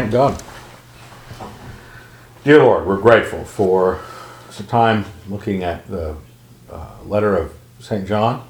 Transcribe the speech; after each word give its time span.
thank 0.00 0.12
God. 0.12 0.40
Dear 2.44 2.62
Lord, 2.62 2.86
we're 2.86 3.00
grateful 3.00 3.44
for 3.44 4.00
some 4.48 4.66
time 4.66 5.04
looking 5.28 5.64
at 5.64 5.88
the 5.88 6.14
uh, 6.70 6.90
letter 7.04 7.36
of 7.36 7.52
St. 7.80 8.06
John, 8.06 8.46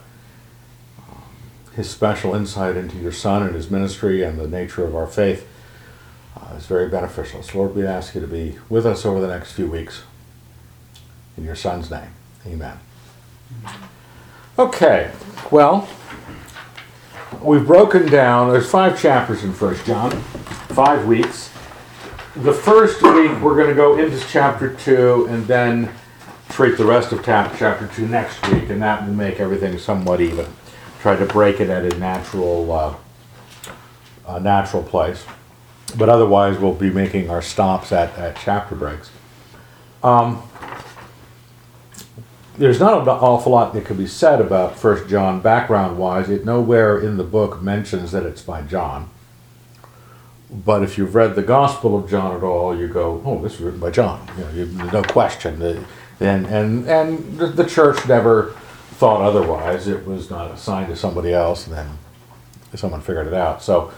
his 1.75 1.89
special 1.89 2.35
insight 2.35 2.77
into 2.77 2.99
your 2.99 3.13
Son 3.13 3.43
and 3.43 3.55
his 3.55 3.71
ministry 3.71 4.23
and 4.23 4.39
the 4.39 4.47
nature 4.47 4.85
of 4.85 4.95
our 4.95 5.07
faith 5.07 5.49
uh, 6.37 6.55
is 6.57 6.67
very 6.67 6.87
beneficial. 6.87 7.43
So, 7.43 7.59
Lord, 7.59 7.75
we 7.75 7.87
ask 7.87 8.15
you 8.15 8.21
to 8.21 8.27
be 8.27 8.59
with 8.69 8.85
us 8.85 9.07
over 9.07 9.19
the 9.19 9.29
next 9.29 9.53
few 9.53 9.71
weeks. 9.71 10.03
In 11.39 11.45
your 11.45 11.57
Son's 11.57 11.91
name, 11.91 12.11
amen. 12.47 12.79
Okay, 14.59 15.11
well, 15.51 15.89
we've 17.41 17.67
broken 17.67 18.05
down, 18.07 18.53
there's 18.53 18.71
five 18.71 19.01
chapters 19.01 19.45
in 19.45 19.55
First 19.55 19.87
John, 19.87 20.11
five 20.79 21.09
weeks. 21.09 21.51
The 22.37 22.53
first 22.53 23.03
week, 23.03 23.33
we're 23.41 23.57
going 23.57 23.67
to 23.67 23.75
go 23.75 23.99
into 23.99 24.17
chapter 24.29 24.73
2 24.75 25.27
and 25.29 25.45
then 25.49 25.93
treat 26.51 26.79
the 26.79 26.85
rest 26.85 27.11
of 27.11 27.25
chapter 27.25 27.91
2 27.97 28.07
next 28.07 28.41
week, 28.49 28.71
and 28.71 28.81
that 28.81 29.05
will 29.05 29.13
make 29.13 29.41
everything 29.41 29.77
somewhat 29.77 30.21
even. 30.21 30.47
Try 31.01 31.17
to 31.17 31.27
break 31.27 31.59
it 31.59 31.69
at 31.69 31.93
a 31.93 31.99
natural, 31.99 32.71
uh, 32.71 32.95
a 34.29 34.39
natural 34.39 34.85
place. 34.85 35.25
But 35.97 36.09
otherwise, 36.09 36.61
we'll 36.61 36.75
be 36.75 36.91
making 36.91 37.29
our 37.29 37.43
stops 37.43 37.91
at, 37.91 38.17
at 38.17 38.37
chapter 38.37 38.77
breaks. 38.77 39.11
Um, 40.05 40.45
there's 42.57 42.79
not 42.79 43.03
an 43.03 43.09
awful 43.09 43.51
lot 43.51 43.75
that 43.75 43.85
could 43.85 43.99
be 43.99 44.07
said 44.07 44.41
about 44.41 44.79
First 44.79 45.09
John 45.09 45.41
background 45.41 45.99
wise. 45.99 46.31
It 46.31 46.45
nowhere 46.45 47.01
in 47.01 47.17
the 47.17 47.25
book 47.25 47.61
mentions 47.61 48.13
that 48.13 48.25
it's 48.25 48.43
by 48.43 48.63
John. 48.63 49.11
But 50.51 50.83
if 50.83 50.97
you've 50.97 51.15
read 51.15 51.35
the 51.35 51.43
Gospel 51.43 51.97
of 51.99 52.09
John 52.09 52.35
at 52.37 52.43
all, 52.43 52.77
you 52.77 52.89
go, 52.89 53.23
"Oh, 53.25 53.41
this 53.43 53.55
is 53.55 53.61
written 53.61 53.81
by 53.81 53.91
John." 53.91 54.27
You 54.37 54.45
know, 54.45 54.51
you, 54.51 54.67
no 54.93 55.03
question. 55.03 55.59
The, 55.59 55.85
and 56.21 56.47
and 56.47 56.89
and 56.89 57.39
the 57.39 57.65
church 57.65 58.07
never 58.09 58.55
thought 58.93 59.21
otherwise. 59.21 59.89
It 59.89 60.07
was 60.07 60.31
not 60.31 60.51
assigned 60.51 60.89
to 60.89 60.97
somebody 60.97 61.33
else, 61.35 61.67
and 61.67 61.77
then 61.77 61.99
someone 62.75 63.01
figured 63.03 63.27
it 63.27 63.35
out. 63.35 63.63
So, 63.63 63.93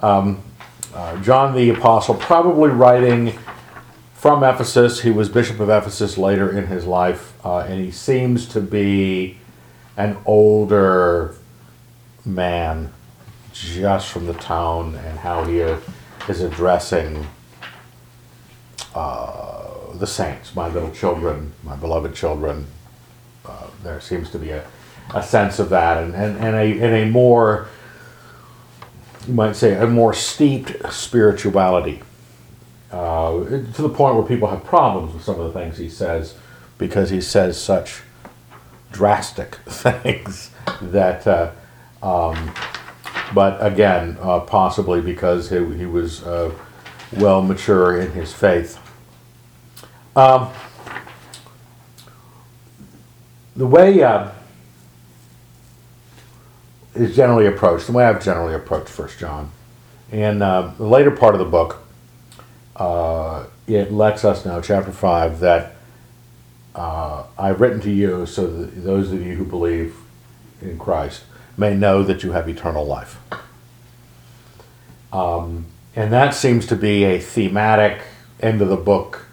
um, 0.00 0.42
uh, 0.94 1.22
John 1.22 1.54
the 1.54 1.70
Apostle, 1.70 2.16
probably 2.16 2.70
writing 2.70 3.38
from 4.14 4.42
Ephesus. 4.42 5.02
He 5.02 5.10
was 5.10 5.28
Bishop 5.28 5.60
of 5.60 5.70
Ephesus 5.70 6.18
later 6.18 6.50
in 6.50 6.66
his 6.66 6.84
life, 6.84 7.32
uh, 7.44 7.58
and 7.58 7.80
he 7.80 7.92
seems 7.92 8.46
to 8.48 8.60
be 8.60 9.38
an 9.96 10.16
older 10.26 11.36
man 12.24 12.92
just 13.52 14.08
from 14.08 14.26
the 14.26 14.34
town 14.34 14.94
and 14.94 15.18
how 15.18 15.44
he 15.44 15.58
is 15.58 16.40
addressing 16.40 17.26
uh, 18.94 19.92
the 19.94 20.06
saints, 20.06 20.54
my 20.54 20.68
little 20.68 20.90
children, 20.90 21.52
my 21.62 21.76
beloved 21.76 22.14
children. 22.14 22.66
Uh, 23.44 23.68
there 23.82 24.00
seems 24.00 24.30
to 24.30 24.38
be 24.38 24.50
a, 24.50 24.64
a 25.14 25.22
sense 25.22 25.58
of 25.58 25.68
that, 25.70 26.02
and, 26.02 26.14
and, 26.14 26.36
and, 26.38 26.56
a, 26.56 26.84
and 26.84 26.94
a 26.94 27.10
more, 27.10 27.68
you 29.26 29.34
might 29.34 29.56
say, 29.56 29.74
a 29.74 29.86
more 29.86 30.14
steeped 30.14 30.92
spirituality 30.92 32.02
uh, 32.90 33.32
to 33.44 33.82
the 33.82 33.88
point 33.88 34.14
where 34.16 34.24
people 34.24 34.48
have 34.48 34.62
problems 34.64 35.14
with 35.14 35.24
some 35.24 35.40
of 35.40 35.52
the 35.52 35.58
things 35.58 35.78
he 35.78 35.88
says 35.88 36.34
because 36.78 37.10
he 37.10 37.20
says 37.20 37.60
such 37.60 38.02
drastic 38.92 39.54
things 39.66 40.50
that, 40.80 41.26
uh, 41.26 41.50
um, 42.02 42.52
but 43.34 43.64
again, 43.64 44.16
uh, 44.20 44.40
possibly 44.40 45.00
because 45.00 45.50
he, 45.50 45.56
he 45.76 45.86
was 45.86 46.22
uh, 46.24 46.52
well 47.16 47.42
mature 47.42 48.00
in 48.00 48.12
his 48.12 48.32
faith. 48.32 48.78
Um, 50.14 50.50
the 53.56 53.66
way 53.66 54.02
uh, 54.02 54.30
is 56.94 57.16
generally 57.16 57.46
approached, 57.46 57.86
the 57.86 57.92
way 57.92 58.04
I've 58.04 58.22
generally 58.22 58.54
approached 58.54 58.88
First 58.88 59.18
John, 59.18 59.50
in 60.10 60.42
uh, 60.42 60.74
the 60.76 60.86
later 60.86 61.10
part 61.10 61.34
of 61.34 61.38
the 61.38 61.46
book, 61.46 61.82
uh, 62.76 63.46
it 63.66 63.92
lets 63.92 64.24
us 64.24 64.44
know, 64.44 64.60
chapter 64.60 64.92
5, 64.92 65.40
that 65.40 65.76
uh, 66.74 67.24
I've 67.38 67.60
written 67.60 67.80
to 67.82 67.90
you 67.90 68.26
so 68.26 68.46
that 68.46 68.84
those 68.84 69.12
of 69.12 69.24
you 69.24 69.34
who 69.36 69.44
believe 69.44 69.96
in 70.60 70.78
Christ 70.78 71.24
may 71.56 71.74
know 71.74 72.02
that 72.02 72.22
you 72.22 72.32
have 72.32 72.48
eternal 72.48 72.86
life. 72.86 73.18
Um, 75.12 75.66
and 75.94 76.12
that 76.12 76.34
seems 76.34 76.66
to 76.66 76.76
be 76.76 77.04
a 77.04 77.18
thematic 77.20 78.02
end 78.40 78.62
of 78.62 78.68
the 78.68 78.76
book. 78.76 79.26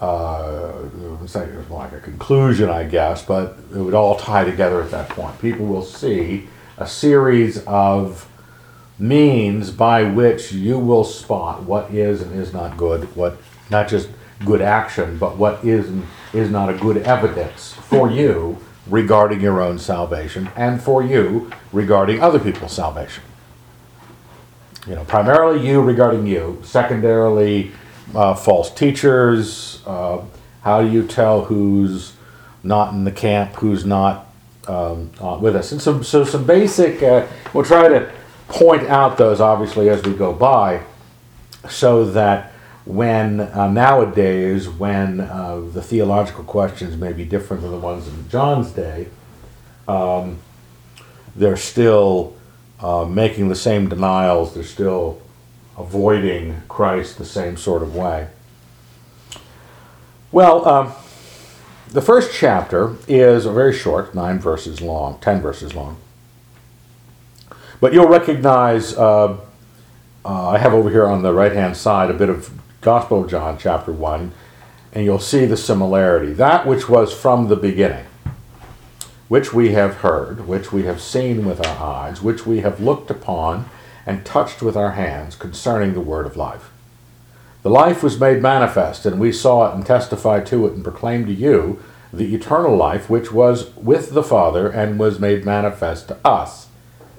Uh, 0.00 0.72
like 1.70 1.92
a 1.92 2.00
conclusion, 2.00 2.68
I 2.68 2.84
guess, 2.84 3.24
but 3.24 3.58
it 3.74 3.78
would 3.78 3.94
all 3.94 4.16
tie 4.16 4.44
together 4.44 4.82
at 4.82 4.90
that 4.90 5.08
point. 5.08 5.40
People 5.40 5.66
will 5.66 5.82
see 5.82 6.48
a 6.76 6.86
series 6.86 7.64
of 7.64 8.28
means 8.98 9.70
by 9.70 10.02
which 10.02 10.52
you 10.52 10.78
will 10.78 11.04
spot 11.04 11.62
what 11.62 11.90
is 11.90 12.22
and 12.22 12.34
is 12.38 12.52
not 12.52 12.76
good, 12.76 13.14
what 13.16 13.38
not 13.70 13.88
just 13.88 14.08
good 14.44 14.60
action, 14.60 15.18
but 15.18 15.36
what 15.36 15.64
is 15.64 15.88
and 15.88 16.06
is 16.32 16.50
not 16.50 16.68
a 16.68 16.74
good 16.74 16.98
evidence 16.98 17.72
for 17.72 18.10
you 18.10 18.58
regarding 18.88 19.40
your 19.40 19.60
own 19.60 19.78
salvation 19.78 20.48
and 20.56 20.80
for 20.80 21.02
you 21.02 21.50
regarding 21.72 22.22
other 22.22 22.38
people's 22.38 22.72
salvation. 22.72 23.22
You 24.86 24.94
know, 24.94 25.04
primarily 25.04 25.66
you 25.66 25.80
regarding 25.82 26.26
you, 26.26 26.60
secondarily, 26.64 27.72
uh, 28.14 28.34
false 28.34 28.70
teachers. 28.70 29.82
Uh, 29.84 30.22
how 30.62 30.82
do 30.82 30.88
you 30.88 31.06
tell 31.06 31.44
who's 31.44 32.12
not 32.62 32.92
in 32.92 33.04
the 33.04 33.12
camp, 33.12 33.54
who's 33.54 33.84
not 33.84 34.32
um, 34.68 35.10
uh, 35.20 35.38
with 35.40 35.56
us? 35.56 35.72
And 35.72 35.82
so, 35.82 36.02
so 36.02 36.24
some 36.24 36.46
basic, 36.46 37.02
uh, 37.02 37.26
we'll 37.52 37.64
try 37.64 37.88
to 37.88 38.12
point 38.48 38.84
out 38.84 39.18
those 39.18 39.40
obviously 39.40 39.88
as 39.88 40.02
we 40.04 40.14
go 40.14 40.32
by 40.32 40.82
so 41.68 42.04
that 42.12 42.52
when 42.86 43.40
uh, 43.40 43.68
nowadays 43.68 44.68
when 44.68 45.20
uh, 45.20 45.60
the 45.72 45.82
theological 45.82 46.44
questions 46.44 46.96
may 46.96 47.12
be 47.12 47.24
different 47.24 47.62
than 47.62 47.72
the 47.72 47.78
ones 47.78 48.06
in 48.08 48.28
john's 48.28 48.70
day 48.70 49.08
um, 49.88 50.38
they're 51.34 51.56
still 51.56 52.34
uh, 52.80 53.04
making 53.04 53.48
the 53.48 53.56
same 53.56 53.88
denials 53.88 54.54
they're 54.54 54.62
still 54.62 55.20
avoiding 55.76 56.62
christ 56.68 57.18
the 57.18 57.24
same 57.24 57.56
sort 57.56 57.82
of 57.82 57.94
way. 57.94 58.28
Well 60.32 60.66
um, 60.66 60.92
the 61.88 62.00
first 62.00 62.32
chapter 62.32 62.96
is 63.06 63.46
a 63.46 63.52
very 63.52 63.74
short 63.74 64.14
nine 64.14 64.38
verses 64.38 64.80
long 64.80 65.18
ten 65.20 65.40
verses 65.40 65.74
long. 65.74 65.96
But 67.80 67.92
you'll 67.92 68.08
recognize, 68.08 68.94
uh, 68.94 69.36
uh, 70.24 70.48
I 70.48 70.58
have 70.58 70.72
over 70.72 70.90
here 70.90 71.06
on 71.06 71.22
the 71.22 71.32
right 71.32 71.52
hand 71.52 71.76
side 71.76 72.10
a 72.10 72.14
bit 72.14 72.28
of 72.28 72.50
Gospel 72.86 73.24
of 73.24 73.28
John, 73.28 73.58
chapter 73.58 73.90
1, 73.90 74.30
and 74.92 75.04
you'll 75.04 75.18
see 75.18 75.44
the 75.44 75.56
similarity. 75.56 76.32
That 76.32 76.68
which 76.68 76.88
was 76.88 77.12
from 77.12 77.48
the 77.48 77.56
beginning, 77.56 78.06
which 79.26 79.52
we 79.52 79.72
have 79.72 79.96
heard, 79.96 80.46
which 80.46 80.72
we 80.72 80.84
have 80.84 81.00
seen 81.00 81.44
with 81.44 81.66
our 81.66 81.84
eyes, 81.84 82.22
which 82.22 82.46
we 82.46 82.60
have 82.60 82.78
looked 82.78 83.10
upon 83.10 83.68
and 84.06 84.24
touched 84.24 84.62
with 84.62 84.76
our 84.76 84.92
hands 84.92 85.34
concerning 85.34 85.94
the 85.94 86.00
word 86.00 86.26
of 86.26 86.36
life. 86.36 86.70
The 87.64 87.70
life 87.70 88.04
was 88.04 88.20
made 88.20 88.40
manifest, 88.40 89.04
and 89.04 89.18
we 89.18 89.32
saw 89.32 89.68
it 89.68 89.74
and 89.74 89.84
testified 89.84 90.46
to 90.46 90.64
it 90.68 90.74
and 90.74 90.84
proclaimed 90.84 91.26
to 91.26 91.34
you 91.34 91.82
the 92.12 92.36
eternal 92.36 92.76
life 92.76 93.10
which 93.10 93.32
was 93.32 93.74
with 93.74 94.12
the 94.12 94.22
Father 94.22 94.68
and 94.68 95.00
was 95.00 95.18
made 95.18 95.44
manifest 95.44 96.06
to 96.06 96.18
us. 96.24 96.68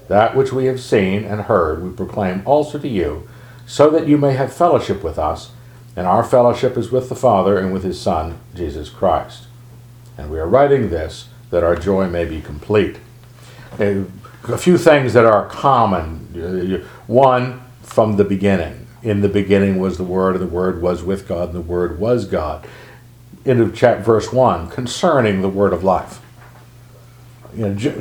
That 0.07 0.33
which 0.33 0.53
we 0.53 0.67
have 0.67 0.79
seen 0.79 1.25
and 1.25 1.41
heard 1.41 1.83
we 1.83 1.89
proclaim 1.89 2.41
also 2.45 2.79
to 2.79 2.87
you, 2.87 3.27
so 3.65 3.89
that 3.89 4.07
you 4.07 4.17
may 4.17 4.31
have 4.31 4.53
fellowship 4.53 5.03
with 5.03 5.19
us, 5.19 5.51
and 5.97 6.05
our 6.05 6.23
fellowship 6.23 6.77
is 6.77 6.91
with 6.91 7.09
the 7.09 7.15
Father 7.15 7.57
and 7.57 7.73
with 7.73 7.83
his 7.83 7.99
Son, 7.99 8.39
Jesus 8.53 8.87
Christ. 8.87 9.47
And 10.15 10.29
we 10.29 10.39
are 10.39 10.47
writing 10.47 10.89
this 10.89 11.27
that 11.49 11.63
our 11.63 11.75
joy 11.75 12.07
may 12.07 12.23
be 12.23 12.39
complete. 12.39 12.97
A 13.79 14.05
few 14.57 14.77
things 14.77 15.13
that 15.13 15.25
are 15.25 15.47
common. 15.47 16.85
One, 17.07 17.61
from 17.81 18.17
the 18.17 18.23
beginning. 18.23 18.85
In 19.01 19.21
the 19.21 19.29
beginning 19.29 19.79
was 19.79 19.97
the 19.97 20.03
Word, 20.03 20.35
and 20.35 20.43
the 20.43 20.53
Word 20.53 20.83
was 20.83 21.01
with 21.01 21.27
God, 21.27 21.49
and 21.49 21.57
the 21.57 21.61
Word 21.61 21.99
was 21.99 22.25
God. 22.25 22.67
End 23.43 23.59
of 23.59 23.73
chapter, 23.73 24.03
verse 24.03 24.31
1, 24.31 24.69
concerning 24.69 25.41
the 25.41 25.49
Word 25.49 25.73
of 25.73 25.83
life. 25.83 26.19
You 27.55 27.69
know, 27.69 27.91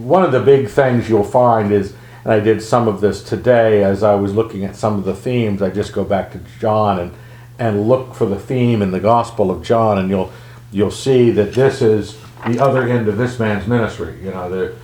one 0.00 0.24
of 0.24 0.32
the 0.32 0.40
big 0.40 0.68
things 0.68 1.08
you'll 1.08 1.22
find 1.22 1.70
is, 1.70 1.94
and 2.24 2.32
I 2.32 2.40
did 2.40 2.62
some 2.62 2.88
of 2.88 3.00
this 3.00 3.22
today 3.22 3.84
as 3.84 4.02
I 4.02 4.16
was 4.16 4.34
looking 4.34 4.64
at 4.64 4.74
some 4.74 4.94
of 4.94 5.04
the 5.04 5.14
themes. 5.14 5.62
I 5.62 5.70
just 5.70 5.92
go 5.92 6.02
back 6.02 6.32
to 6.32 6.40
John 6.58 6.98
and 6.98 7.12
and 7.58 7.88
look 7.88 8.14
for 8.14 8.26
the 8.26 8.38
theme 8.38 8.82
in 8.82 8.90
the 8.90 9.00
Gospel 9.00 9.50
of 9.50 9.62
John, 9.62 9.98
and 9.98 10.08
you'll 10.08 10.32
you'll 10.70 10.90
see 10.90 11.30
that 11.30 11.54
this 11.54 11.82
is 11.82 12.18
the 12.46 12.58
other 12.60 12.88
end 12.88 13.08
of 13.08 13.16
this 13.16 13.38
man's 13.38 13.66
ministry. 13.66 14.18
You 14.22 14.30
know, 14.30 14.48
the, 14.48 14.76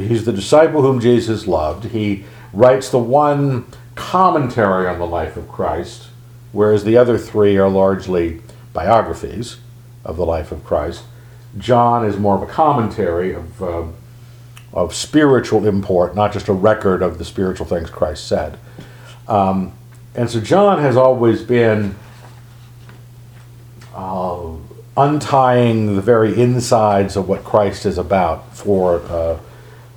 he's 0.00 0.24
the 0.24 0.32
disciple 0.32 0.82
whom 0.82 1.00
Jesus 1.00 1.46
loved. 1.46 1.84
He 1.84 2.24
writes 2.52 2.90
the 2.90 2.98
one 2.98 3.66
commentary 3.94 4.86
on 4.86 4.98
the 4.98 5.06
life 5.06 5.36
of 5.36 5.48
Christ, 5.48 6.08
whereas 6.52 6.84
the 6.84 6.96
other 6.96 7.18
three 7.18 7.56
are 7.56 7.68
largely 7.68 8.42
biographies 8.72 9.56
of 10.04 10.16
the 10.16 10.26
life 10.26 10.52
of 10.52 10.64
Christ. 10.64 11.04
John 11.58 12.04
is 12.04 12.18
more 12.18 12.36
of 12.36 12.42
a 12.42 12.46
commentary 12.52 13.32
of, 13.32 13.62
uh, 13.62 13.84
of 14.72 14.94
spiritual 14.94 15.66
import, 15.66 16.14
not 16.14 16.32
just 16.32 16.48
a 16.48 16.52
record 16.52 17.02
of 17.02 17.16
the 17.16 17.24
spiritual 17.24 17.66
things 17.66 17.88
Christ 17.88 18.28
said. 18.28 18.58
Um, 19.26 19.72
and 20.16 20.30
so 20.30 20.40
John 20.40 20.80
has 20.80 20.96
always 20.96 21.42
been 21.42 21.94
uh, 23.94 24.48
untying 24.96 25.94
the 25.94 26.00
very 26.00 26.40
insides 26.40 27.16
of 27.16 27.28
what 27.28 27.44
Christ 27.44 27.84
is 27.84 27.98
about 27.98 28.56
for, 28.56 29.00
uh, 29.02 29.38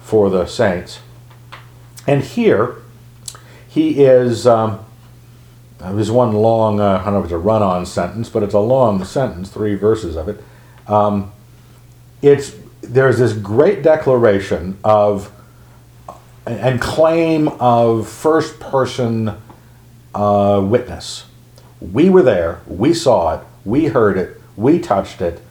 for 0.01 0.30
the 0.30 0.45
saints. 0.45 1.00
And 2.06 2.21
here, 2.21 2.75
he 3.68 4.04
is. 4.04 4.45
Um, 4.45 4.86
there's 5.80 6.12
one 6.12 6.33
long, 6.33 6.81
uh, 6.81 7.00
I 7.00 7.06
don't 7.06 7.13
know 7.13 7.19
if 7.19 7.25
it's 7.25 7.33
a 7.33 7.38
run 7.38 7.63
on 7.63 7.86
sentence, 7.86 8.27
but 8.27 8.44
it's 8.44 8.54
a 8.54 8.60
long 8.60 9.06
sentence, 9.06 9.50
three 9.50 9.75
verses 9.75 10.18
of 10.18 10.27
it. 10.27 10.44
Um, 10.88 11.31
it's, 12.22 12.54
there's 12.81 13.19
this 13.19 13.31
great 13.31 13.83
declaration 13.83 14.77
of 14.83 15.31
and 16.45 16.81
claim 16.81 17.48
of 17.48 18.10
first 18.10 18.60
person 18.60 19.38
uh, 20.14 20.62
witness. 20.64 21.26
We 21.80 22.10
were 22.10 22.24
there, 22.24 22.62
we 22.68 22.94
saw 22.94 23.36
it, 23.36 23.46
we 23.64 23.86
heard 23.86 24.18
it, 24.18 24.40
we 24.56 24.80
touched 24.80 25.22
it. 25.22 25.42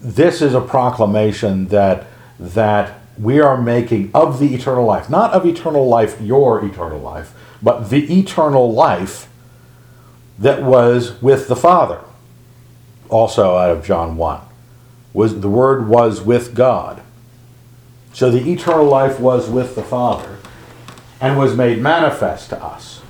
This 0.00 0.40
is 0.40 0.54
a 0.54 0.60
proclamation 0.60 1.66
that 1.68 2.06
that 2.38 3.00
we 3.18 3.40
are 3.40 3.60
making 3.60 4.10
of 4.12 4.38
the 4.38 4.54
eternal 4.54 4.84
life, 4.84 5.08
not 5.08 5.32
of 5.32 5.46
eternal 5.46 5.88
life, 5.88 6.20
your 6.20 6.64
eternal 6.64 7.00
life, 7.00 7.32
but 7.62 7.88
the 7.88 8.18
eternal 8.18 8.72
life 8.72 9.28
that 10.38 10.62
was 10.62 11.20
with 11.22 11.48
the 11.48 11.56
Father. 11.56 12.00
Also 13.08 13.56
out 13.56 13.70
of 13.70 13.84
John 13.84 14.16
1. 14.16 14.40
Was 15.14 15.40
the 15.40 15.48
word 15.48 15.88
was 15.88 16.20
with 16.20 16.54
God. 16.54 17.02
So 18.12 18.30
the 18.30 18.52
eternal 18.52 18.84
life 18.84 19.18
was 19.18 19.48
with 19.48 19.74
the 19.74 19.82
Father 19.82 20.35
and 21.20 21.38
was 21.38 21.56
made 21.56 21.80
manifest 21.80 22.50
to 22.50 22.62
us. 22.62 23.02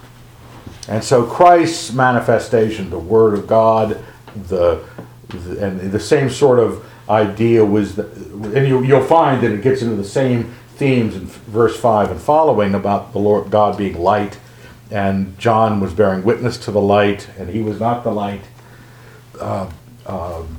And 0.88 1.02
so 1.02 1.24
Christ's 1.24 1.92
manifestation, 1.92 2.90
the 2.90 2.98
Word 2.98 3.34
of 3.34 3.46
God, 3.46 4.02
the, 4.48 4.84
the 5.28 5.66
and 5.66 5.90
the 5.90 6.00
same 6.00 6.30
sort 6.30 6.58
of 6.58 6.84
idea 7.08 7.64
was, 7.64 7.98
and 7.98 8.66
you, 8.66 8.82
you'll 8.84 9.04
find 9.04 9.42
that 9.42 9.50
it 9.50 9.62
gets 9.62 9.82
into 9.82 9.96
the 9.96 10.04
same 10.04 10.54
themes 10.76 11.16
in 11.16 11.26
verse 11.26 11.78
5 11.78 12.10
and 12.10 12.20
following 12.20 12.74
about 12.74 13.12
the 13.12 13.18
Lord 13.18 13.50
God 13.50 13.76
being 13.76 13.98
light, 13.98 14.38
and 14.90 15.36
John 15.38 15.80
was 15.80 15.92
bearing 15.92 16.22
witness 16.22 16.56
to 16.58 16.70
the 16.70 16.80
light, 16.80 17.28
and 17.38 17.50
he 17.50 17.60
was 17.60 17.80
not 17.80 18.04
the 18.04 18.12
light. 18.12 18.42
Uh, 19.40 19.70
um, 20.06 20.58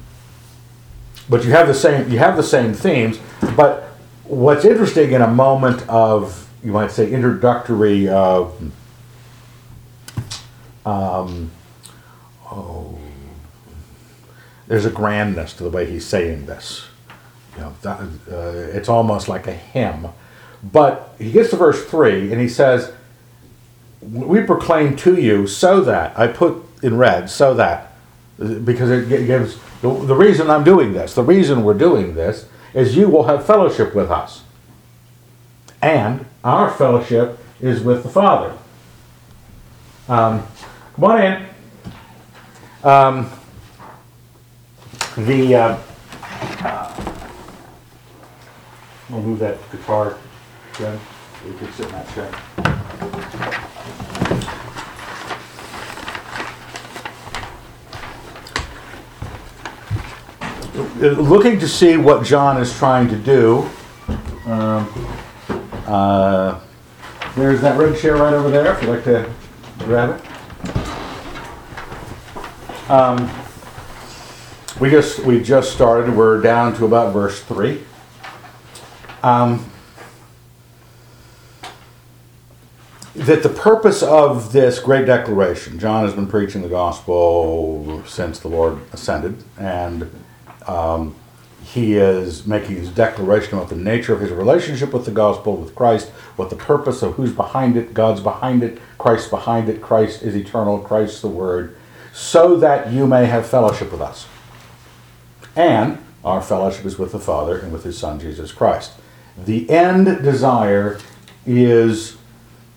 but 1.30 1.44
you 1.46 1.52
have 1.52 1.68
the 1.68 1.74
same 1.74 2.10
you 2.12 2.20
have 2.20 2.36
the 2.36 2.44
same 2.44 2.74
themes. 2.74 3.20
But 3.56 3.84
what's 4.24 4.66
interesting 4.66 5.12
in 5.12 5.22
a 5.22 5.28
moment 5.28 5.88
of 5.90 6.47
you 6.64 6.72
might 6.72 6.92
say 6.92 7.12
introductory. 7.12 8.08
Uh, 8.08 8.46
um, 10.86 11.52
oh, 12.46 12.98
there's 14.68 14.86
a 14.86 14.90
grandness 14.90 15.54
to 15.54 15.64
the 15.64 15.70
way 15.70 15.90
he's 15.90 16.06
saying 16.06 16.46
this. 16.46 16.86
You 17.56 17.62
know, 17.64 17.76
that, 17.82 18.00
uh, 18.32 18.78
it's 18.78 18.90
almost 18.90 19.28
like 19.28 19.48
a 19.48 19.54
hymn. 19.54 20.08
But 20.64 21.16
he 21.18 21.32
gets 21.32 21.50
to 21.52 21.56
verse 21.56 21.84
3 21.86 22.32
and 22.32 22.42
he 22.42 22.50
says, 22.50 22.94
We 24.02 24.42
proclaim 24.42 24.96
to 24.98 25.20
you 25.20 25.48
so 25.48 25.82
that, 25.82 26.18
I 26.18 26.28
put 26.28 26.64
in 26.84 26.98
red, 26.98 27.30
so 27.30 27.54
that, 27.56 27.94
because 28.38 28.92
it 28.92 29.08
gives 29.10 29.58
the, 29.82 29.90
the 29.90 30.16
reason 30.16 30.50
I'm 30.50 30.64
doing 30.64 30.94
this, 30.94 31.14
the 31.14 31.24
reason 31.24 31.64
we're 31.64 31.74
doing 31.74 32.16
this, 32.16 32.48
is 32.74 32.96
you 32.96 33.10
will 33.10 33.24
have 33.24 33.46
fellowship 33.46 33.96
with 33.96 34.12
us. 34.12 34.44
And 35.82 36.26
our 36.44 36.72
fellowship 36.72 37.40
is 37.62 37.82
with 37.82 38.04
the 38.04 38.10
Father. 38.10 38.58
Um, 40.08 40.46
come 40.96 41.04
on 41.04 41.22
in. 41.22 41.48
Um, 42.84 43.30
the 45.18 45.56
uh, 45.56 45.78
uh, 46.64 47.08
I'll 49.10 49.22
move 49.22 49.40
that 49.40 49.58
guitar, 49.72 50.18
Jen. 50.78 51.00
You 51.46 51.54
can 51.54 51.72
sit 51.74 51.86
in 51.88 51.92
that 51.94 52.14
chair. 52.14 52.32
Looking 61.16 61.60
to 61.60 61.68
see 61.68 61.98
what 61.98 62.24
John 62.24 62.62
is 62.62 62.76
trying 62.78 63.08
to 63.10 63.16
do. 63.16 63.70
Uh, 65.88 66.60
there's 67.36 67.62
that 67.62 67.80
red 67.80 67.98
chair 67.98 68.18
right 68.18 68.34
over 68.34 68.50
there. 68.50 68.74
If 68.74 68.82
you'd 68.82 68.90
like 68.90 69.06
to 69.06 69.34
grab 69.80 70.20
it. 70.20 70.22
Um, 72.90 73.30
we 74.80 74.90
just 74.90 75.20
we 75.20 75.42
just 75.42 75.72
started. 75.72 76.16
We're 76.16 76.42
down 76.42 76.76
to 76.76 76.86
about 76.86 77.14
verse 77.14 77.42
three. 77.42 77.84
Um, 79.24 79.70
that 83.16 83.42
the 83.42 83.50
purpose 83.50 84.04
of 84.04 84.54
this 84.54 84.80
great 84.80 85.06
declaration, 85.06 85.80
John 85.80 86.06
has 86.06 86.14
been 86.14 86.28
preaching 86.28 86.62
the 86.62 86.70
gospel 86.70 88.04
since 88.06 88.40
the 88.40 88.48
Lord 88.48 88.80
ascended, 88.94 89.44
and 89.58 90.10
um, 90.68 91.16
he 91.74 91.96
is 91.96 92.48
making 92.48 92.78
his 92.78 92.90
declaration 92.90 93.58
about 93.58 93.68
the 93.68 93.76
nature 93.76 94.14
of 94.14 94.22
his 94.22 94.32
relationship 94.32 94.94
with 94.94 95.04
the 95.04 95.12
gospel, 95.12 95.58
with 95.58 95.76
Christ, 95.76 96.08
what 96.38 96.50
the 96.50 96.56
purpose 96.56 97.02
of 97.02 97.16
who's 97.16 97.34
behind 97.34 97.76
it, 97.76 97.94
God's 97.94 98.22
behind 98.22 98.64
it, 98.64 98.80
Christ 98.98 99.30
behind 99.30 99.68
it, 99.68 99.82
Christ 99.82 100.24
is 100.24 100.34
eternal, 100.34 100.80
Christ 100.80 101.22
the 101.22 101.28
Word, 101.28 101.76
so 102.14 102.56
that 102.56 102.94
you 102.94 103.06
may 103.06 103.26
have 103.26 103.46
fellowship 103.46 103.92
with 103.92 104.00
us. 104.00 104.28
And 105.58 105.98
our 106.24 106.42
fellowship 106.42 106.86
is 106.86 106.98
with 106.98 107.12
the 107.12 107.20
Father 107.20 107.60
and 107.60 107.74
with 107.74 107.84
His 107.84 107.98
Son, 107.98 108.18
Jesus 108.18 108.54
Christ. 108.54 108.94
The 109.38 109.70
end 109.70 110.06
desire 110.24 111.00
is 111.46 112.16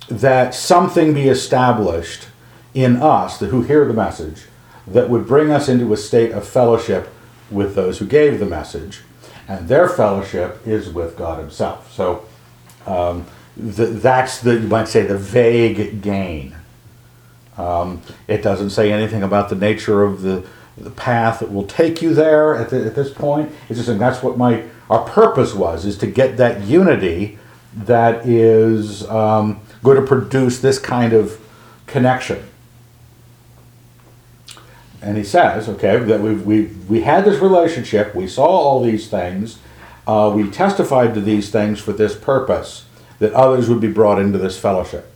that 0.08 0.52
something 0.52 1.14
be 1.14 1.28
established 1.28 2.26
in 2.74 2.96
us, 2.96 3.38
the, 3.38 3.46
who 3.46 3.62
hear 3.62 3.86
the 3.86 3.94
message, 3.94 4.46
that 4.84 5.08
would 5.08 5.28
bring 5.28 5.52
us 5.52 5.68
into 5.68 5.92
a 5.92 5.96
state 5.96 6.32
of 6.32 6.46
fellowship 6.46 7.08
with 7.50 7.74
those 7.74 7.98
who 7.98 8.06
gave 8.06 8.38
the 8.38 8.46
message. 8.46 9.00
And 9.48 9.68
their 9.68 9.88
fellowship 9.88 10.66
is 10.66 10.90
with 10.90 11.16
God 11.16 11.40
Himself. 11.40 11.92
So 11.92 12.24
um, 12.86 13.26
that's 13.56 14.40
the, 14.40 14.54
you 14.54 14.68
might 14.68 14.88
say, 14.88 15.02
the 15.02 15.18
vague 15.18 16.02
gain. 16.02 16.56
Um, 17.58 18.02
it 18.28 18.42
doesn't 18.42 18.70
say 18.70 18.92
anything 18.92 19.22
about 19.22 19.48
the 19.48 19.56
nature 19.56 20.02
of 20.02 20.22
the 20.22 20.46
the 20.80 20.90
path 20.90 21.40
that 21.40 21.52
will 21.52 21.66
take 21.66 22.00
you 22.00 22.14
there 22.14 22.56
at, 22.56 22.70
the, 22.70 22.86
at 22.86 22.94
this 22.94 23.12
point. 23.12 23.52
It's 23.68 23.78
just 23.78 23.86
saying 23.86 23.98
that's 23.98 24.22
what 24.22 24.38
my 24.38 24.64
our 24.88 25.04
purpose 25.04 25.54
was 25.54 25.84
is 25.84 25.96
to 25.98 26.06
get 26.06 26.36
that 26.38 26.62
unity 26.62 27.38
that 27.74 28.26
is 28.26 29.08
um, 29.08 29.60
going 29.84 30.00
to 30.00 30.06
produce 30.06 30.58
this 30.58 30.78
kind 30.78 31.12
of 31.12 31.38
connection. 31.86 32.44
And 35.02 35.16
he 35.16 35.24
says, 35.24 35.68
okay, 35.68 35.98
that 35.98 36.20
we 36.20 36.34
we 36.34 36.64
we 36.88 37.00
had 37.02 37.24
this 37.24 37.40
relationship, 37.40 38.14
we 38.14 38.26
saw 38.26 38.46
all 38.46 38.82
these 38.82 39.08
things, 39.08 39.58
uh, 40.06 40.32
we 40.34 40.50
testified 40.50 41.14
to 41.14 41.20
these 41.20 41.50
things 41.50 41.80
for 41.80 41.92
this 41.92 42.14
purpose, 42.16 42.84
that 43.18 43.32
others 43.32 43.68
would 43.68 43.80
be 43.80 43.90
brought 43.90 44.18
into 44.18 44.38
this 44.38 44.58
fellowship. 44.58 45.14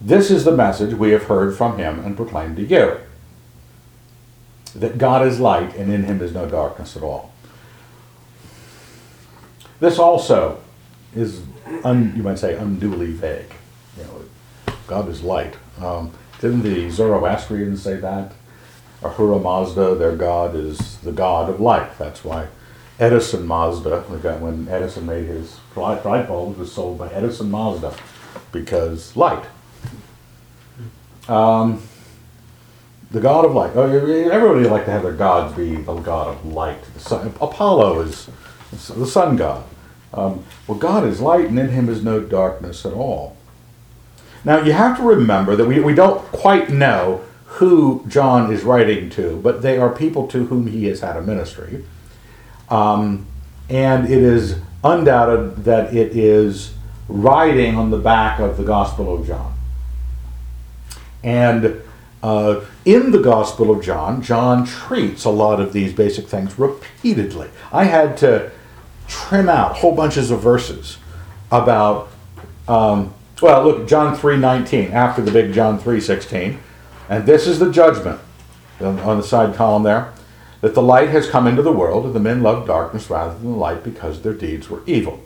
This 0.00 0.30
is 0.30 0.44
the 0.44 0.56
message 0.56 0.94
we 0.94 1.10
have 1.10 1.24
heard 1.24 1.56
from 1.56 1.78
him 1.78 2.00
and 2.00 2.16
proclaimed 2.16 2.56
to 2.56 2.62
you 2.62 2.98
that 4.74 4.98
God 4.98 5.26
is 5.26 5.40
light 5.40 5.74
and 5.74 5.92
in 5.92 6.04
him 6.04 6.20
is 6.20 6.32
no 6.32 6.48
darkness 6.48 6.96
at 6.96 7.02
all. 7.02 7.32
This 9.80 9.98
also 9.98 10.60
is, 11.14 11.42
un, 11.84 12.12
you 12.16 12.22
might 12.22 12.38
say, 12.38 12.54
unduly 12.54 13.12
vague. 13.12 13.52
You 13.96 14.04
know, 14.04 14.74
God 14.86 15.08
is 15.08 15.22
light. 15.22 15.54
Um, 15.80 16.12
didn't 16.40 16.62
the 16.62 16.90
Zoroastrians 16.90 17.82
say 17.82 17.96
that? 17.96 18.32
Ahura 19.02 19.38
Mazda, 19.38 19.94
their 19.94 20.16
god, 20.16 20.54
is 20.54 20.98
the 20.98 21.12
god 21.12 21.50
of 21.50 21.60
light. 21.60 21.96
That's 21.98 22.24
why 22.24 22.48
Edison 22.98 23.46
Mazda, 23.46 24.00
when 24.00 24.68
Edison 24.68 25.06
made 25.06 25.26
his 25.26 25.58
light 25.74 26.02
bulb, 26.02 26.56
was 26.56 26.72
sold 26.72 26.98
by 26.98 27.08
Edison 27.08 27.50
Mazda 27.50 27.94
because 28.52 29.16
light. 29.16 29.44
Um, 31.28 31.82
the 33.10 33.20
god 33.20 33.44
of 33.44 33.54
light. 33.54 33.72
Oh, 33.74 33.82
everybody 33.82 34.68
like 34.68 34.84
to 34.86 34.90
have 34.90 35.02
their 35.02 35.12
gods 35.12 35.54
be 35.54 35.76
the 35.76 35.94
god 35.96 36.28
of 36.28 36.46
light. 36.46 36.82
The 36.94 37.00
sun, 37.00 37.34
Apollo 37.40 38.00
is 38.00 38.30
the 38.70 39.06
sun 39.06 39.36
god. 39.36 39.64
Um, 40.14 40.44
well, 40.66 40.78
God 40.78 41.04
is 41.04 41.20
light, 41.20 41.46
and 41.46 41.58
in 41.58 41.68
Him 41.68 41.88
is 41.88 42.02
no 42.02 42.20
darkness 42.20 42.86
at 42.86 42.92
all. 42.92 43.36
Now, 44.44 44.60
you 44.60 44.72
have 44.72 44.96
to 44.98 45.02
remember 45.02 45.56
that 45.56 45.66
we, 45.66 45.80
we 45.80 45.94
don't 45.94 46.20
quite 46.32 46.70
know 46.70 47.22
who 47.56 48.04
John 48.08 48.52
is 48.52 48.62
writing 48.62 49.10
to, 49.10 49.40
but 49.42 49.62
they 49.62 49.78
are 49.78 49.90
people 49.90 50.26
to 50.28 50.46
whom 50.46 50.66
he 50.66 50.86
has 50.86 51.00
had 51.00 51.16
a 51.16 51.22
ministry. 51.22 51.84
Um, 52.68 53.26
and 53.68 54.04
it 54.04 54.22
is 54.22 54.58
undoubted 54.82 55.64
that 55.64 55.94
it 55.94 56.16
is 56.16 56.74
writing 57.08 57.76
on 57.76 57.90
the 57.90 57.98
back 57.98 58.40
of 58.40 58.56
the 58.56 58.64
Gospel 58.64 59.14
of 59.14 59.26
John. 59.26 59.54
And 61.22 61.82
uh, 62.22 62.60
in 62.84 63.10
the 63.10 63.20
Gospel 63.20 63.70
of 63.70 63.82
John, 63.82 64.22
John 64.22 64.66
treats 64.66 65.24
a 65.24 65.30
lot 65.30 65.60
of 65.60 65.72
these 65.72 65.92
basic 65.92 66.28
things 66.28 66.58
repeatedly. 66.58 67.50
I 67.72 67.84
had 67.84 68.16
to 68.18 68.50
trim 69.08 69.48
out 69.48 69.76
whole 69.76 69.94
bunches 69.94 70.30
of 70.30 70.40
verses 70.40 70.98
about 71.50 72.08
um, 72.68 73.14
well 73.40 73.62
look 73.64 73.88
john 73.88 74.16
3.19 74.16 74.90
after 74.92 75.22
the 75.22 75.30
big 75.30 75.52
john 75.52 75.78
3.16 75.78 76.58
and 77.08 77.26
this 77.26 77.46
is 77.46 77.58
the 77.58 77.70
judgment 77.70 78.20
on 78.80 79.16
the 79.16 79.22
side 79.22 79.54
column 79.54 79.82
there 79.82 80.12
that 80.60 80.74
the 80.74 80.82
light 80.82 81.10
has 81.10 81.28
come 81.28 81.46
into 81.46 81.62
the 81.62 81.72
world 81.72 82.04
and 82.04 82.14
the 82.14 82.20
men 82.20 82.42
love 82.42 82.66
darkness 82.66 83.10
rather 83.10 83.34
than 83.34 83.52
the 83.52 83.58
light 83.58 83.82
because 83.82 84.22
their 84.22 84.34
deeds 84.34 84.68
were 84.68 84.82
evil 84.86 85.22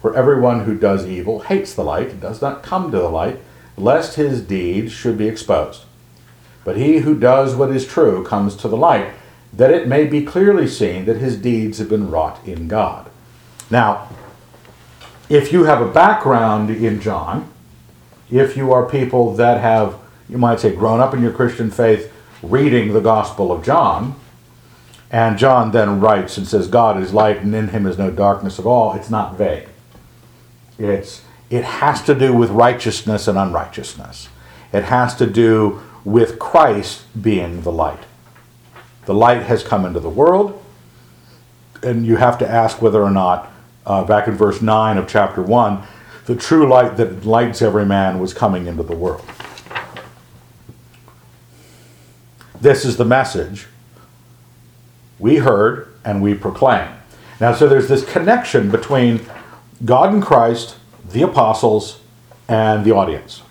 for 0.00 0.16
everyone 0.16 0.64
who 0.64 0.76
does 0.76 1.06
evil 1.06 1.40
hates 1.40 1.74
the 1.74 1.84
light 1.84 2.10
and 2.10 2.20
does 2.20 2.40
not 2.42 2.62
come 2.62 2.90
to 2.90 2.98
the 2.98 3.08
light 3.08 3.40
lest 3.76 4.16
his 4.16 4.40
deeds 4.40 4.92
should 4.92 5.18
be 5.18 5.28
exposed 5.28 5.84
but 6.64 6.76
he 6.76 6.98
who 6.98 7.18
does 7.18 7.54
what 7.54 7.70
is 7.70 7.86
true 7.86 8.24
comes 8.24 8.56
to 8.56 8.68
the 8.68 8.76
light 8.76 9.12
that 9.56 9.70
it 9.70 9.86
may 9.86 10.04
be 10.04 10.24
clearly 10.24 10.66
seen 10.66 11.04
that 11.04 11.18
his 11.18 11.36
deeds 11.36 11.78
have 11.78 11.88
been 11.88 12.10
wrought 12.10 12.44
in 12.46 12.66
God. 12.66 13.08
Now, 13.70 14.08
if 15.28 15.52
you 15.52 15.64
have 15.64 15.80
a 15.80 15.90
background 15.90 16.70
in 16.70 17.00
John, 17.00 17.50
if 18.30 18.56
you 18.56 18.72
are 18.72 18.88
people 18.88 19.34
that 19.36 19.60
have, 19.60 19.96
you 20.28 20.38
might 20.38 20.60
say, 20.60 20.74
grown 20.74 21.00
up 21.00 21.14
in 21.14 21.22
your 21.22 21.32
Christian 21.32 21.70
faith 21.70 22.12
reading 22.42 22.92
the 22.92 23.00
Gospel 23.00 23.52
of 23.52 23.64
John, 23.64 24.16
and 25.10 25.38
John 25.38 25.70
then 25.70 26.00
writes 26.00 26.36
and 26.36 26.46
says, 26.46 26.66
God 26.66 27.00
is 27.00 27.12
light 27.12 27.38
and 27.38 27.54
in 27.54 27.68
him 27.68 27.86
is 27.86 27.98
no 27.98 28.10
darkness 28.10 28.58
at 28.58 28.66
all, 28.66 28.94
it's 28.94 29.10
not 29.10 29.36
vague. 29.36 29.68
It's, 30.78 31.22
it 31.50 31.64
has 31.64 32.02
to 32.02 32.14
do 32.14 32.34
with 32.34 32.50
righteousness 32.50 33.28
and 33.28 33.38
unrighteousness. 33.38 34.28
It 34.72 34.84
has 34.84 35.14
to 35.16 35.26
do 35.26 35.82
with 36.04 36.38
Christ 36.38 37.04
being 37.20 37.62
the 37.62 37.72
light. 37.72 38.00
The 39.06 39.14
light 39.14 39.42
has 39.42 39.62
come 39.62 39.84
into 39.84 40.00
the 40.00 40.10
world, 40.10 40.60
and 41.82 42.04
you 42.06 42.16
have 42.16 42.38
to 42.38 42.48
ask 42.48 42.82
whether 42.82 43.02
or 43.02 43.10
not, 43.10 43.52
uh, 43.86 44.02
back 44.04 44.26
in 44.26 44.34
verse 44.34 44.62
9 44.62 44.96
of 44.96 45.06
chapter 45.06 45.42
1, 45.42 45.86
the 46.26 46.34
true 46.34 46.68
light 46.68 46.96
that 46.96 47.24
lights 47.24 47.60
every 47.60 47.84
man 47.84 48.18
was 48.18 48.32
coming 48.32 48.66
into 48.66 48.82
the 48.82 48.96
world. 48.96 49.24
This 52.64 52.86
is 52.86 52.96
the 52.96 53.04
message 53.04 53.66
we 55.18 55.36
heard 55.36 55.92
and 56.02 56.22
we 56.22 56.32
proclaim. 56.32 56.94
Now, 57.38 57.52
so 57.52 57.68
there's 57.68 57.88
this 57.88 58.10
connection 58.10 58.70
between 58.70 59.20
God 59.84 60.14
and 60.14 60.22
Christ, 60.22 60.76
the 61.06 61.20
apostles, 61.20 62.00
and 62.48 62.82
the 62.82 62.92
audience. 62.92 63.42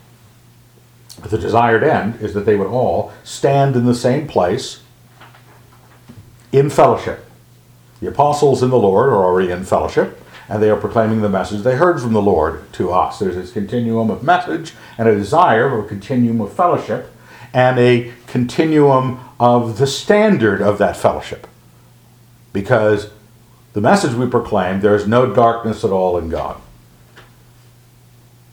The 1.22 1.38
desired 1.38 1.84
end 1.84 2.22
is 2.22 2.34
that 2.34 2.48
they 2.48 2.55
would 2.55 2.65
all 2.65 3.13
stand 3.24 3.75
in 3.75 3.86
the 3.86 3.93
same 3.93 4.27
place 4.27 4.82
in 6.51 6.72
fellowship. 6.72 7.24
The 8.01 8.08
apostles 8.08 8.63
in 8.63 8.72
the 8.72 8.79
Lord 8.79 9.10
are 9.10 9.24
already 9.24 9.51
in 9.51 9.63
fellowship, 9.63 10.20
and 10.50 10.60
they 10.60 10.72
are 10.72 10.75
proclaiming 10.75 11.22
the 11.22 11.29
message 11.29 11.62
they 11.62 11.75
heard 11.75 12.01
from 12.01 12.13
the 12.13 12.22
Lord 12.22 12.74
to 12.74 12.91
us. 12.91 13.20
There's 13.20 13.36
this 13.36 13.51
continuum 13.51 14.10
of 14.10 14.24
message 14.24 14.74
and 14.98 15.08
a 15.08 15.13
desire 15.13 15.70
for 15.70 15.86
a 15.86 15.88
continuum 15.88 16.41
of 16.41 16.51
fellowship 16.51 17.12
and 17.53 17.77
a 17.79 18.12
continuum 18.27 19.19
of 19.39 19.77
the 19.77 19.88
standard 19.88 20.62
of 20.62 20.77
that 20.79 20.98
fellowship. 20.98 21.48
Because 22.51 23.12
the 23.74 23.81
message 23.81 24.13
we 24.13 24.27
proclaim, 24.27 24.81
there 24.81 24.95
is 24.95 25.07
no 25.07 25.33
darkness 25.33 25.83
at 25.83 25.91
all 25.91 26.17
in 26.17 26.29
God. 26.29 26.60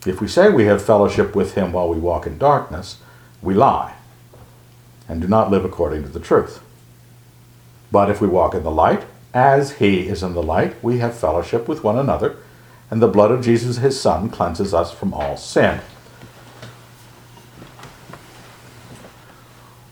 If 0.05 0.19
we 0.19 0.27
say 0.27 0.49
we 0.49 0.65
have 0.65 0.83
fellowship 0.83 1.35
with 1.35 1.53
Him 1.53 1.71
while 1.71 1.89
we 1.89 1.99
walk 1.99 2.25
in 2.25 2.37
darkness, 2.37 2.97
we 3.41 3.53
lie 3.53 3.95
and 5.07 5.21
do 5.21 5.27
not 5.27 5.51
live 5.51 5.65
according 5.65 6.03
to 6.03 6.09
the 6.09 6.19
truth. 6.19 6.61
But 7.91 8.09
if 8.09 8.21
we 8.21 8.27
walk 8.27 8.55
in 8.55 8.63
the 8.63 8.71
light, 8.71 9.03
as 9.33 9.73
He 9.73 10.07
is 10.07 10.23
in 10.23 10.33
the 10.33 10.41
light, 10.43 10.81
we 10.83 10.99
have 10.99 11.15
fellowship 11.15 11.67
with 11.67 11.83
one 11.83 11.97
another, 11.97 12.37
and 12.89 13.01
the 13.01 13.07
blood 13.07 13.31
of 13.31 13.43
Jesus, 13.43 13.77
His 13.77 13.99
Son, 13.99 14.29
cleanses 14.29 14.73
us 14.73 14.91
from 14.91 15.13
all 15.13 15.37
sin. 15.37 15.81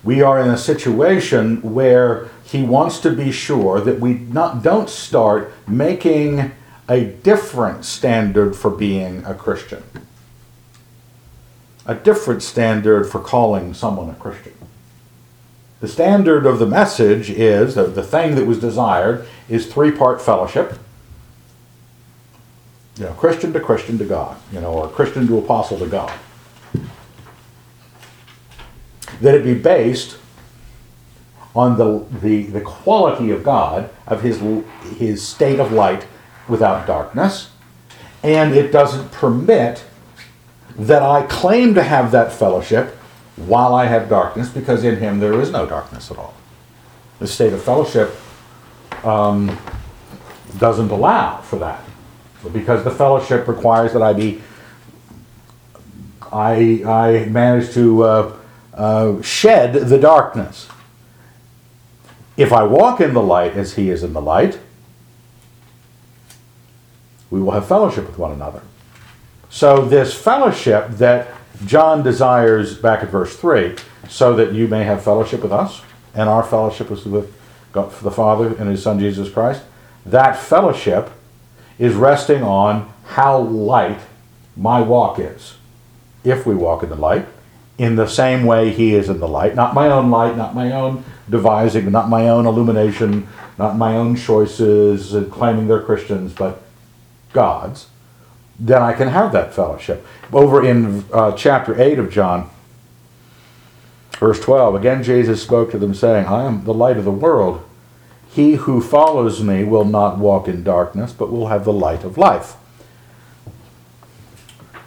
We 0.09 0.23
are 0.23 0.41
in 0.41 0.49
a 0.49 0.57
situation 0.57 1.61
where 1.61 2.29
He 2.43 2.63
wants 2.63 2.97
to 3.01 3.11
be 3.11 3.31
sure 3.31 3.79
that 3.79 3.99
we 3.99 4.15
not, 4.15 4.63
don't 4.63 4.89
start 4.89 5.53
making 5.67 6.51
a 6.89 7.03
different 7.03 7.85
standard 7.85 8.55
for 8.55 8.71
being 8.71 9.23
a 9.23 9.35
Christian, 9.35 9.83
a 11.85 11.93
different 11.93 12.41
standard 12.41 13.03
for 13.03 13.19
calling 13.19 13.75
someone 13.75 14.09
a 14.09 14.15
Christian. 14.15 14.53
The 15.79 15.87
standard 15.87 16.47
of 16.47 16.57
the 16.57 16.65
message 16.65 17.29
is 17.29 17.75
the, 17.75 17.83
the 17.83 18.01
thing 18.01 18.33
that 18.33 18.47
was 18.47 18.57
desired 18.57 19.27
is 19.47 19.71
three 19.71 19.91
part 19.91 20.23
fellowship. 20.23 20.79
You 22.97 23.03
know, 23.03 23.13
Christian 23.13 23.53
to 23.53 23.59
Christian 23.59 23.99
to 23.99 24.05
God, 24.05 24.37
you 24.51 24.59
know, 24.59 24.73
or 24.73 24.89
Christian 24.89 25.27
to 25.27 25.37
apostle 25.37 25.77
to 25.77 25.85
God. 25.85 26.17
That 29.21 29.35
it 29.35 29.43
be 29.43 29.53
based 29.53 30.17
on 31.55 31.77
the, 31.77 32.05
the, 32.21 32.43
the 32.43 32.61
quality 32.61 33.31
of 33.31 33.43
God, 33.43 33.89
of 34.07 34.21
his, 34.21 34.39
his 34.97 35.27
state 35.27 35.59
of 35.59 35.71
light 35.71 36.05
without 36.47 36.87
darkness, 36.87 37.51
and 38.23 38.53
it 38.53 38.71
doesn't 38.71 39.11
permit 39.11 39.83
that 40.77 41.01
I 41.01 41.23
claim 41.23 41.73
to 41.73 41.83
have 41.83 42.11
that 42.11 42.31
fellowship 42.31 42.95
while 43.35 43.73
I 43.73 43.85
have 43.85 44.09
darkness, 44.09 44.49
because 44.49 44.83
in 44.83 44.97
him 44.97 45.19
there 45.19 45.39
is 45.41 45.51
no 45.51 45.65
darkness 45.65 46.11
at 46.11 46.17
all. 46.17 46.33
The 47.19 47.27
state 47.27 47.51
of 47.51 47.63
fellowship 47.63 48.15
um, 49.03 49.57
doesn't 50.57 50.91
allow 50.91 51.41
for 51.41 51.57
that, 51.59 51.83
because 52.53 52.83
the 52.83 52.91
fellowship 52.91 53.47
requires 53.47 53.91
that 53.93 54.01
I 54.01 54.13
be, 54.13 54.41
I, 56.31 56.83
I 56.85 57.25
manage 57.29 57.73
to 57.73 58.03
uh, 58.03 58.38
uh, 58.79 59.21
shed 59.21 59.73
the 59.73 59.99
darkness. 59.99 60.69
If 62.37 62.53
I 62.53 62.63
walk 62.63 63.01
in 63.01 63.13
the 63.13 63.21
light 63.21 63.53
as 63.53 63.73
he 63.73 63.89
is 63.89 64.03
in 64.03 64.13
the 64.13 64.21
light, 64.21 64.57
we 67.29 67.41
will 67.41 67.51
have 67.51 67.67
fellowship 67.67 68.07
with 68.07 68.17
one 68.17 68.31
another. 68.31 68.61
So, 69.49 69.83
this 69.83 70.13
fellowship 70.13 70.91
that 70.91 71.27
John 71.65 72.03
desires 72.03 72.77
back 72.77 73.03
at 73.03 73.09
verse 73.09 73.35
3 73.35 73.75
so 74.07 74.33
that 74.35 74.53
you 74.53 74.69
may 74.69 74.85
have 74.85 75.03
fellowship 75.03 75.41
with 75.41 75.51
us, 75.51 75.81
and 76.15 76.29
our 76.29 76.43
fellowship 76.43 76.89
is 76.89 77.03
with 77.05 77.33
God, 77.73 77.91
the 78.01 78.11
Father 78.11 78.55
and 78.55 78.69
His 78.69 78.81
Son 78.81 78.97
Jesus 78.97 79.29
Christ. 79.29 79.63
That 80.05 80.39
fellowship 80.39 81.09
is 81.77 81.95
resting 81.95 82.43
on 82.43 82.91
how 83.07 83.39
light 83.39 83.99
my 84.55 84.79
walk 84.79 85.19
is. 85.19 85.55
If 86.23 86.45
we 86.45 86.55
walk 86.55 86.83
in 86.83 86.89
the 86.89 86.95
light, 86.95 87.27
in 87.79 87.95
the 87.95 88.07
same 88.07 88.43
way 88.43 88.69
He 88.69 88.93
is 88.93 89.09
in 89.09 89.19
the 89.19 89.27
light, 89.27 89.55
not 89.55 89.73
my 89.73 89.87
own 89.87 90.11
light, 90.11 90.37
not 90.37 90.53
my 90.53 90.71
own 90.71 91.03
devising, 91.27 91.91
not 91.91 92.09
my 92.09 92.29
own 92.29 92.45
illumination, 92.45 93.27
not 93.57 93.75
my 93.75 93.95
own 93.95 94.15
choices, 94.15 95.15
and 95.15 95.31
claiming 95.31 95.67
they're 95.67 95.81
Christians, 95.81 96.33
but 96.33 96.61
God's 97.33 97.87
then 98.59 98.81
I 98.81 98.93
can 98.93 99.07
have 99.07 99.31
that 99.31 99.53
fellowship. 99.53 100.05
Over 100.33 100.65
in 100.65 101.05
uh, 101.13 101.31
chapter 101.31 101.81
8 101.81 101.97
of 101.97 102.11
John, 102.11 102.49
verse 104.19 104.39
12, 104.41 104.75
again 104.75 105.01
Jesus 105.01 105.41
spoke 105.41 105.71
to 105.71 105.77
them, 105.77 105.93
saying, 105.93 106.25
I 106.25 106.43
am 106.43 106.65
the 106.65 106.73
light 106.73 106.97
of 106.97 107.05
the 107.05 107.11
world. 107.11 107.63
He 108.29 108.55
who 108.55 108.81
follows 108.81 109.41
me 109.41 109.63
will 109.63 109.85
not 109.85 110.19
walk 110.19 110.47
in 110.47 110.63
darkness, 110.63 111.13
but 111.13 111.31
will 111.31 111.47
have 111.47 111.63
the 111.63 111.73
light 111.73 112.03
of 112.03 112.17
life. 112.17 112.55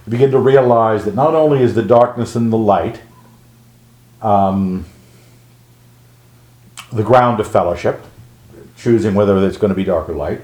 You 0.07 0.11
begin 0.11 0.31
to 0.33 0.39
realize 0.39 1.05
that 1.05 1.15
not 1.15 1.35
only 1.35 1.63
is 1.63 1.75
the 1.75 1.83
darkness 1.83 2.35
and 2.35 2.53
the 2.53 2.59
light 2.59 3.01
um, 4.21 4.85
the 6.93 7.03
ground 7.03 7.41
of 7.41 7.51
fellowship, 7.51 8.05
choosing 8.77 9.15
whether 9.15 9.45
it's 9.47 9.57
going 9.57 9.71
to 9.71 9.75
be 9.75 9.85
dark 9.85 10.09
or 10.09 10.15
light, 10.15 10.41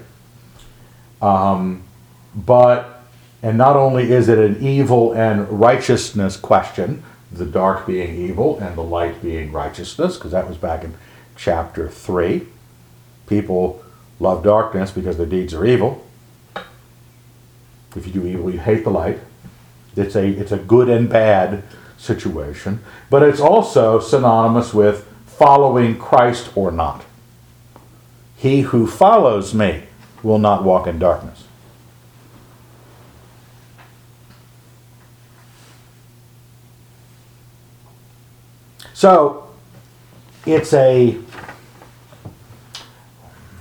um, 1.23 1.83
but 2.35 3.03
and 3.43 3.57
not 3.57 3.77
only 3.77 4.11
is 4.11 4.29
it 4.29 4.38
an 4.38 4.61
evil 4.61 5.12
and 5.12 5.49
righteousness 5.49 6.37
question, 6.37 7.03
the 7.31 7.45
dark 7.45 7.87
being 7.87 8.17
evil 8.17 8.59
and 8.59 8.77
the 8.77 8.83
light 8.83 9.23
being 9.23 9.53
righteousness, 9.53 10.17
because 10.17 10.33
that 10.33 10.49
was 10.49 10.57
back 10.57 10.83
in 10.83 10.95
chapter 11.37 11.88
3. 11.88 12.47
People 13.29 13.85
love 14.19 14.43
darkness 14.43 14.91
because 14.91 15.17
their 15.19 15.27
deeds 15.27 15.55
are 15.55 15.65
evil. 15.65 16.05
If 17.95 18.07
you 18.07 18.12
do 18.12 18.27
evil, 18.27 18.50
you 18.50 18.59
hate 18.59 18.85
the 18.85 18.91
light. 18.91 19.21
It's 19.99 20.14
a, 20.14 20.26
it's 20.26 20.52
a 20.52 20.59
good 20.59 20.88
and 20.88 21.09
bad 21.09 21.62
situation, 21.97 22.83
but 23.11 23.23
it's 23.23 23.40
also 23.40 23.99
synonymous 23.99 24.73
with 24.73 25.07
following 25.26 25.99
Christ 25.99 26.50
or 26.57 26.71
not. 26.71 27.05
He 28.37 28.62
who 28.62 28.87
follows 28.87 29.55
me 29.55 29.85
will 30.23 30.38
not 30.38 30.64
walk 30.64 30.87
in 30.87 30.99
darkness. 30.99 31.45
So 38.95 39.49
it's 40.45 40.73
a 40.73 41.12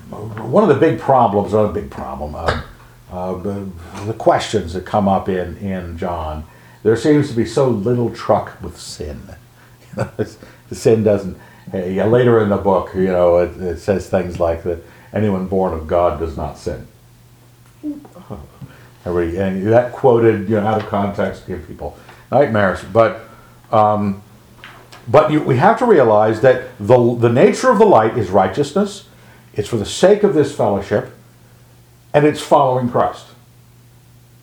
one 0.10 0.64
of 0.64 0.70
the 0.70 0.80
big 0.80 1.00
problems, 1.00 1.54
not 1.54 1.66
a 1.66 1.74
big 1.74 1.92
problem, 1.92 2.34
uh, 2.34 2.64
uh, 3.12 3.36
the, 3.36 3.70
the 4.06 4.14
questions 4.14 4.74
that 4.74 4.86
come 4.86 5.08
up 5.08 5.30
in, 5.30 5.58
in 5.58 5.98
John. 5.98 6.46
There 6.84 6.96
seems 6.96 7.30
to 7.30 7.36
be 7.36 7.46
so 7.46 7.70
little 7.70 8.14
truck 8.14 8.62
with 8.62 8.80
sin. 8.80 9.22
the 9.96 10.38
sin 10.72 11.04
doesn't. 11.04 11.38
Uh, 11.74 11.78
later 11.78 12.40
in 12.42 12.50
the 12.50 12.58
book, 12.58 12.94
you 12.96 13.08
know, 13.08 13.40
it, 13.40 13.60
it, 13.62 13.78
says 13.80 14.10
things 14.10 14.40
like 14.40 14.64
that 14.64 14.82
anyone 15.14 15.48
born 15.48 15.74
of 15.74 15.88
God 15.88 16.20
does 16.20 16.38
not 16.38 16.58
sin. 16.58 16.88
And 19.06 19.66
that 19.68 19.94
quoted, 19.94 20.50
you 20.50 20.60
know, 20.60 20.68
out 20.68 20.84
of 20.84 20.90
context, 20.90 21.48
give 21.48 21.66
people 21.66 21.98
nightmares. 22.30 22.84
But 22.92 23.22
um, 23.72 24.22
but 25.08 25.32
you, 25.32 25.42
we 25.42 25.58
have 25.58 25.80
to 25.80 25.86
realize 25.86 26.42
that 26.42 26.78
the, 26.78 27.16
the 27.16 27.30
nature 27.30 27.70
of 27.72 27.80
the 27.80 27.86
light 27.86 28.18
is 28.18 28.30
righteousness, 28.30 29.08
it's 29.54 29.70
for 29.70 29.78
the 29.78 29.86
sake 29.86 30.24
of 30.24 30.34
this 30.34 30.56
fellowship, 30.56 31.17
and 32.14 32.26
it's 32.26 32.42
following 32.42 32.90
Christ. 32.90 33.26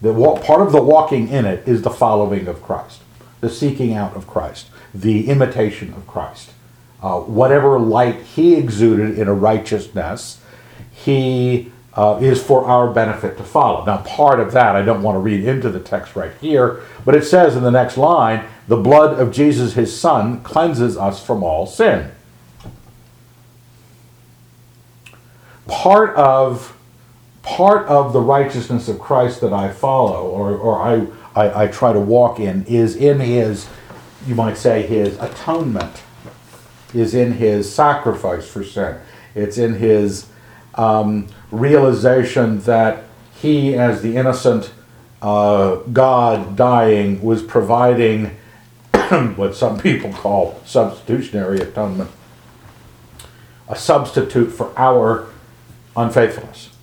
The, 0.01 0.13
part 0.45 0.61
of 0.61 0.73
the 0.73 0.83
walking 0.83 1.29
in 1.29 1.45
it 1.47 1.67
is 1.67 1.83
the 1.83 1.91
following 1.91 2.47
of 2.47 2.63
Christ, 2.63 3.01
the 3.41 3.49
seeking 3.49 3.95
out 3.95 4.15
of 4.15 4.27
Christ, 4.27 4.69
the 4.95 5.29
imitation 5.29 5.95
of 5.95 6.07
Christ. 6.07 6.51
Uh, 7.03 7.21
whatever 7.21 7.79
light 7.79 8.21
he 8.23 8.55
exuded 8.55 9.19
in 9.19 9.29
a 9.29 9.35
righteousness, 9.35 10.41
he 10.93 11.73
uh, 11.95 12.19
is 12.21 12.43
for 12.43 12.65
our 12.65 12.93
benefit 12.93 13.37
to 13.37 13.45
follow. 13.45 13.85
Now, 13.85 13.99
part 13.99 14.41
of 14.41 14.53
that, 14.53 14.75
I 14.75 14.83
don't 14.83 15.03
want 15.03 15.17
to 15.17 15.21
read 15.21 15.45
into 15.45 15.71
the 15.71 15.81
text 15.81 16.17
right 16.17 16.33
here, 16.41 16.83
but 17.05 17.15
it 17.15 17.25
says 17.25 17.57
in 17.57 17.63
the 17.63 17.71
next 17.71 17.97
line, 17.97 18.47
the 18.67 18.77
blood 18.77 19.19
of 19.19 19.33
Jesus, 19.33 19.75
his 19.75 19.99
son, 19.99 20.43
cleanses 20.43 20.97
us 20.97 21.25
from 21.25 21.43
all 21.43 21.67
sin. 21.67 22.11
Part 25.67 26.15
of 26.17 26.74
part 27.45 27.87
of 27.89 28.13
the 28.13 28.21
righteousness 28.21 28.89
of 28.89 28.99
Christ 28.99 29.43
that 29.43 29.53
I 29.53 29.71
follow 29.71 30.27
or, 30.27 30.57
or 30.57 30.81
I, 30.81 31.07
I, 31.41 31.65
I 31.65 31.67
try 31.69 31.93
to 31.93 32.01
walk 32.01 32.41
in 32.41 32.65
is 32.65 32.97
in 32.97 33.21
his, 33.21 33.69
you 34.27 34.35
might 34.35 34.57
say, 34.57 34.83
his 34.83 35.19
atonement, 35.19 36.03
is 36.95 37.15
in 37.15 37.33
his 37.33 37.73
sacrifice 37.73 38.49
for 38.49 38.65
sin. 38.65 38.99
It's 39.35 39.59
in 39.59 39.75
his 39.75 40.27
um, 40.75 41.29
realization 41.51 42.61
that 42.61 43.05
he, 43.35 43.75
as 43.75 44.01
the 44.01 44.17
innocent 44.17 44.73
uh, 45.21 45.77
God 45.93 46.57
dying, 46.57 47.23
was 47.23 47.43
providing 47.43 48.37
what 49.37 49.55
some 49.55 49.79
people 49.79 50.13
call 50.13 50.61
substitutionary 50.65 51.59
atonement, 51.59 52.11
a 53.69 53.77
substitute 53.77 54.51
for 54.51 54.73
our 54.79 55.29
unfaithfulness. 55.97 56.74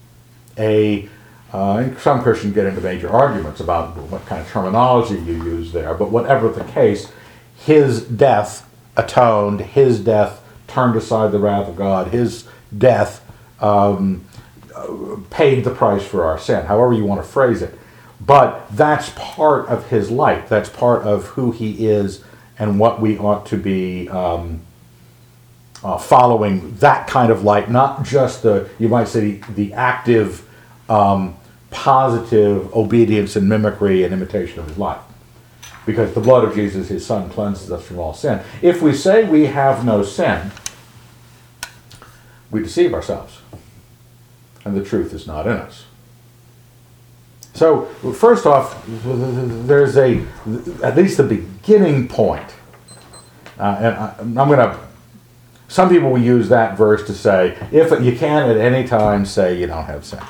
A 0.62 1.10
uh, 1.52 1.94
some 1.98 2.22
Christians 2.24 2.54
get 2.54 2.66
into 2.66 2.80
major 2.80 3.10
arguments 3.10 3.60
about 3.60 3.98
what 3.98 4.26
kind 4.26 4.42
of 4.42 4.48
terminology 4.48 5.16
you 5.16 5.44
use 5.44 5.74
there, 5.74 5.94
but 5.94 6.10
whatever 6.10 6.48
the 6.48 6.64
case, 6.64 7.12
his 7.58 8.04
death 8.04 8.70
atoned, 8.96 9.60
his 9.60 10.00
death 10.00 10.42
turned 10.68 10.96
aside 10.96 11.34
the 11.34 11.40
wrath 11.40 11.68
of 11.68 11.76
God, 11.76 12.08
his 12.08 12.48
death 12.78 13.22
um, 13.60 14.26
paid 15.30 15.64
the 15.66 15.72
price 15.72 16.06
for 16.06 16.24
our 16.24 16.40
sin, 16.40 16.66
however 16.66 16.94
you 16.94 17.04
want 17.04 17.22
to 17.22 17.28
phrase 17.28 17.62
it. 17.62 17.78
But 18.20 18.66
that's 18.72 19.12
part 19.16 19.68
of 19.68 19.90
his 19.90 20.10
life. 20.10 20.48
That's 20.48 20.70
part 20.70 21.04
of 21.04 21.26
who 21.28 21.52
he 21.52 21.88
is 21.88 22.24
and 22.58 22.80
what 22.80 23.02
we 23.02 23.18
ought 23.18 23.46
to 23.48 23.58
be 23.58 24.08
um, 24.10 24.62
uh, 25.84 25.98
following 25.98 26.76
that 26.78 27.08
kind 27.08 27.32
of 27.32 27.44
light, 27.44 27.70
not 27.70 28.04
just 28.04 28.44
the, 28.44 28.70
you 28.80 28.88
might 28.88 29.08
say, 29.08 29.32
the, 29.32 29.52
the 29.54 29.74
active, 29.74 30.48
um, 30.92 31.38
positive 31.70 32.74
obedience 32.76 33.38
and 33.38 33.48
mimicry 33.48 34.04
and 34.04 34.14
imitation 34.14 34.60
of 34.60 34.68
his 34.68 34.78
life. 34.78 35.02
Because 35.86 36.14
the 36.14 36.20
blood 36.20 36.44
of 36.44 36.54
Jesus, 36.54 36.90
his 36.90 37.06
son, 37.06 37.30
cleanses 37.30 37.72
us 37.72 37.84
from 37.84 37.98
all 37.98 38.14
sin. 38.14 38.42
If 38.62 38.82
we 38.82 38.94
say 38.94 39.24
we 39.24 39.46
have 39.46 39.86
no 39.86 40.04
sin, 40.04 40.52
we 42.52 42.62
deceive 42.62 42.94
ourselves. 42.94 43.40
And 44.66 44.76
the 44.76 44.84
truth 44.84 45.14
is 45.14 45.26
not 45.26 45.48
in 45.48 45.54
us. 45.54 45.86
So, 47.54 47.86
first 48.14 48.46
off, 48.46 48.84
there's 48.86 49.98
a, 49.98 50.24
at 50.84 50.96
least 50.98 51.18
the 51.18 51.24
beginning 51.24 52.08
point. 52.08 52.54
Uh, 53.58 53.78
and 53.80 53.96
I, 53.96 54.16
I'm 54.20 54.50
going 54.50 54.60
to, 54.60 54.78
some 55.68 55.90
people 55.90 56.12
will 56.12 56.22
use 56.22 56.50
that 56.50 56.78
verse 56.78 57.06
to 57.08 57.14
say, 57.14 57.58
if 57.72 57.92
you 58.04 58.16
can 58.18 58.50
at 58.50 58.58
any 58.58 58.88
time 58.88 59.26
say 59.26 59.58
you 59.58 59.68
don't 59.68 59.86
have 59.86 60.06
sin. 60.06 60.22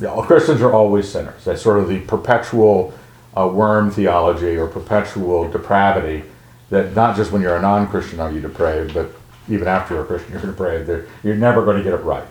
Yeah, 0.00 0.08
all 0.08 0.22
Christians 0.22 0.60
are 0.60 0.72
always 0.72 1.10
sinners. 1.10 1.44
That's 1.44 1.62
sort 1.62 1.78
of 1.78 1.88
the 1.88 2.00
perpetual 2.00 2.92
uh, 3.36 3.48
worm 3.48 3.90
theology 3.90 4.56
or 4.56 4.66
perpetual 4.66 5.50
depravity 5.50 6.24
that 6.70 6.94
not 6.94 7.16
just 7.16 7.32
when 7.32 7.42
you're 7.42 7.56
a 7.56 7.62
non 7.62 7.88
Christian 7.88 8.20
are 8.20 8.30
you 8.30 8.40
depraved, 8.40 8.94
but 8.94 9.10
even 9.48 9.68
after 9.68 9.94
you're 9.94 10.04
a 10.04 10.06
Christian, 10.06 10.32
you're 10.32 10.42
depraved. 10.42 11.08
You're 11.22 11.36
never 11.36 11.64
going 11.64 11.76
to 11.76 11.82
get 11.82 11.94
it 11.94 12.02
right. 12.02 12.26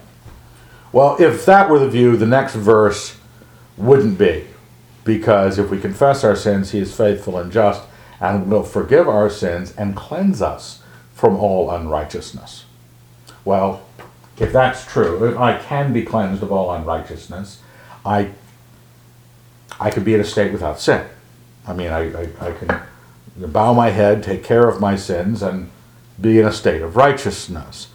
Well, 0.92 1.16
if 1.20 1.46
that 1.46 1.70
were 1.70 1.80
the 1.80 1.90
view, 1.90 2.18
the 2.18 2.26
next 2.26 2.56
verse 2.56 3.18
wouldn't 3.78 4.18
be. 4.18 4.46
Because 5.04 5.60
if 5.60 5.70
we 5.70 5.80
confess 5.80 6.24
our 6.24 6.36
sins, 6.36 6.72
he 6.72 6.80
is 6.80 6.96
faithful 6.96 7.38
and 7.38 7.52
just 7.52 7.84
and 8.20 8.50
will 8.50 8.64
forgive 8.64 9.08
our 9.08 9.30
sins 9.30 9.74
and 9.78 9.96
cleanse 9.96 10.42
us 10.42 10.82
from 11.14 11.36
all 11.36 11.70
unrighteousness. 11.70 12.66
Well, 13.44 13.85
if 14.38 14.52
that's 14.52 14.86
true, 14.86 15.26
if 15.26 15.38
I 15.38 15.58
can 15.58 15.94
be 15.94 16.04
cleansed 16.04 16.44
of 16.44 16.52
all 16.52 16.72
unrighteousness, 16.74 17.62
I 18.06 18.32
I 19.80 19.90
could 19.90 20.06
be 20.06 20.14
in 20.14 20.22
a 20.22 20.26
state 20.26 20.52
without 20.52 20.80
sin. 20.80 21.06
I 21.68 21.74
mean, 21.74 21.92
I, 21.92 22.14
I, 22.14 22.30
I 22.40 22.52
can 22.54 22.82
bow 23.52 23.74
my 23.74 23.90
head, 23.90 24.24
take 24.24 24.44
care 24.44 24.68
of 24.68 24.80
my 24.80 24.96
sins, 24.96 25.42
and 25.42 25.70
be 26.20 26.40
in 26.40 26.46
a 26.46 26.54
state 26.54 26.82
of 26.82 26.96
righteousness. 26.96 27.88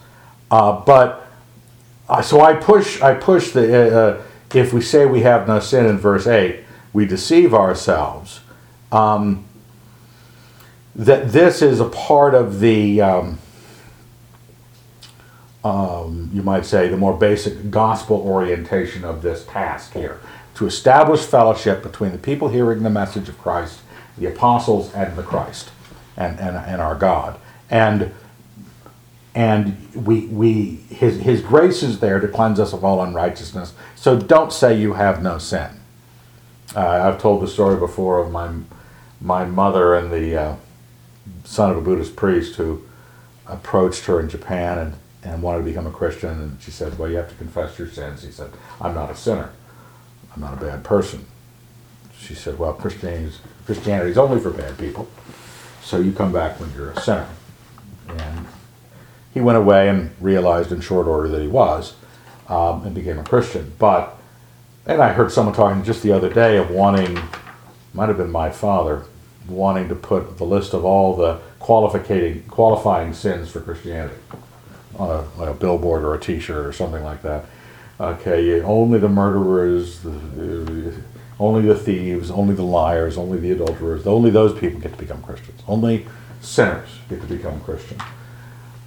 Uh, 0.49 0.73
but 0.81 1.27
uh, 2.09 2.21
so 2.21 2.41
I 2.41 2.53
push, 2.53 3.01
I 3.01 3.15
push 3.15 3.51
the, 3.51 3.73
uh, 3.73 3.99
uh, 3.99 4.21
if 4.53 4.73
we 4.73 4.81
say 4.81 5.05
we 5.05 5.21
have 5.21 5.47
no 5.47 5.59
sin 5.59 5.85
in 5.85 5.97
verse 5.97 6.27
8, 6.27 6.63
we 6.93 7.05
deceive 7.05 7.53
ourselves. 7.53 8.41
Um, 8.91 9.45
that 10.93 11.31
this 11.31 11.61
is 11.61 11.79
a 11.79 11.87
part 11.87 12.35
of 12.35 12.59
the, 12.59 13.01
um, 13.01 13.39
um, 15.63 16.29
you 16.33 16.41
might 16.41 16.65
say, 16.65 16.87
the 16.87 16.97
more 16.97 17.15
basic 17.15 17.69
gospel 17.69 18.17
orientation 18.17 19.03
of 19.03 19.21
this 19.21 19.45
task 19.45 19.93
here 19.93 20.19
to 20.55 20.65
establish 20.65 21.21
fellowship 21.21 21.83
between 21.83 22.11
the 22.11 22.17
people 22.17 22.49
hearing 22.49 22.83
the 22.83 22.89
message 22.89 23.29
of 23.29 23.37
Christ, 23.37 23.81
the 24.17 24.27
apostles, 24.27 24.93
and 24.93 25.15
the 25.15 25.23
Christ, 25.23 25.69
and, 26.17 26.39
and, 26.39 26.57
and 26.57 26.81
our 26.81 26.95
God. 26.95 27.39
And 27.69 28.11
and 29.33 29.87
we, 29.95 30.25
we 30.27 30.63
his, 30.89 31.21
his 31.21 31.41
grace 31.41 31.83
is 31.83 32.01
there 32.01 32.19
to 32.19 32.27
cleanse 32.27 32.59
us 32.59 32.73
of 32.73 32.83
all 32.83 33.01
unrighteousness. 33.01 33.73
So 33.95 34.19
don't 34.19 34.51
say 34.51 34.77
you 34.77 34.93
have 34.93 35.23
no 35.23 35.37
sin. 35.37 35.69
Uh, 36.75 36.79
I've 36.79 37.21
told 37.21 37.41
the 37.41 37.47
story 37.47 37.77
before 37.79 38.19
of 38.19 38.29
my 38.29 38.51
my 39.21 39.45
mother 39.45 39.93
and 39.93 40.11
the 40.11 40.35
uh, 40.35 40.55
son 41.43 41.71
of 41.71 41.77
a 41.77 41.81
Buddhist 41.81 42.15
priest 42.15 42.55
who 42.55 42.81
approached 43.47 44.05
her 44.05 44.19
in 44.19 44.27
Japan 44.27 44.77
and, 44.77 44.93
and 45.23 45.41
wanted 45.41 45.59
to 45.59 45.65
become 45.65 45.87
a 45.87 45.91
Christian. 45.91 46.29
And 46.29 46.61
she 46.61 46.71
said, 46.71 46.97
Well, 46.97 47.09
you 47.09 47.17
have 47.17 47.29
to 47.29 47.35
confess 47.35 47.77
your 47.77 47.87
sins. 47.87 48.23
He 48.23 48.31
said, 48.31 48.51
I'm 48.79 48.93
not 48.93 49.09
a 49.09 49.15
sinner. 49.15 49.51
I'm 50.33 50.41
not 50.41 50.53
a 50.53 50.57
bad 50.65 50.83
person. 50.83 51.25
She 52.17 52.33
said, 52.33 52.57
Well, 52.57 52.73
Christianity 52.73 53.31
is 54.11 54.17
only 54.17 54.39
for 54.39 54.51
bad 54.51 54.77
people. 54.77 55.07
So 55.83 55.99
you 55.99 56.11
come 56.11 56.31
back 56.31 56.59
when 56.59 56.71
you're 56.73 56.91
a 56.91 57.01
sinner. 57.01 57.27
And 58.07 58.45
he 59.33 59.41
went 59.41 59.57
away 59.57 59.89
and 59.89 60.11
realized 60.19 60.71
in 60.71 60.81
short 60.81 61.07
order 61.07 61.29
that 61.29 61.41
he 61.41 61.47
was 61.47 61.95
um, 62.47 62.85
and 62.85 62.93
became 62.93 63.19
a 63.19 63.23
Christian. 63.23 63.73
But, 63.79 64.17
and 64.85 65.01
I 65.01 65.13
heard 65.13 65.31
someone 65.31 65.55
talking 65.55 65.83
just 65.83 66.03
the 66.03 66.11
other 66.11 66.31
day 66.31 66.57
of 66.57 66.69
wanting, 66.69 67.19
might 67.93 68.09
have 68.09 68.17
been 68.17 68.31
my 68.31 68.49
father, 68.49 69.03
wanting 69.47 69.89
to 69.89 69.95
put 69.95 70.37
the 70.37 70.43
list 70.43 70.73
of 70.73 70.85
all 70.85 71.15
the 71.15 71.39
qualifying, 71.59 72.43
qualifying 72.43 73.13
sins 73.13 73.49
for 73.49 73.61
Christianity 73.61 74.15
on 75.01 75.09
a, 75.09 75.39
like 75.39 75.49
a 75.49 75.53
billboard 75.53 76.03
or 76.03 76.13
a 76.13 76.19
t 76.19 76.39
shirt 76.39 76.65
or 76.65 76.71
something 76.71 77.03
like 77.03 77.21
that. 77.23 77.45
Okay, 77.99 78.61
only 78.61 78.99
the 78.99 79.09
murderers, 79.09 80.05
only 81.39 81.67
the 81.67 81.75
thieves, 81.75 82.31
only 82.31 82.55
the 82.55 82.63
liars, 82.63 83.17
only 83.17 83.39
the 83.39 83.51
adulterers, 83.51 84.07
only 84.07 84.29
those 84.29 84.57
people 84.59 84.79
get 84.79 84.91
to 84.93 84.97
become 84.97 85.21
Christians. 85.21 85.61
Only 85.67 86.07
sinners 86.39 86.89
get 87.09 87.21
to 87.21 87.27
become 87.27 87.59
Christians. 87.61 88.01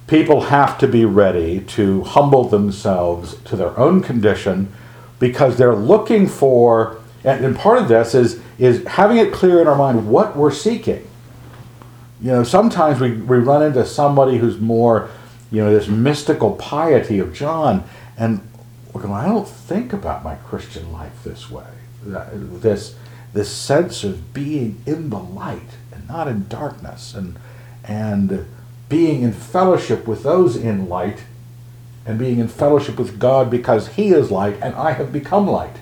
People 0.07 0.41
have 0.41 0.77
to 0.79 0.87
be 0.87 1.05
ready 1.05 1.61
to 1.61 2.03
humble 2.03 2.43
themselves 2.43 3.35
to 3.45 3.55
their 3.55 3.77
own 3.79 4.01
condition 4.01 4.71
because 5.19 5.57
they're 5.57 5.75
looking 5.75 6.27
for, 6.27 6.97
and 7.23 7.55
part 7.57 7.79
of 7.79 7.87
this 7.87 8.13
is, 8.13 8.39
is 8.59 8.85
having 8.85 9.17
it 9.17 9.33
clear 9.33 9.61
in 9.61 9.67
our 9.67 9.75
mind 9.75 10.07
what 10.07 10.35
we're 10.35 10.51
seeking. 10.51 11.07
You 12.21 12.31
know, 12.31 12.43
sometimes 12.43 12.99
we, 12.99 13.13
we 13.13 13.37
run 13.37 13.63
into 13.63 13.85
somebody 13.85 14.37
who's 14.37 14.59
more, 14.59 15.09
you 15.51 15.63
know, 15.63 15.73
this 15.73 15.87
mystical 15.87 16.55
piety 16.55 17.19
of 17.19 17.33
John, 17.33 17.83
and 18.17 18.41
going, 18.93 19.13
I 19.13 19.27
don't 19.27 19.47
think 19.47 19.93
about 19.93 20.23
my 20.23 20.35
Christian 20.35 20.91
life 20.91 21.23
this 21.23 21.49
way. 21.49 21.67
This 22.03 22.95
this 23.33 23.51
sense 23.51 24.05
of 24.05 24.33
being 24.33 24.81
in 24.85 25.09
the 25.09 25.19
light 25.19 25.77
and 25.91 26.07
not 26.07 26.27
in 26.27 26.47
darkness 26.47 27.13
and 27.13 27.37
and 27.83 28.45
being 28.87 29.23
in 29.23 29.33
fellowship 29.33 30.07
with 30.07 30.23
those 30.23 30.55
in 30.55 30.87
light 30.87 31.23
and 32.05 32.17
being 32.17 32.39
in 32.39 32.47
fellowship 32.47 32.97
with 32.97 33.19
God 33.19 33.49
because 33.49 33.89
he 33.89 34.09
is 34.09 34.31
light 34.31 34.57
and 34.61 34.75
I 34.75 34.91
have 34.91 35.11
become 35.11 35.47
light. 35.47 35.75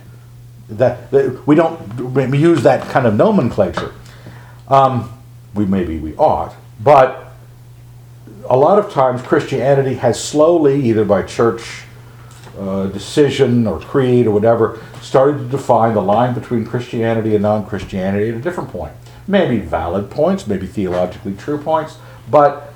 That, 0.70 1.12
that 1.12 1.46
we 1.46 1.56
don't 1.56 2.34
use 2.34 2.64
that 2.64 2.90
kind 2.90 3.06
of 3.06 3.16
nomenclature. 3.16 3.94
Um, 4.68 5.12
we 5.54 5.66
maybe 5.66 6.00
we 6.00 6.16
ought 6.16 6.56
but 6.80 7.33
a 8.50 8.58
lot 8.58 8.80
of 8.80 8.92
times 8.92 9.22
Christianity 9.22 9.96
has 9.96 10.22
slowly 10.22 10.82
either 10.84 11.06
by 11.06 11.24
church 11.24 11.84
uh, 12.58 12.88
decision 12.88 13.66
or 13.66 13.80
creed 13.80 14.28
or 14.28 14.32
whatever 14.32 14.80
started 15.02 15.40
to 15.40 15.46
define 15.46 15.94
the 15.94 16.02
line 16.02 16.34
between 16.34 16.66
Christianity 16.66 17.34
and 17.34 17.42
non 17.42 17.66
Christianity 17.66 18.30
at 18.30 18.36
a 18.36 18.40
different 18.40 18.70
point. 18.70 18.94
Maybe 19.28 19.60
valid 19.60 20.12
points, 20.12 20.48
maybe 20.48 20.68
theologically 20.68 21.36
true 21.36 21.58
points, 21.58 21.98
but 22.30 22.74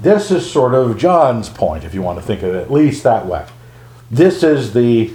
this 0.00 0.30
is 0.30 0.50
sort 0.50 0.74
of 0.74 0.98
John's 0.98 1.48
point, 1.48 1.84
if 1.84 1.94
you 1.94 2.02
want 2.02 2.18
to 2.18 2.24
think 2.24 2.42
of 2.42 2.54
it 2.54 2.60
at 2.60 2.72
least 2.72 3.04
that 3.04 3.26
way. 3.26 3.46
This 4.10 4.42
is 4.42 4.72
the, 4.72 5.12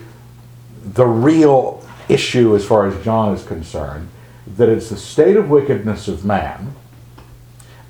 the 0.84 1.06
real 1.06 1.86
issue 2.08 2.56
as 2.56 2.66
far 2.66 2.88
as 2.88 3.04
John 3.04 3.34
is 3.34 3.44
concerned 3.44 4.10
that 4.56 4.70
it's 4.70 4.90
the 4.90 4.98
state 4.98 5.36
of 5.36 5.50
wickedness 5.50 6.08
of 6.08 6.24
man, 6.24 6.74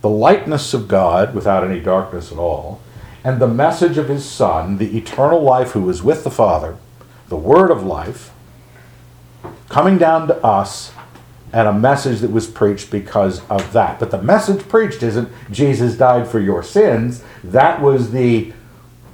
the 0.01 0.09
lightness 0.09 0.73
of 0.73 0.87
God 0.87 1.33
without 1.33 1.63
any 1.63 1.79
darkness 1.79 2.31
at 2.31 2.37
all, 2.37 2.81
and 3.23 3.41
the 3.41 3.47
message 3.47 3.97
of 3.97 4.09
his 4.09 4.23
Son, 4.23 4.77
the 4.77 4.97
eternal 4.97 5.41
life 5.41 5.71
who 5.71 5.89
is 5.89 6.03
with 6.03 6.23
the 6.23 6.31
Father, 6.31 6.77
the 7.29 7.35
Word 7.35 7.71
of 7.71 7.83
life, 7.83 8.31
coming 9.69 9.97
down 9.97 10.27
to 10.27 10.45
us, 10.45 10.91
and 11.53 11.67
a 11.67 11.73
message 11.73 12.19
that 12.19 12.31
was 12.31 12.47
preached 12.47 12.91
because 12.91 13.41
of 13.49 13.73
that. 13.73 13.99
But 13.99 14.11
the 14.11 14.21
message 14.21 14.67
preached 14.67 15.01
isn't 15.01 15.29
Jesus 15.49 15.97
died 15.97 16.27
for 16.27 16.39
your 16.39 16.61
sins. 16.61 17.23
That 17.43 17.81
was 17.81 18.11
the 18.11 18.53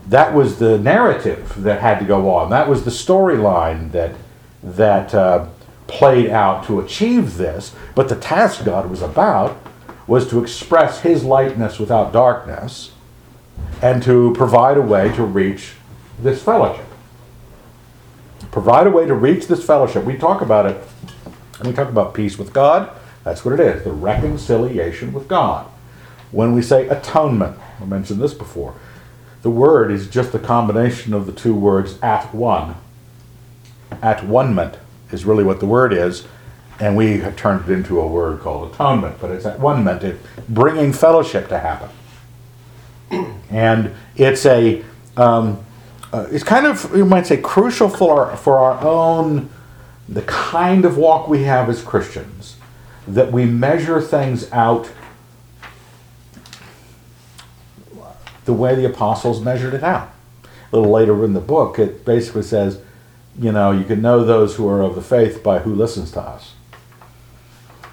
that 0.08 0.34
was 0.34 0.60
the 0.60 0.78
narrative 0.78 1.54
that 1.64 1.80
had 1.80 2.00
to 2.00 2.06
go 2.06 2.30
on. 2.30 2.50
That 2.50 2.68
was 2.68 2.84
the 2.84 2.92
storyline 2.92 3.92
that 3.92 4.16
that 4.62 5.14
uh, 5.14 5.48
played 5.88 6.30
out 6.30 6.66
to 6.66 6.80
achieve 6.80 7.38
this. 7.38 7.74
But 7.96 8.10
the 8.10 8.16
task 8.16 8.66
God 8.66 8.90
was 8.90 9.02
about 9.02 9.63
was 10.08 10.30
to 10.30 10.42
express 10.42 11.02
His 11.02 11.24
lightness 11.24 11.80
without 11.80 12.12
darkness 12.12 12.92
and 13.82 14.02
to 14.04 14.34
provide 14.34 14.78
a 14.78 14.82
way 14.82 15.14
to 15.16 15.24
reach 15.24 15.74
this 16.20 16.42
fellowship. 16.42 16.86
Provide 18.52 18.88
a 18.88 18.92
way 18.92 19.06
to 19.06 19.14
reach 19.14 19.48
this 19.48 19.66
fellowship. 19.66 20.04
We 20.04 20.18
talk 20.18 20.42
about 20.42 20.66
it, 20.66 20.82
we 21.64 21.74
talk 21.74 21.90
about 21.90 22.14
peace 22.14 22.38
with 22.38 22.54
God. 22.54 22.90
That's 23.24 23.46
what 23.46 23.54
it 23.54 23.60
is 23.60 23.84
the 23.84 23.92
reconciliation 23.92 25.14
with 25.14 25.28
God. 25.28 25.68
When 26.32 26.54
we 26.54 26.62
say 26.62 26.88
atonement, 26.88 27.58
I 27.82 27.86
mentioned 27.86 28.22
this 28.22 28.34
before, 28.34 28.76
the 29.44 29.50
word 29.50 29.92
is 29.92 30.10
just 30.10 30.34
a 30.34 30.40
combination 30.40 31.14
of 31.14 31.26
the 31.26 31.32
two 31.32 31.54
words 31.54 32.00
at 32.02 32.34
one. 32.34 32.76
At 34.02 34.26
one 34.26 34.58
is 35.12 35.26
really 35.26 35.44
what 35.44 35.60
the 35.60 35.66
word 35.66 35.94
is, 35.94 36.26
and 36.80 36.96
we 36.96 37.20
have 37.20 37.36
turned 37.36 37.70
it 37.70 37.74
into 37.74 38.00
a 38.00 38.08
word 38.08 38.40
called 38.40 38.74
atonement, 38.74 39.18
but 39.22 39.32
it's 39.32 39.46
at 39.46 39.60
one 39.60 39.84
meant 39.84 40.04
it, 40.04 40.20
bringing 40.50 40.92
fellowship 40.92 41.48
to 41.50 41.60
happen 41.60 41.90
and 43.50 43.94
it's 44.16 44.46
a 44.46 44.84
um, 45.18 45.64
uh, 46.12 46.28
it's 46.32 46.44
kind 46.44 46.66
of 46.66 46.96
you 46.96 47.06
might 47.06 47.28
say 47.28 47.38
crucial 47.38 47.90
for 47.90 48.26
our, 48.26 48.38
for 48.38 48.58
our 48.58 48.82
own 48.84 49.50
the 50.08 50.22
kind 50.24 50.86
of 50.86 50.98
walk 50.98 51.28
we 51.28 51.44
have 51.44 51.70
as 51.70 51.82
Christians 51.82 52.58
that 53.08 53.32
we 53.32 53.46
measure 53.46 54.02
things 54.02 54.52
out 54.52 54.92
the 58.46 58.54
way 58.54 58.76
the 58.76 58.86
apostles 58.86 59.42
measured 59.42 59.74
it 59.74 59.84
out. 59.84 60.10
A 60.72 60.76
little 60.76 60.92
later 60.92 61.24
in 61.24 61.34
the 61.34 61.40
book, 61.40 61.80
it 61.80 62.04
basically 62.04 62.44
says, 62.44 62.82
you 63.40 63.52
know, 63.52 63.72
you 63.72 63.86
can 63.86 64.02
know 64.02 64.24
those 64.24 64.56
who 64.56 64.68
are 64.68 64.82
of 64.82 64.96
the 64.96 65.02
faith 65.02 65.44
by 65.44 65.60
who 65.60 65.74
listens 65.74 66.12
to 66.12 66.22
us. 66.22 66.54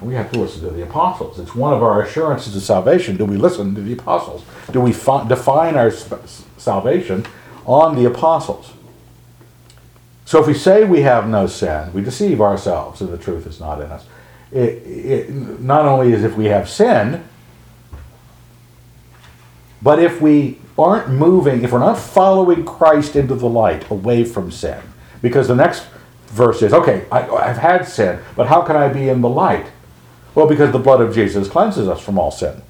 We 0.02 0.14
have 0.14 0.32
to 0.32 0.38
listen 0.38 0.62
to 0.62 0.70
the 0.70 0.82
apostles. 0.82 1.38
It's 1.38 1.54
one 1.54 1.74
of 1.74 1.82
our 1.82 2.02
assurances 2.02 2.56
of 2.56 2.62
salvation. 2.62 3.16
Do 3.16 3.24
we 3.26 3.36
listen 3.36 3.74
to 3.74 3.80
the 3.82 3.92
apostles? 3.92 4.44
Do 4.70 4.80
we 4.80 4.92
fi- 4.92 5.28
define 5.28 5.76
our 5.76 5.90
salvation 5.90 7.26
on 7.66 7.96
the 7.96 8.06
apostles? 8.06 8.72
So 10.24 10.40
if 10.40 10.46
we 10.46 10.54
say 10.54 10.84
we 10.84 11.02
have 11.02 11.28
no 11.28 11.46
sin, 11.46 11.92
we 11.92 12.02
deceive 12.02 12.40
ourselves 12.40 13.00
and 13.00 13.12
the 13.12 13.18
truth 13.18 13.46
is 13.46 13.60
not 13.60 13.80
in 13.80 13.90
us. 13.90 14.06
It, 14.52 14.86
it, 14.86 15.60
not 15.60 15.84
only 15.86 16.12
is 16.12 16.24
if 16.24 16.36
we 16.36 16.46
have 16.46 16.68
sin, 16.68 17.24
but 19.82 19.98
if 19.98 20.20
we 20.20 20.58
aren't 20.78 21.10
moving, 21.10 21.62
if 21.62 21.72
we're 21.72 21.78
not 21.78 21.98
following 21.98 22.64
Christ 22.64 23.16
into 23.16 23.34
the 23.34 23.48
light 23.48 23.90
away 23.90 24.24
from 24.24 24.50
sin, 24.50 24.80
because 25.20 25.48
the 25.48 25.54
next 25.54 25.86
verse 26.28 26.62
is, 26.62 26.72
okay, 26.72 27.06
I, 27.10 27.22
have 27.46 27.58
had 27.58 27.88
sin, 27.88 28.20
but 28.36 28.46
how 28.46 28.62
can 28.62 28.76
I 28.76 28.88
be 28.88 29.08
in 29.08 29.20
the 29.20 29.28
light? 29.28 29.66
Well, 30.40 30.48
because 30.48 30.72
the 30.72 30.78
blood 30.78 31.02
of 31.02 31.14
Jesus 31.14 31.48
cleanses 31.48 31.86
us 31.86 32.00
from 32.00 32.18
all 32.18 32.30
sin. 32.30 32.62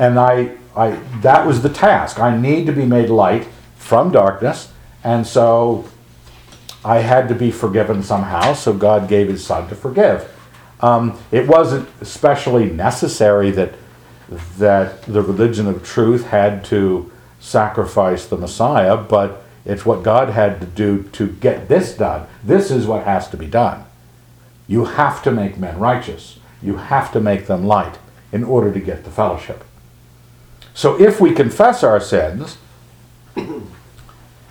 And 0.00 0.18
I, 0.18 0.56
I, 0.74 0.98
that 1.20 1.46
was 1.46 1.62
the 1.62 1.68
task. 1.68 2.18
I 2.18 2.36
need 2.36 2.66
to 2.66 2.72
be 2.72 2.84
made 2.84 3.08
light 3.08 3.46
from 3.76 4.10
darkness. 4.10 4.72
And 5.04 5.24
so 5.24 5.84
I 6.84 6.98
had 6.98 7.28
to 7.28 7.36
be 7.36 7.52
forgiven 7.52 8.02
somehow. 8.02 8.54
So 8.54 8.72
God 8.72 9.08
gave 9.08 9.28
his 9.28 9.46
son 9.46 9.68
to 9.68 9.76
forgive. 9.76 10.28
Um, 10.80 11.16
it 11.30 11.46
wasn't 11.46 11.88
especially 12.00 12.68
necessary 12.68 13.52
that, 13.52 13.74
that 14.58 15.02
the 15.02 15.22
religion 15.22 15.68
of 15.68 15.84
truth 15.84 16.26
had 16.26 16.64
to 16.64 17.12
sacrifice 17.38 18.26
the 18.26 18.36
Messiah, 18.36 18.96
but 18.96 19.44
it's 19.64 19.86
what 19.86 20.02
God 20.02 20.30
had 20.30 20.60
to 20.60 20.66
do 20.66 21.04
to 21.12 21.28
get 21.28 21.68
this 21.68 21.96
done. 21.96 22.26
This 22.42 22.72
is 22.72 22.88
what 22.88 23.04
has 23.04 23.28
to 23.28 23.36
be 23.36 23.46
done. 23.46 23.84
You 24.66 24.86
have 24.86 25.22
to 25.22 25.30
make 25.30 25.56
men 25.56 25.78
righteous. 25.78 26.40
You 26.62 26.76
have 26.76 27.12
to 27.12 27.20
make 27.20 27.46
them 27.46 27.66
light 27.66 27.98
in 28.30 28.44
order 28.44 28.72
to 28.72 28.80
get 28.80 29.04
the 29.04 29.10
fellowship. 29.10 29.64
So 30.74 30.98
if 31.00 31.20
we 31.20 31.32
confess 31.32 31.82
our 31.82 32.00
sins, 32.00 32.58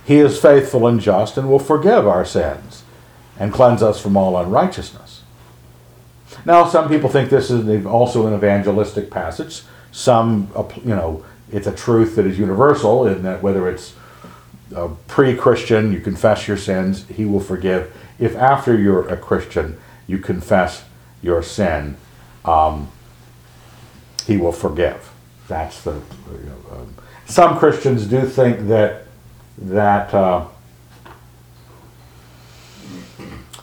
he 0.04 0.18
is 0.18 0.40
faithful 0.40 0.86
and 0.86 1.00
just 1.00 1.36
and 1.36 1.48
will 1.48 1.58
forgive 1.58 2.06
our 2.06 2.24
sins 2.24 2.82
and 3.38 3.52
cleanse 3.52 3.82
us 3.82 4.00
from 4.00 4.16
all 4.16 4.36
unrighteousness. 4.36 5.22
Now, 6.44 6.66
some 6.66 6.88
people 6.88 7.08
think 7.08 7.30
this 7.30 7.50
is 7.50 7.86
also 7.86 8.26
an 8.26 8.34
evangelistic 8.34 9.10
passage. 9.10 9.62
Some, 9.90 10.50
uh, 10.56 10.64
you 10.84 10.94
know, 10.94 11.24
it's 11.50 11.66
a 11.66 11.72
truth 11.72 12.16
that 12.16 12.26
is 12.26 12.38
universal 12.38 13.06
in 13.06 13.22
that 13.22 13.42
whether 13.42 13.68
it's 13.68 13.94
pre 15.06 15.36
Christian, 15.36 15.92
you 15.92 16.00
confess 16.00 16.48
your 16.48 16.56
sins, 16.56 17.06
he 17.08 17.24
will 17.24 17.40
forgive. 17.40 17.94
If 18.18 18.36
after 18.36 18.78
you're 18.78 19.06
a 19.08 19.16
Christian, 19.16 19.78
you 20.06 20.18
confess 20.18 20.84
your 21.22 21.42
sin, 21.42 21.96
um, 22.44 22.90
he 24.26 24.36
will 24.36 24.52
forgive. 24.52 25.12
That's 25.48 25.82
the. 25.82 25.92
You 25.92 26.46
know, 26.46 26.76
um, 26.76 26.94
some 27.26 27.58
Christians 27.58 28.06
do 28.06 28.26
think 28.26 28.68
that 28.68 29.06
that. 29.58 30.12
Uh, 30.12 30.46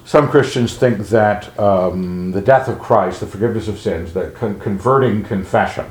some 0.05 0.27
Christians 0.27 0.75
think 0.75 0.97
that 1.09 1.59
um, 1.59 2.31
the 2.31 2.41
death 2.41 2.67
of 2.67 2.79
Christ, 2.79 3.19
the 3.19 3.27
forgiveness 3.27 3.67
of 3.67 3.77
sins, 3.77 4.11
that 4.15 4.33
con- 4.33 4.59
converting 4.59 5.23
confession, 5.23 5.85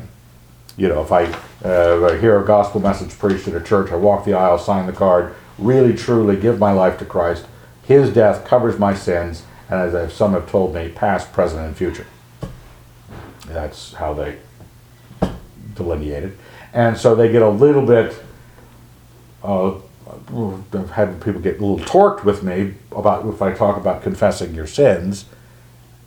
you 0.77 0.89
know, 0.89 1.03
if 1.03 1.13
I, 1.13 1.27
uh, 1.65 2.19
hear 2.19 2.37
a 2.43 2.45
gospel 2.45 2.81
message 2.81 3.17
preached 3.17 3.47
at 3.47 3.55
a 3.55 3.61
church, 3.65 3.93
I 3.93 3.95
walk 3.95 4.25
the 4.25 4.35
aisle, 4.35 4.59
sign 4.59 4.87
the 4.87 4.93
card, 4.93 5.37
really 5.57 5.95
truly 5.95 6.35
give 6.37 6.59
my 6.59 6.73
life 6.73 6.99
to 6.99 7.05
Christ, 7.05 7.47
his 7.85 8.13
death 8.13 8.45
covers 8.45 8.77
my 8.77 8.93
sins, 8.93 9.45
and 9.71 9.95
as 9.95 10.13
some 10.15 10.33
have 10.33 10.51
told 10.51 10.75
me, 10.75 10.89
past, 10.89 11.33
present, 11.33 11.67
and 11.67 11.77
future. 11.77 12.07
That's 13.47 13.95
how 13.95 14.15
they 14.15 14.39
delineate 15.75 16.25
it. 16.25 16.39
And 16.73 16.97
so 16.97 17.15
they 17.15 17.31
get 17.31 17.43
a 17.43 17.49
little 17.49 17.85
bit, 17.85 18.23
uh, 19.43 19.75
I've 20.75 20.91
had 20.91 21.23
people 21.23 21.41
get 21.41 21.61
a 21.61 21.65
little 21.65 21.79
torqued 21.79 22.25
with 22.25 22.43
me 22.43 22.75
about 22.93 23.27
if 23.27 23.43
I 23.43 23.53
talk 23.53 23.77
about 23.77 24.03
confessing 24.03 24.55
your 24.55 24.67
sins. 24.67 25.27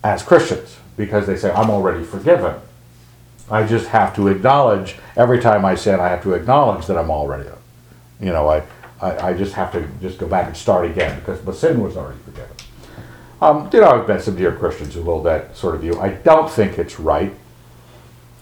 as 0.04 0.24
Christians 0.24 0.78
because 0.98 1.28
they 1.28 1.38
say, 1.38 1.52
I'm 1.52 1.70
already 1.70 2.04
forgiven. 2.04 2.56
I 3.50 3.66
just 3.66 3.88
have 3.88 4.16
to 4.16 4.28
acknowledge, 4.28 4.96
every 5.16 5.40
time 5.40 5.66
I 5.66 5.76
sin, 5.76 6.00
I 6.00 6.08
have 6.10 6.24
to 6.24 6.34
acknowledge 6.34 6.86
that 6.88 6.98
I'm 6.98 7.12
already, 7.12 7.50
you 8.20 8.32
know, 8.32 8.48
I, 8.50 8.64
I, 9.02 9.30
I 9.30 9.34
just 9.34 9.54
have 9.54 9.72
to 9.74 9.88
just 10.02 10.18
go 10.20 10.28
back 10.28 10.48
and 10.48 10.56
start 10.56 10.86
again 10.86 11.20
because 11.20 11.44
my 11.44 11.52
sin 11.52 11.82
was 11.82 11.98
already 11.98 12.20
forgiven. 12.24 12.56
Um, 13.42 13.70
you 13.74 13.82
know, 13.82 13.88
I've 13.88 14.08
met 14.08 14.22
some 14.22 14.36
dear 14.36 14.56
Christians 14.56 14.94
who 14.94 15.04
hold 15.04 15.26
that 15.26 15.58
sort 15.58 15.74
of 15.74 15.82
view. 15.82 16.00
I 16.00 16.10
don't 16.10 16.50
think 16.50 16.78
it's 16.78 17.00
right. 17.00 17.34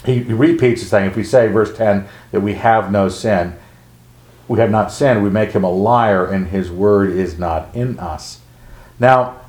He, 0.06 0.24
he 0.24 0.34
repeats 0.34 0.82
the 0.82 0.88
saying, 0.88 1.10
if 1.10 1.16
we 1.16 1.24
say, 1.24 1.48
verse 1.48 1.76
10, 1.76 2.08
that 2.32 2.42
we 2.42 2.56
have 2.56 2.92
no 2.92 3.08
sin, 3.08 3.56
we 4.50 4.60
have 4.60 4.72
not 4.72 4.92
sinned, 4.92 5.24
we 5.24 5.30
make 5.30 5.52
him 5.52 5.64
a 5.64 5.70
liar, 5.70 6.26
and 6.26 6.48
his 6.48 6.70
word 6.70 7.12
is 7.12 7.40
not 7.40 7.74
in 7.74 7.98
us. 8.00 8.42
Now, 9.00 9.40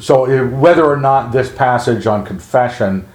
so 0.00 0.24
eh, 0.24 0.42
whether 0.42 0.84
or 0.84 0.96
not 0.96 1.32
this 1.32 1.52
passage 1.52 2.06
on 2.06 2.24
confession 2.24 3.06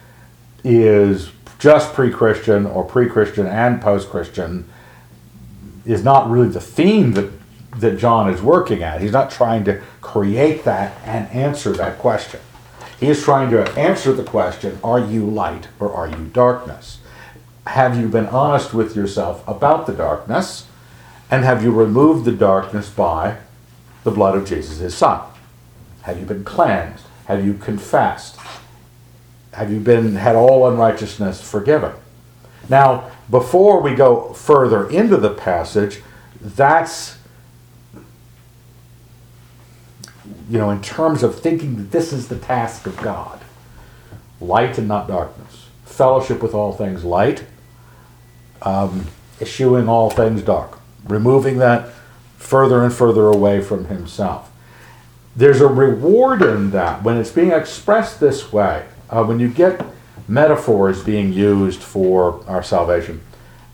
is 0.64 1.32
just 1.58 1.94
pre-Christian 1.94 2.66
or 2.66 2.84
pre-Christian 2.84 3.48
and 3.48 3.82
post-Christian 3.82 4.70
is 5.86 6.04
not 6.04 6.30
really 6.30 6.50
the 6.50 6.62
theme 6.62 7.14
that 7.14 7.32
that 7.77 7.97
John 7.97 8.29
is 8.29 8.41
working 8.41 8.84
at. 8.84 9.01
He's 9.01 9.12
not 9.12 9.32
trying 9.32 9.63
to 9.65 9.82
create 10.01 10.63
that 10.63 10.97
and 11.05 11.29
answer 11.29 11.71
that 11.73 11.99
question. 11.99 12.39
He 12.99 13.08
is 13.08 13.23
trying 13.23 13.51
to 13.51 13.63
answer 13.79 14.12
the 14.12 14.23
question, 14.23 14.79
are 14.84 14.99
you 14.99 15.25
light 15.25 15.67
or 15.79 15.93
are 15.93 16.08
you 16.08 16.25
darkness? 16.34 16.99
Have 17.67 17.97
you 17.97 18.08
been 18.10 18.25
honest 18.27 18.73
with 18.73 18.95
yourself 18.95 19.47
about 19.47 19.86
the 19.86 19.93
darkness? 19.93 20.67
And 21.32 21.45
have 21.45 21.63
you 21.63 21.71
removed 21.71 22.25
the 22.25 22.32
darkness 22.32 22.89
by 22.89 23.38
the 24.03 24.12
blood 24.12 24.36
of 24.36 24.47
Jesus, 24.47 24.79
his 24.79 24.97
son? 24.97 25.21
Have 26.01 26.19
you 26.19 26.25
been 26.25 26.43
cleansed? 26.43 27.05
Have 27.25 27.45
you 27.45 27.53
confessed? 27.53 28.38
Have 29.53 29.71
you 29.71 29.79
been 29.79 30.15
had 30.15 30.36
all 30.36 30.67
unrighteousness 30.67 31.47
forgiven? 31.47 31.93
Now, 32.67 33.12
before 33.29 33.82
we 33.82 33.93
go 33.93 34.34
further 34.34 34.89
into 34.89 35.17
the 35.17 35.29
passage, 35.29 36.01
that's 36.41 37.18
you 40.50 40.58
know, 40.58 40.70
in 40.70 40.82
terms 40.82 41.24
of 41.24 41.40
thinking 41.40 41.78
that 41.78 41.92
this 41.92 42.12
is 42.12 42.28
the 42.28 42.38
task 42.38 42.88
of 42.88 42.98
God. 42.98 43.40
Light 44.42 44.78
and 44.78 44.88
not 44.88 45.08
darkness. 45.08 45.68
Fellowship 45.86 46.42
with 46.42 46.54
all 46.54 46.72
things 46.72 47.04
light, 47.04 47.44
um, 48.62 49.06
eschewing 49.42 49.90
all 49.90 50.10
things 50.10 50.42
dark. 50.42 50.80
Removing 51.06 51.58
that 51.58 51.90
further 52.38 52.84
and 52.84 52.94
further 52.94 53.28
away 53.28 53.62
from 53.62 53.86
himself 53.86 54.50
there's 55.40 55.62
a 55.62 55.68
reward 55.68 56.42
in 56.42 56.72
that 56.72 57.02
when 57.02 57.18
it's 57.18 57.32
being 57.32 57.52
expressed 57.52 58.20
this 58.20 58.52
way. 58.52 58.86
Uh, 59.10 59.24
when 59.24 59.40
you 59.40 59.48
get 59.48 59.84
metaphors 60.28 61.02
being 61.04 61.32
used 61.32 61.82
for 61.82 62.44
our 62.46 62.62
salvation, 62.62 63.22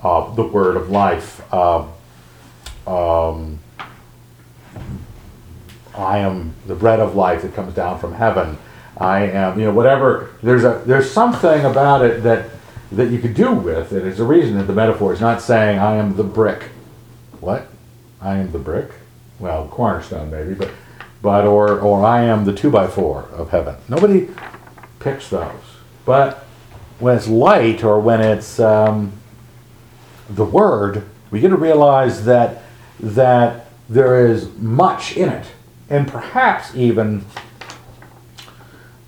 uh, 0.04 0.32
the 0.36 0.44
word 0.44 0.78
of 0.78 0.92
life, 0.92 1.42
uh, 1.52 1.86
um, 2.88 3.60
I 5.98 6.20
am 6.20 6.54
the 6.68 6.76
bread 6.76 7.00
of 7.00 7.16
life 7.16 7.42
that 7.44 7.54
comes 7.54 7.74
down 7.74 8.00
from 8.00 8.14
heaven. 8.14 8.58
I 8.98 9.24
am, 9.24 9.60
you 9.60 9.66
know, 9.66 9.74
whatever. 9.74 10.32
There's 10.42 10.64
a 10.64 10.82
there's 10.86 11.10
something 11.10 11.66
about 11.66 12.04
it 12.04 12.24
that 12.24 12.50
that 12.92 13.10
you 13.10 13.20
could 13.20 13.34
do 13.34 13.54
with 13.54 13.92
it. 13.92 14.06
It's 14.06 14.20
a 14.20 14.26
reason 14.26 14.58
that 14.58 14.66
the 14.66 14.74
metaphor 14.74 15.14
is 15.14 15.22
not 15.22 15.42
saying 15.42 15.80
I 15.80 15.96
am 15.96 16.16
the 16.16 16.24
brick. 16.24 16.64
What? 17.40 17.68
I 18.22 18.38
am 18.38 18.52
the 18.52 18.60
brick. 18.60 18.92
Well, 19.40 19.68
cornerstone 19.68 20.32
maybe, 20.32 20.54
but 20.54 20.72
but 21.22 21.46
or 21.46 21.80
or 21.80 22.06
I 22.06 22.24
am 22.24 22.46
the 22.46 22.54
two 22.54 22.70
by 22.70 22.88
four 22.88 23.24
of 23.34 23.50
heaven. 23.50 23.76
Nobody 23.90 24.30
picks 25.00 25.30
those. 25.30 25.52
But 26.06 26.46
when 27.00 27.18
it's 27.18 27.28
light 27.28 27.84
or 27.84 28.00
when 28.00 28.22
it's 28.22 28.60
um, 28.60 29.14
the 30.30 30.46
word, 30.46 31.04
we 31.32 31.40
get 31.40 31.50
to 31.50 31.58
realize 31.58 32.26
that 32.26 32.64
that 33.00 33.68
there 33.90 34.26
is 34.26 34.50
much 34.58 35.18
in 35.18 35.30
it, 35.30 35.48
and 35.90 36.08
perhaps 36.08 36.76
even 36.76 37.26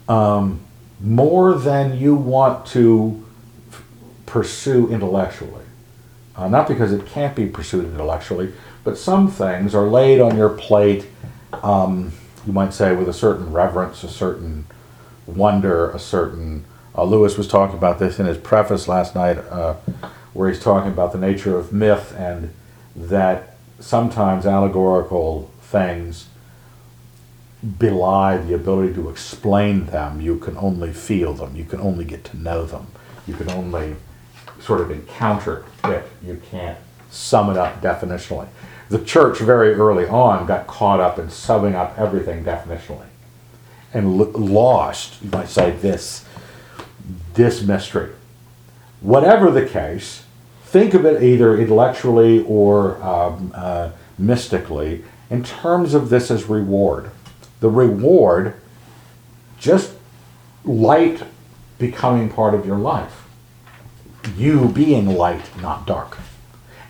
um, 0.07 0.59
more 0.99 1.53
than 1.55 1.97
you 1.97 2.15
want 2.15 2.65
to 2.67 3.25
f- 3.71 3.83
pursue 4.25 4.89
intellectually. 4.91 5.65
Uh, 6.35 6.47
not 6.47 6.67
because 6.67 6.91
it 6.91 7.05
can't 7.07 7.35
be 7.35 7.47
pursued 7.47 7.85
intellectually, 7.85 8.53
but 8.83 8.97
some 8.97 9.29
things 9.29 9.73
are 9.73 9.87
laid 9.87 10.21
on 10.21 10.37
your 10.37 10.49
plate 10.49 11.07
um, 11.63 12.11
you 12.45 12.53
might 12.53 12.73
say, 12.73 12.95
with 12.95 13.09
a 13.09 13.13
certain 13.13 13.51
reverence, 13.51 14.03
a 14.03 14.09
certain 14.09 14.65
wonder, 15.25 15.91
a 15.91 15.99
certain. 15.99 16.65
Uh, 16.95 17.03
Lewis 17.03 17.37
was 17.37 17.47
talking 17.47 17.77
about 17.77 17.99
this 17.99 18.19
in 18.19 18.25
his 18.25 18.37
preface 18.37 18.87
last 18.87 19.15
night, 19.15 19.37
uh, 19.37 19.75
where 20.33 20.49
he's 20.49 20.61
talking 20.61 20.91
about 20.91 21.11
the 21.11 21.17
nature 21.17 21.57
of 21.57 21.73
myth 21.73 22.15
and 22.17 22.53
that 22.95 23.57
sometimes 23.79 24.45
allegorical 24.45 25.51
things 25.61 26.26
belie 27.79 28.37
the 28.37 28.53
ability 28.53 28.93
to 28.93 29.09
explain 29.09 29.87
them. 29.87 30.21
You 30.21 30.37
can 30.37 30.57
only 30.57 30.93
feel 30.93 31.33
them, 31.33 31.55
you 31.55 31.65
can 31.65 31.79
only 31.79 32.05
get 32.05 32.23
to 32.25 32.37
know 32.37 32.65
them, 32.65 32.87
you 33.27 33.35
can 33.35 33.49
only 33.49 33.95
sort 34.59 34.81
of 34.81 34.91
encounter 34.91 35.65
it. 35.85 36.07
You 36.23 36.41
can't 36.49 36.77
sum 37.09 37.49
it 37.49 37.57
up 37.57 37.81
definitionally 37.81 38.47
the 38.89 39.03
church 39.03 39.39
very 39.39 39.73
early 39.73 40.07
on 40.07 40.45
got 40.45 40.67
caught 40.67 40.99
up 40.99 41.19
in 41.19 41.29
summing 41.29 41.75
up 41.75 41.97
everything 41.97 42.43
definitionally 42.43 43.05
and 43.93 44.17
lost, 44.17 45.21
you 45.21 45.29
might 45.31 45.49
say, 45.49 45.71
this, 45.71 46.25
this 47.33 47.63
mystery. 47.63 48.11
Whatever 49.01 49.49
the 49.51 49.65
case, 49.65 50.23
think 50.63 50.93
of 50.93 51.05
it 51.05 51.23
either 51.23 51.57
intellectually 51.57 52.43
or 52.43 53.01
um, 53.01 53.51
uh, 53.55 53.91
mystically 54.17 55.03
in 55.29 55.43
terms 55.43 55.93
of 55.93 56.09
this 56.09 56.29
as 56.31 56.45
reward. 56.45 57.11
The 57.59 57.69
reward, 57.69 58.55
just 59.57 59.93
light 60.63 61.23
becoming 61.79 62.29
part 62.29 62.53
of 62.53 62.65
your 62.65 62.77
life. 62.77 63.23
You 64.35 64.67
being 64.69 65.07
light, 65.07 65.49
not 65.61 65.87
dark 65.87 66.17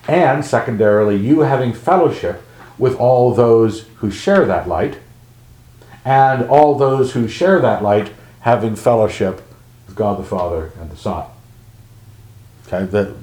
and 0.08 0.44
secondarily, 0.44 1.18
you 1.18 1.42
having 1.42 1.74
fellowship 1.74 2.42
with 2.78 2.96
all 2.96 3.34
those 3.34 3.82
who 3.98 4.10
share 4.10 4.46
that 4.46 4.68
light, 4.68 5.00
and 6.06 6.48
all 6.50 6.76
those 6.76 7.14
who 7.14 7.28
share 7.28 7.60
that 7.60 7.84
light 7.84 8.14
having 8.42 8.76
fellowship 8.76 9.42
with 9.86 9.96
God 9.96 10.18
the 10.18 10.24
Father 10.24 10.72
and 10.80 10.90
the 10.90 10.96
Son. 10.96 11.26
Okay, 12.68 12.86
that 12.86 13.16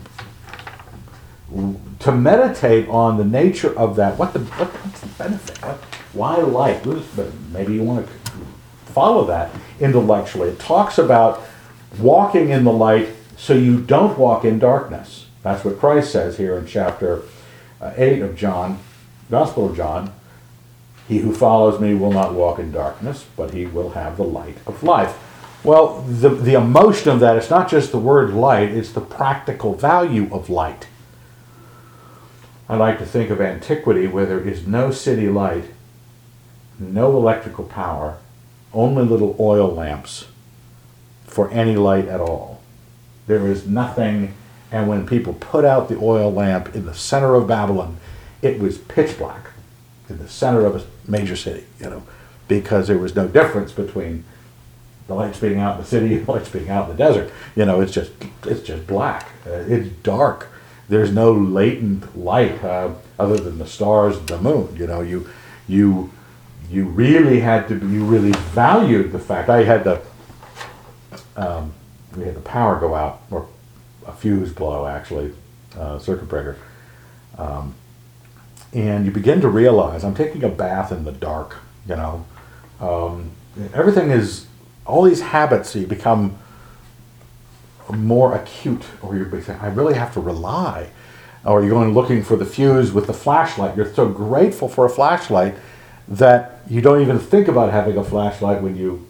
to 2.01 2.13
meditate 2.13 2.89
on 2.89 3.17
the 3.17 3.25
nature 3.25 3.77
of 3.79 3.97
that, 3.97 4.19
what 4.19 4.33
the 4.33 4.41
what, 4.41 4.69
what's 4.69 5.01
the 5.01 5.07
benefit? 5.07 5.57
What, 5.63 5.83
why 6.15 6.37
light? 6.37 6.83
But 6.85 7.33
maybe 7.53 7.75
you 7.75 7.83
want 7.83 8.07
to 8.07 8.13
follow 8.93 9.25
that 9.27 9.51
intellectually. 9.81 10.51
It 10.51 10.59
talks 10.59 10.99
about 10.99 11.43
walking 11.99 12.51
in 12.51 12.65
the 12.65 12.73
light 12.73 13.09
so 13.37 13.55
you 13.55 13.81
don't 13.81 14.19
walk 14.19 14.45
in 14.45 14.59
darkness. 14.59 15.27
That's 15.43 15.65
what 15.65 15.79
Christ 15.79 16.11
says 16.13 16.39
here 16.39 16.57
in 16.57 16.67
chapter 16.67 17.23
uh, 17.81 17.93
8 17.97 18.23
of 18.23 18.37
John, 18.37 18.79
Gospel 19.31 19.71
of 19.71 19.77
John. 19.77 20.13
He 21.07 21.19
who 21.19 21.35
follows 21.35 21.81
me 21.81 21.95
will 21.95 22.13
not 22.13 22.33
walk 22.33 22.59
in 22.59 22.73
darkness, 22.73 23.27
but 23.37 23.53
he 23.53 23.67
will 23.67 23.91
have 23.91 24.17
the 24.17 24.25
light 24.25 24.57
of 24.67 24.83
life. 24.83 25.19
Well, 25.63 26.03
the, 26.03 26.31
the 26.31 26.55
emotion 26.55 27.11
of 27.11 27.21
that, 27.21 27.37
it's 27.37 27.51
not 27.51 27.69
just 27.71 27.91
the 27.91 27.99
word 27.99 28.33
light, 28.33 28.71
it's 28.71 28.93
the 28.93 29.01
practical 29.01 29.75
value 29.75 30.33
of 30.33 30.49
light. 30.49 30.87
I 32.69 32.77
like 32.77 32.99
to 32.99 33.07
think 33.07 33.31
of 33.31 33.41
antiquity 33.41 34.07
where 34.07 34.25
there 34.25 34.41
is 34.41 34.67
no 34.67 34.91
city 34.91 35.29
light, 35.29 35.65
no 36.79 37.17
electrical 37.17 37.65
power, 37.65 38.19
only 38.73 39.05
little 39.05 39.37
oil 39.39 39.69
lamps 39.69 40.27
for 41.27 41.51
any 41.51 41.77
light 41.77 42.09
at 42.09 42.21
all. 42.21 42.61
There 43.27 43.47
is 43.47 43.67
nothing 43.67 44.35
and 44.75 44.89
when 44.89 45.07
people 45.07 45.35
put 45.35 45.65
out 45.65 45.89
the 45.89 45.97
oil 45.99 46.33
lamp 46.33 46.75
in 46.75 46.85
the 46.85 46.95
center 46.95 47.37
of 47.37 47.47
Babylon, 47.47 47.99
it 48.43 48.59
was 48.59 48.77
pitch 48.77 49.17
black 49.17 49.51
in 50.09 50.19
the 50.19 50.29
center 50.29 50.67
of 50.67 50.75
a 50.75 50.85
major 51.09 51.37
city, 51.37 51.65
you 51.79 51.89
know, 51.89 52.03
because 52.49 52.89
there 52.89 52.99
was 52.99 53.15
no 53.15 53.29
difference 53.29 53.71
between 53.71 54.25
the 55.07 55.15
lights 55.15 55.39
being 55.39 55.61
out 55.61 55.77
in 55.77 55.83
the 55.83 55.87
city 55.87 56.15
and 56.17 56.27
the 56.27 56.33
lights 56.33 56.49
being 56.49 56.71
out 56.71 56.91
in 56.91 56.97
the 56.97 57.05
desert. 57.05 57.33
You 57.55 57.67
know, 57.67 57.81
it's 57.81 57.93
just 57.93 58.11
it's 58.47 58.63
just 58.63 58.85
black. 58.89 59.29
Uh, 59.47 59.63
it's 59.69 59.91
dark. 60.03 60.49
There's 60.89 61.13
no 61.13 61.33
latent 61.33 62.19
light 62.19 62.65
uh, 62.65 62.95
other 63.17 63.37
than 63.37 63.59
the 63.59 63.69
stars 63.69 64.17
and 64.17 64.27
the 64.27 64.41
moon. 64.41 64.75
You 64.75 64.89
know, 64.89 65.03
you 65.03 65.29
you 65.69 66.11
you 66.71 66.85
really 66.85 67.41
had 67.41 67.69
to 67.69 67.75
you 67.75 68.05
really 68.05 68.33
valued 68.33 69.13
the 69.13 69.19
fact. 69.19 69.49
I 69.49 69.65
had 69.65 69.85
the 69.85 70.01
um, 71.37 71.73
we 72.17 72.25
had 72.25 72.37
the 72.37 72.41
power 72.41 72.79
go 72.79 72.95
out 72.95 73.23
or 73.31 73.49
a 74.07 74.13
fuse 74.13 74.53
blow, 74.53 74.87
actually, 74.87 75.33
uh, 75.79 75.99
circuit 75.99 76.29
breaker. 76.29 76.57
Um, 77.39 77.75
and 78.73 79.05
you 79.05 79.11
begin 79.11 79.41
to 79.41 79.49
realize 79.49 80.05
I'm 80.05 80.15
taking 80.15 80.45
a 80.45 80.49
bath 80.49 80.93
in 80.93 81.05
the 81.05 81.13
dark, 81.13 81.57
you 81.89 81.97
know. 81.97 82.25
Um, 82.81 83.31
everything 83.73 84.11
is, 84.11 84.47
all 84.87 85.03
these 85.03 85.21
habits, 85.21 85.75
you 85.75 85.87
become 85.87 86.37
more 87.91 88.35
acute, 88.35 88.85
or 89.03 89.17
you're 89.17 89.43
saying, 89.43 89.61
I 89.61 89.69
really 89.69 89.95
have 89.95 90.13
to 90.15 90.21
rely. 90.21 90.91
Or 91.45 91.61
you're 91.61 91.71
going 91.71 91.93
looking 91.93 92.23
for 92.23 92.37
the 92.37 92.47
fuse 92.47 92.93
with 92.93 93.07
the 93.07 93.13
flashlight. 93.13 93.77
You're 93.77 93.93
so 93.93 94.09
grateful 94.09 94.69
for 94.69 94.87
a 94.87 94.89
flashlight 94.89 95.55
that 96.09 96.61
you 96.69 96.81
don't 96.81 97.01
even 97.01 97.19
think 97.19 97.49
about 97.49 97.73
having 97.73 97.97
a 97.97 98.05
flashlight 98.05 98.63
when 98.63 98.77
you 98.77 99.07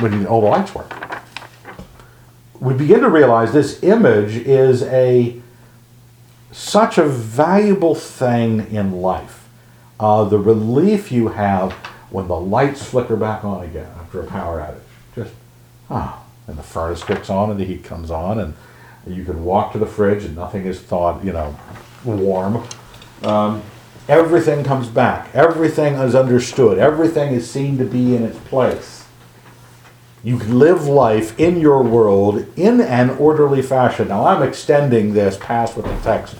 when 0.00 0.26
all 0.26 0.40
the 0.40 0.46
lights 0.46 0.74
work. 0.74 0.92
We 2.58 2.74
begin 2.74 3.00
to 3.00 3.08
realize 3.08 3.52
this 3.52 3.82
image 3.82 4.36
is 4.36 4.82
a 4.84 5.40
such 6.52 6.98
a 6.98 7.04
valuable 7.04 7.94
thing 7.94 8.72
in 8.72 9.00
life. 9.00 9.48
Uh, 9.98 10.24
the 10.24 10.38
relief 10.38 11.12
you 11.12 11.28
have 11.28 11.72
when 12.10 12.26
the 12.26 12.38
lights 12.38 12.82
flicker 12.82 13.16
back 13.16 13.44
on 13.44 13.64
again 13.64 13.90
after 14.00 14.20
a 14.20 14.26
power 14.26 14.58
outage. 14.60 14.80
Just, 15.14 15.34
ah, 15.88 16.22
and 16.46 16.58
the 16.58 16.62
furnace 16.62 17.04
kicks 17.04 17.30
on 17.30 17.50
and 17.50 17.60
the 17.60 17.64
heat 17.64 17.84
comes 17.84 18.10
on 18.10 18.40
and 18.40 18.54
you 19.06 19.24
can 19.24 19.44
walk 19.44 19.72
to 19.72 19.78
the 19.78 19.86
fridge 19.86 20.24
and 20.24 20.36
nothing 20.36 20.66
is 20.66 20.80
thawed, 20.80 21.24
you 21.24 21.32
know, 21.32 21.56
warm. 22.04 22.66
Um, 23.22 23.62
everything 24.10 24.64
comes 24.64 24.88
back. 24.88 25.32
Everything 25.34 25.94
is 25.94 26.16
understood. 26.16 26.78
Everything 26.78 27.32
is 27.32 27.48
seen 27.48 27.78
to 27.78 27.84
be 27.84 28.16
in 28.16 28.24
its 28.24 28.38
place. 28.40 29.06
You 30.24 30.36
can 30.36 30.58
live 30.58 30.86
life 30.86 31.38
in 31.38 31.60
your 31.60 31.82
world 31.82 32.44
in 32.56 32.80
an 32.80 33.10
orderly 33.10 33.62
fashion. 33.62 34.08
Now, 34.08 34.26
I'm 34.26 34.42
extending 34.42 35.14
this 35.14 35.38
past 35.38 35.76
what 35.76 35.86
the 35.86 35.96
text 36.02 36.36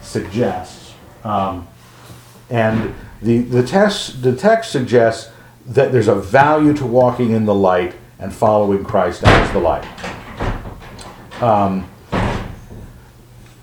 suggests. 0.00 0.94
Um, 1.22 1.68
and 2.48 2.94
the, 3.20 3.42
the, 3.42 3.62
text, 3.62 4.22
the 4.22 4.34
text 4.34 4.72
suggests 4.72 5.30
that 5.66 5.92
there's 5.92 6.08
a 6.08 6.14
value 6.14 6.72
to 6.74 6.86
walking 6.86 7.32
in 7.32 7.44
the 7.44 7.54
light 7.54 7.94
and 8.18 8.32
following 8.32 8.84
Christ 8.84 9.22
as 9.24 9.52
the 9.52 9.60
light. 9.60 9.86
Um, 11.42 11.88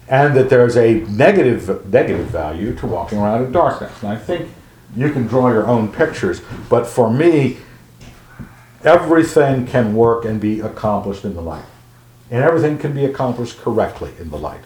and 0.09 0.35
that 0.35 0.49
there's 0.49 0.75
a 0.75 0.95
negative, 1.01 1.85
negative 1.91 2.27
value 2.27 2.73
to 2.75 2.87
walking 2.87 3.19
around 3.19 3.45
in 3.45 3.51
darkness. 3.51 3.93
And 4.01 4.11
I 4.11 4.15
think 4.15 4.49
you 4.95 5.11
can 5.11 5.27
draw 5.27 5.49
your 5.49 5.67
own 5.67 5.91
pictures, 5.91 6.41
but 6.67 6.87
for 6.87 7.11
me, 7.13 7.57
everything 8.83 9.67
can 9.67 9.95
work 9.95 10.25
and 10.25 10.41
be 10.41 10.59
accomplished 10.61 11.23
in 11.23 11.35
the 11.35 11.41
light. 11.41 11.65
And 12.31 12.43
everything 12.43 12.79
can 12.79 12.93
be 12.93 13.05
accomplished 13.05 13.59
correctly 13.59 14.11
in 14.19 14.31
the 14.31 14.37
light. 14.37 14.61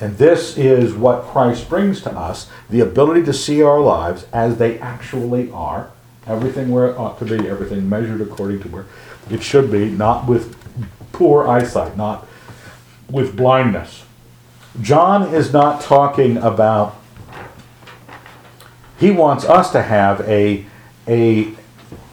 And 0.00 0.18
this 0.18 0.58
is 0.58 0.94
what 0.94 1.24
Christ 1.24 1.68
brings 1.68 2.00
to 2.02 2.10
us 2.10 2.50
the 2.68 2.80
ability 2.80 3.22
to 3.24 3.32
see 3.32 3.62
our 3.62 3.80
lives 3.80 4.26
as 4.32 4.56
they 4.56 4.78
actually 4.80 5.50
are. 5.52 5.90
Everything 6.26 6.70
where 6.70 6.86
it 6.90 6.96
ought 6.96 7.18
to 7.18 7.24
be, 7.24 7.48
everything 7.48 7.88
measured 7.88 8.20
according 8.20 8.62
to 8.62 8.68
where 8.68 8.86
it 9.30 9.42
should 9.42 9.70
be, 9.70 9.90
not 9.90 10.26
with 10.26 10.56
poor 11.12 11.46
eyesight, 11.46 11.96
not 11.96 12.26
with 13.10 13.36
blindness. 13.36 14.04
John 14.80 15.34
is 15.34 15.52
not 15.52 15.80
talking 15.82 16.36
about, 16.36 16.96
he 18.98 19.10
wants 19.10 19.44
us 19.44 19.72
to 19.72 19.82
have 19.82 20.20
a, 20.22 20.64
a, 21.08 21.54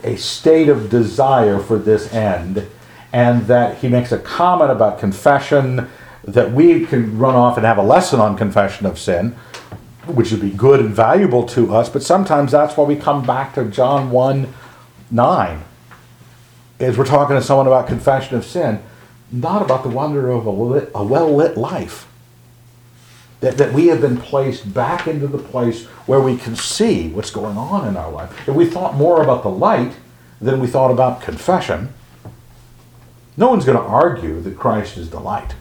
a 0.03 0.15
state 0.17 0.67
of 0.67 0.89
desire 0.89 1.59
for 1.59 1.77
this 1.77 2.11
end, 2.13 2.67
and 3.13 3.45
that 3.47 3.77
he 3.77 3.87
makes 3.87 4.11
a 4.11 4.17
comment 4.17 4.71
about 4.71 4.99
confession, 4.99 5.87
that 6.23 6.51
we 6.51 6.85
can 6.85 7.17
run 7.19 7.35
off 7.35 7.57
and 7.57 7.65
have 7.65 7.77
a 7.77 7.83
lesson 7.83 8.19
on 8.19 8.35
confession 8.35 8.85
of 8.85 8.97
sin, 8.97 9.35
which 10.07 10.31
would 10.31 10.41
be 10.41 10.49
good 10.49 10.79
and 10.79 10.89
valuable 10.89 11.45
to 11.45 11.73
us, 11.75 11.89
but 11.89 12.01
sometimes 12.01 12.51
that's 12.51 12.75
why 12.75 12.83
we 12.85 12.95
come 12.95 13.25
back 13.25 13.53
to 13.53 13.65
John 13.65 14.09
1 14.09 14.53
9. 15.09 15.63
As 16.79 16.97
we're 16.97 17.05
talking 17.05 17.35
to 17.35 17.41
someone 17.41 17.67
about 17.67 17.87
confession 17.87 18.35
of 18.35 18.45
sin, 18.45 18.81
not 19.31 19.61
about 19.61 19.83
the 19.83 19.89
wonder 19.89 20.29
of 20.29 20.45
a, 20.45 20.49
lit, 20.49 20.91
a 20.93 21.03
well 21.03 21.33
lit 21.33 21.55
life. 21.55 22.07
That, 23.39 23.57
that 23.57 23.71
we 23.71 23.87
have 23.87 24.01
been 24.01 24.17
placed 24.17 24.73
back 24.73 25.07
into 25.07 25.27
the 25.27 25.37
place 25.37 25.85
where 26.07 26.19
we 26.19 26.37
can 26.37 26.55
see 26.55 27.09
what's 27.09 27.29
going 27.29 27.55
on 27.55 27.87
in 27.87 27.95
our 27.95 28.11
life. 28.11 28.47
If 28.47 28.55
we 28.55 28.65
thought 28.65 28.95
more 28.95 29.21
about 29.21 29.43
the 29.43 29.49
light 29.49 29.93
than 30.41 30.59
we 30.59 30.65
thought 30.65 30.89
about 30.89 31.21
confession, 31.21 31.93
no 33.35 33.49
one's 33.49 33.63
going 33.63 33.77
to 33.77 33.83
argue 33.83 34.41
that 34.41 34.57
Christ 34.57 34.97
is 34.97 35.11
the 35.11 35.19
light. 35.19 35.53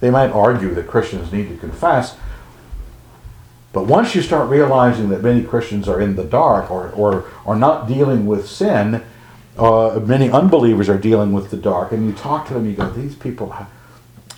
They 0.00 0.10
might 0.10 0.30
argue 0.30 0.72
that 0.74 0.88
Christians 0.88 1.30
need 1.32 1.50
to 1.50 1.56
confess, 1.58 2.16
but 3.72 3.86
once 3.86 4.14
you 4.14 4.22
start 4.22 4.50
realizing 4.50 5.08
that 5.08 5.22
many 5.22 5.42
Christians 5.42 5.88
are 5.88 6.00
in 6.00 6.16
the 6.16 6.24
dark 6.24 6.70
or, 6.70 6.90
or 6.90 7.30
are 7.46 7.56
not 7.56 7.88
dealing 7.88 8.26
with 8.26 8.48
sin, 8.48 9.02
uh, 9.58 10.00
many 10.04 10.30
unbelievers 10.30 10.88
are 10.88 10.98
dealing 10.98 11.32
with 11.32 11.50
the 11.50 11.56
dark, 11.56 11.92
and 11.92 12.06
you 12.06 12.12
talk 12.12 12.46
to 12.48 12.54
them, 12.54 12.66
you 12.66 12.74
go, 12.74 12.88
these 12.90 13.14
people, 13.14 13.54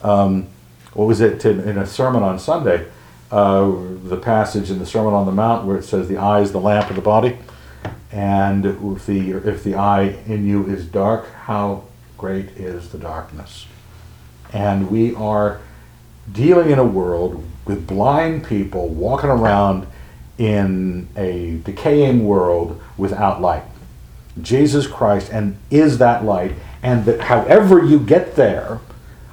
um, 0.03 0.47
what 0.95 1.07
was 1.07 1.21
it 1.21 1.45
in, 1.45 1.77
a 1.77 1.87
sermon 1.87 2.23
on 2.23 2.39
Sunday? 2.39 2.87
Uh, 3.31 3.73
the 4.05 4.17
passage 4.17 4.71
in 4.71 4.79
the 4.79 4.87
Sermon 4.87 5.13
on 5.13 5.27
the 5.27 5.33
Mount 5.33 5.67
where 5.67 5.77
it 5.77 5.85
says, 5.85 6.09
"The 6.09 6.17
eye 6.17 6.41
is 6.41 6.53
the 6.53 6.61
lamp 6.61 6.89
of 6.89 6.97
the 6.97 7.03
body," 7.03 7.39
and 8.13 8.65
if 8.65 9.07
the 9.07 9.33
if 9.33 9.65
the 9.65 9.75
eye 9.75 10.17
in 10.27 10.47
you 10.47 10.67
is 10.67 10.87
dark, 10.87 11.33
how 11.33 11.83
great 12.17 12.51
is 12.57 12.91
the 12.91 12.99
darkness? 12.99 13.67
And 14.53 14.89
we 14.89 15.15
are 15.17 15.61
dealing 16.33 16.71
in 16.71 16.79
a 16.79 16.85
world 16.85 17.45
with 17.65 17.87
blind 17.87 18.45
people 18.45 18.89
walking 18.89 19.31
around 19.31 19.87
in 20.39 21.09
a 21.17 21.61
decaying 21.65 22.25
world 22.25 22.81
without 22.97 23.41
light. 23.41 23.65
Jesus 24.41 24.87
Christ 24.87 25.31
and 25.33 25.57
is 25.71 25.99
that 25.99 26.25
light, 26.25 26.53
and 26.83 27.05
that 27.05 27.23
however 27.23 27.85
you 27.85 27.99
get 27.99 28.37
there, 28.37 28.81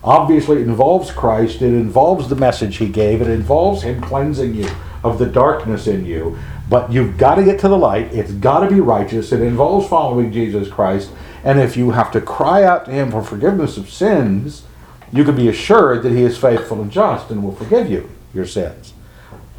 obviously 0.03 0.57
it 0.57 0.67
involves 0.67 1.11
Christ, 1.11 1.61
it 1.61 1.73
involves 1.73 2.27
the 2.27 2.35
message 2.35 2.77
he 2.77 2.87
gave, 2.87 3.21
it 3.21 3.27
involves 3.27 3.83
him 3.83 4.01
cleansing 4.01 4.55
you 4.55 4.69
of 5.03 5.19
the 5.19 5.25
darkness 5.25 5.87
in 5.87 6.05
you. 6.05 6.37
But 6.69 6.91
you've 6.91 7.17
got 7.17 7.35
to 7.35 7.43
get 7.43 7.59
to 7.61 7.67
the 7.67 7.77
light, 7.77 8.13
it's 8.13 8.31
got 8.31 8.61
to 8.61 8.73
be 8.73 8.79
righteous, 8.79 9.31
it 9.31 9.41
involves 9.41 9.87
following 9.87 10.31
Jesus 10.31 10.69
Christ, 10.69 11.11
and 11.43 11.59
if 11.59 11.75
you 11.75 11.91
have 11.91 12.11
to 12.11 12.21
cry 12.21 12.63
out 12.63 12.85
to 12.85 12.91
him 12.91 13.11
for 13.11 13.21
forgiveness 13.21 13.77
of 13.77 13.89
sins, 13.89 14.63
you 15.11 15.23
can 15.23 15.35
be 15.35 15.49
assured 15.49 16.03
that 16.03 16.11
he 16.11 16.23
is 16.23 16.37
faithful 16.37 16.81
and 16.81 16.91
just 16.91 17.29
and 17.29 17.43
will 17.43 17.55
forgive 17.55 17.89
you 17.89 18.09
your 18.33 18.45
sins. 18.45 18.93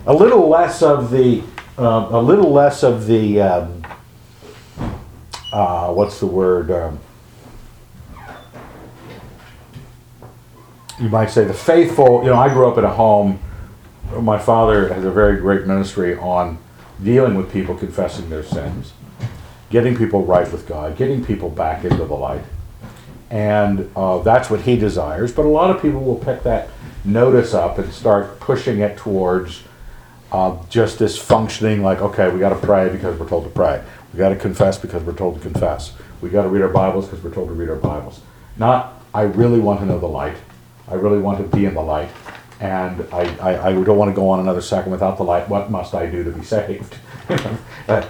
A 0.07 0.14
little 0.14 0.48
less 0.48 0.83
of 0.83 1.11
the, 1.11 1.42
uh, 1.78 2.09
a 2.11 2.20
little 2.20 2.50
less 2.50 2.83
of 2.83 3.07
the, 3.07 3.40
um, 3.40 3.83
uh, 5.52 5.92
what's 5.92 6.18
the 6.18 6.26
word? 6.26 6.70
Um, 6.70 6.98
you 11.00 11.09
might 11.09 11.31
say 11.31 11.44
the 11.44 11.55
faithful. 11.55 12.22
You 12.22 12.31
know, 12.31 12.37
I 12.37 12.52
grew 12.52 12.68
up 12.68 12.78
in 12.78 12.85
a 12.85 12.92
home. 12.92 13.40
My 14.20 14.38
father 14.38 14.92
has 14.92 15.05
a 15.05 15.11
very 15.11 15.38
great 15.40 15.66
ministry 15.66 16.16
on 16.16 16.59
dealing 17.02 17.35
with 17.35 17.52
people 17.52 17.74
confessing 17.74 18.28
their 18.31 18.42
sins, 18.42 18.92
getting 19.70 19.96
people 19.96 20.24
right 20.24 20.50
with 20.52 20.66
God, 20.68 20.96
getting 20.96 21.24
people 21.24 21.48
back 21.48 21.85
into 21.85 22.05
the 22.05 22.14
light. 22.14 22.44
And 23.31 23.90
uh, 23.96 24.18
that's 24.18 24.50
what 24.50 24.61
he 24.61 24.76
desires. 24.76 25.33
But 25.33 25.46
a 25.46 25.48
lot 25.48 25.74
of 25.74 25.81
people 25.81 26.00
will 26.00 26.18
pick 26.18 26.42
that 26.42 26.68
notice 27.05 27.55
up 27.55 27.78
and 27.78 27.92
start 27.92 28.38
pushing 28.38 28.81
it 28.81 28.98
towards 28.98 29.62
uh, 30.31 30.59
just 30.68 30.98
this 30.98 31.16
functioning 31.16 31.83
like, 31.83 32.00
okay, 32.00 32.31
we 32.31 32.38
got 32.38 32.50
to 32.50 32.66
pray 32.66 32.90
because 32.90 33.18
we're 33.18 33.28
told 33.28 33.44
to 33.44 33.50
pray. 33.50 33.83
We 34.12 34.18
got 34.18 34.28
to 34.28 34.37
confess 34.37 34.78
because 34.78 35.02
we're 35.02 35.14
told 35.14 35.37
to 35.37 35.40
confess. 35.40 35.94
We 36.20 36.31
got 36.31 36.42
to 36.42 36.48
read 36.48 36.62
our 36.62 36.68
Bibles 36.68 37.07
because 37.07 37.24
we're 37.24 37.35
told 37.35 37.48
to 37.48 37.55
read 37.55 37.70
our 37.70 37.76
Bibles. 37.76 38.20
Not, 38.57 39.02
I 39.14 39.22
really 39.22 39.61
want 39.61 39.81
to 39.81 39.87
know 39.87 39.98
the 39.98 40.07
light. 40.07 40.37
I 40.92 40.96
really 40.96 41.18
want 41.18 41.38
to 41.38 41.57
be 41.57 41.64
in 41.64 41.72
the 41.72 41.81
light. 41.81 42.11
And 42.61 43.09
I, 43.12 43.23
I, 43.38 43.69
I 43.69 43.73
don't 43.73 43.96
want 43.96 44.10
to 44.10 44.14
go 44.14 44.29
on 44.29 44.40
another 44.40 44.60
second 44.60 44.92
without 44.92 45.17
the 45.17 45.25
light. 45.25 45.48
What 45.48 45.71
must 45.71 45.94
I 45.94 46.06
do 46.06 46.23
to 46.23 46.31
be 46.31 46.44
saved? 46.44 46.96
uh, 47.88 48.06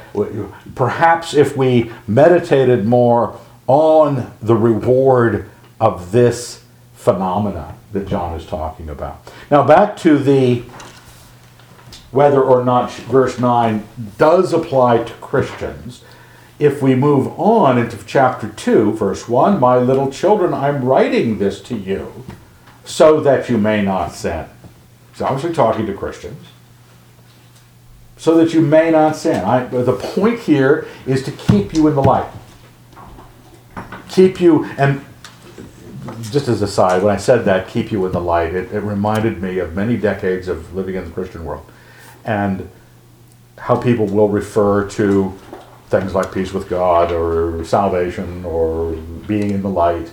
perhaps 0.74 1.32
if 1.32 1.56
we 1.56 1.92
meditated 2.08 2.84
more 2.84 3.38
on 3.68 4.32
the 4.42 4.56
reward 4.56 5.48
of 5.80 6.10
this 6.10 6.64
phenomena 6.94 7.76
that 7.92 8.08
John 8.08 8.38
is 8.38 8.44
talking 8.44 8.88
about. 8.88 9.32
Now, 9.48 9.64
back 9.64 9.96
to 9.98 10.18
the 10.18 10.64
whether 12.10 12.42
or 12.42 12.64
not 12.64 12.92
verse 12.92 13.38
9 13.38 13.86
does 14.18 14.52
apply 14.52 15.04
to 15.04 15.12
Christians. 15.14 16.02
If 16.58 16.82
we 16.82 16.94
move 16.96 17.28
on 17.38 17.78
into 17.78 17.96
chapter 18.04 18.48
2, 18.48 18.92
verse 18.94 19.28
1, 19.28 19.60
My 19.60 19.78
little 19.78 20.10
children, 20.10 20.52
I'm 20.52 20.84
writing 20.84 21.38
this 21.38 21.60
to 21.62 21.76
you 21.76 22.24
so 22.84 23.20
that 23.20 23.48
you 23.48 23.58
may 23.58 23.82
not 23.82 24.12
sin. 24.12 24.46
He's 25.12 25.22
obviously 25.22 25.54
talking 25.54 25.86
to 25.86 25.94
Christians. 25.94 26.46
So 28.16 28.36
that 28.36 28.54
you 28.54 28.60
may 28.60 28.90
not 28.90 29.16
sin. 29.16 29.44
I, 29.44 29.64
the 29.64 29.92
point 29.92 30.40
here 30.40 30.86
is 31.06 31.22
to 31.24 31.32
keep 31.32 31.74
you 31.74 31.88
in 31.88 31.94
the 31.94 32.02
light. 32.02 32.30
Keep 34.08 34.40
you, 34.40 34.64
and 34.78 35.04
just 36.30 36.48
as 36.48 36.62
a 36.62 36.68
side, 36.68 37.02
when 37.02 37.14
I 37.14 37.18
said 37.18 37.44
that, 37.46 37.68
keep 37.68 37.90
you 37.90 38.04
in 38.06 38.12
the 38.12 38.20
light, 38.20 38.54
it, 38.54 38.72
it 38.72 38.80
reminded 38.80 39.42
me 39.42 39.58
of 39.58 39.74
many 39.74 39.96
decades 39.96 40.48
of 40.48 40.74
living 40.74 40.94
in 40.94 41.04
the 41.04 41.10
Christian 41.10 41.44
world 41.44 41.66
and 42.24 42.68
how 43.58 43.76
people 43.76 44.06
will 44.06 44.28
refer 44.28 44.88
to 44.90 45.36
things 45.88 46.14
like 46.14 46.32
peace 46.32 46.52
with 46.52 46.68
God 46.68 47.12
or 47.12 47.64
salvation 47.64 48.44
or 48.44 48.92
being 49.26 49.50
in 49.50 49.62
the 49.62 49.68
light. 49.68 50.10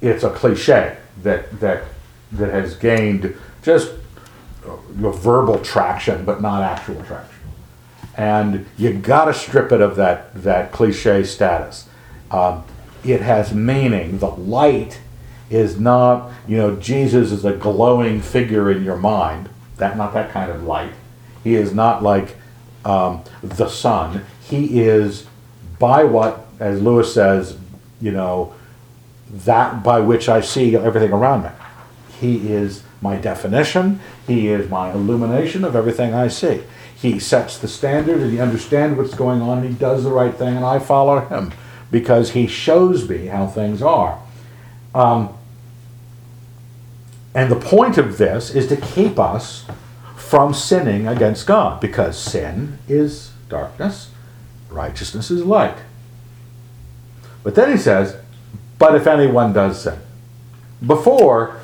It's 0.00 0.24
a 0.24 0.30
cliche 0.30 0.96
that 1.22 1.60
that 1.60 1.84
that 2.32 2.50
has 2.50 2.76
gained 2.76 3.36
just 3.62 3.92
uh, 4.66 4.76
verbal 4.92 5.58
traction, 5.58 6.24
but 6.24 6.40
not 6.40 6.62
actual 6.62 7.02
traction. 7.04 7.40
And 8.16 8.66
you 8.76 8.92
got 8.92 9.26
to 9.26 9.34
strip 9.34 9.72
it 9.72 9.80
of 9.80 9.96
that 9.96 10.42
that 10.42 10.72
cliche 10.72 11.24
status. 11.24 11.88
Um, 12.30 12.64
it 13.04 13.22
has 13.22 13.54
meaning. 13.54 14.18
The 14.18 14.28
light 14.28 15.00
is 15.48 15.80
not, 15.80 16.30
you 16.46 16.56
know, 16.56 16.76
Jesus 16.76 17.32
is 17.32 17.44
a 17.44 17.52
glowing 17.52 18.20
figure 18.20 18.70
in 18.70 18.84
your 18.84 18.96
mind. 18.96 19.48
That 19.78 19.96
not 19.96 20.12
that 20.14 20.30
kind 20.30 20.50
of 20.50 20.64
light. 20.64 20.92
He 21.42 21.54
is 21.54 21.74
not 21.74 22.02
like 22.02 22.36
um, 22.84 23.24
the 23.42 23.68
sun. 23.68 24.24
He 24.42 24.80
is 24.80 25.26
by 25.78 26.04
what, 26.04 26.46
as 26.60 26.82
Lewis 26.82 27.12
says, 27.12 27.56
you 28.00 28.12
know, 28.12 28.54
that 29.30 29.82
by 29.82 30.00
which 30.00 30.28
I 30.28 30.40
see 30.40 30.76
everything 30.76 31.12
around 31.12 31.44
me. 31.44 31.50
He 32.20 32.52
is 32.52 32.82
my 33.00 33.16
definition. 33.16 34.00
He 34.26 34.48
is 34.48 34.68
my 34.68 34.92
illumination 34.92 35.64
of 35.64 35.74
everything 35.74 36.12
I 36.12 36.28
see. 36.28 36.62
He 36.94 37.18
sets 37.18 37.56
the 37.56 37.68
standard 37.68 38.20
and 38.20 38.30
he 38.30 38.40
understands 38.40 38.98
what's 38.98 39.14
going 39.14 39.40
on 39.40 39.58
and 39.58 39.68
he 39.68 39.74
does 39.74 40.04
the 40.04 40.10
right 40.10 40.34
thing 40.34 40.54
and 40.56 40.64
I 40.64 40.78
follow 40.78 41.20
him 41.20 41.52
because 41.90 42.32
he 42.32 42.46
shows 42.46 43.08
me 43.08 43.26
how 43.26 43.46
things 43.46 43.80
are. 43.80 44.20
Um, 44.94 45.34
and 47.34 47.50
the 47.50 47.56
point 47.56 47.96
of 47.96 48.18
this 48.18 48.54
is 48.54 48.66
to 48.68 48.76
keep 48.76 49.18
us 49.18 49.64
from 50.16 50.52
sinning 50.52 51.08
against 51.08 51.46
God 51.46 51.80
because 51.80 52.18
sin 52.18 52.78
is 52.86 53.32
darkness, 53.48 54.10
righteousness 54.68 55.30
is 55.30 55.44
light. 55.44 55.78
But 57.42 57.54
then 57.54 57.70
he 57.70 57.78
says, 57.78 58.16
but 58.78 58.94
if 58.94 59.06
anyone 59.06 59.52
does 59.52 59.82
sin. 59.82 59.98
Before, 60.84 61.59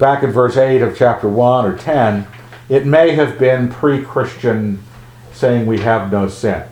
back 0.00 0.24
in 0.24 0.32
verse 0.32 0.56
8 0.56 0.82
of 0.82 0.96
chapter 0.96 1.28
1 1.28 1.64
or 1.64 1.78
10, 1.78 2.26
it 2.68 2.86
may 2.86 3.12
have 3.12 3.38
been 3.38 3.68
pre 3.68 4.02
Christian 4.02 4.82
saying 5.32 5.66
we 5.66 5.80
have 5.80 6.10
no 6.10 6.26
sin. 6.26 6.64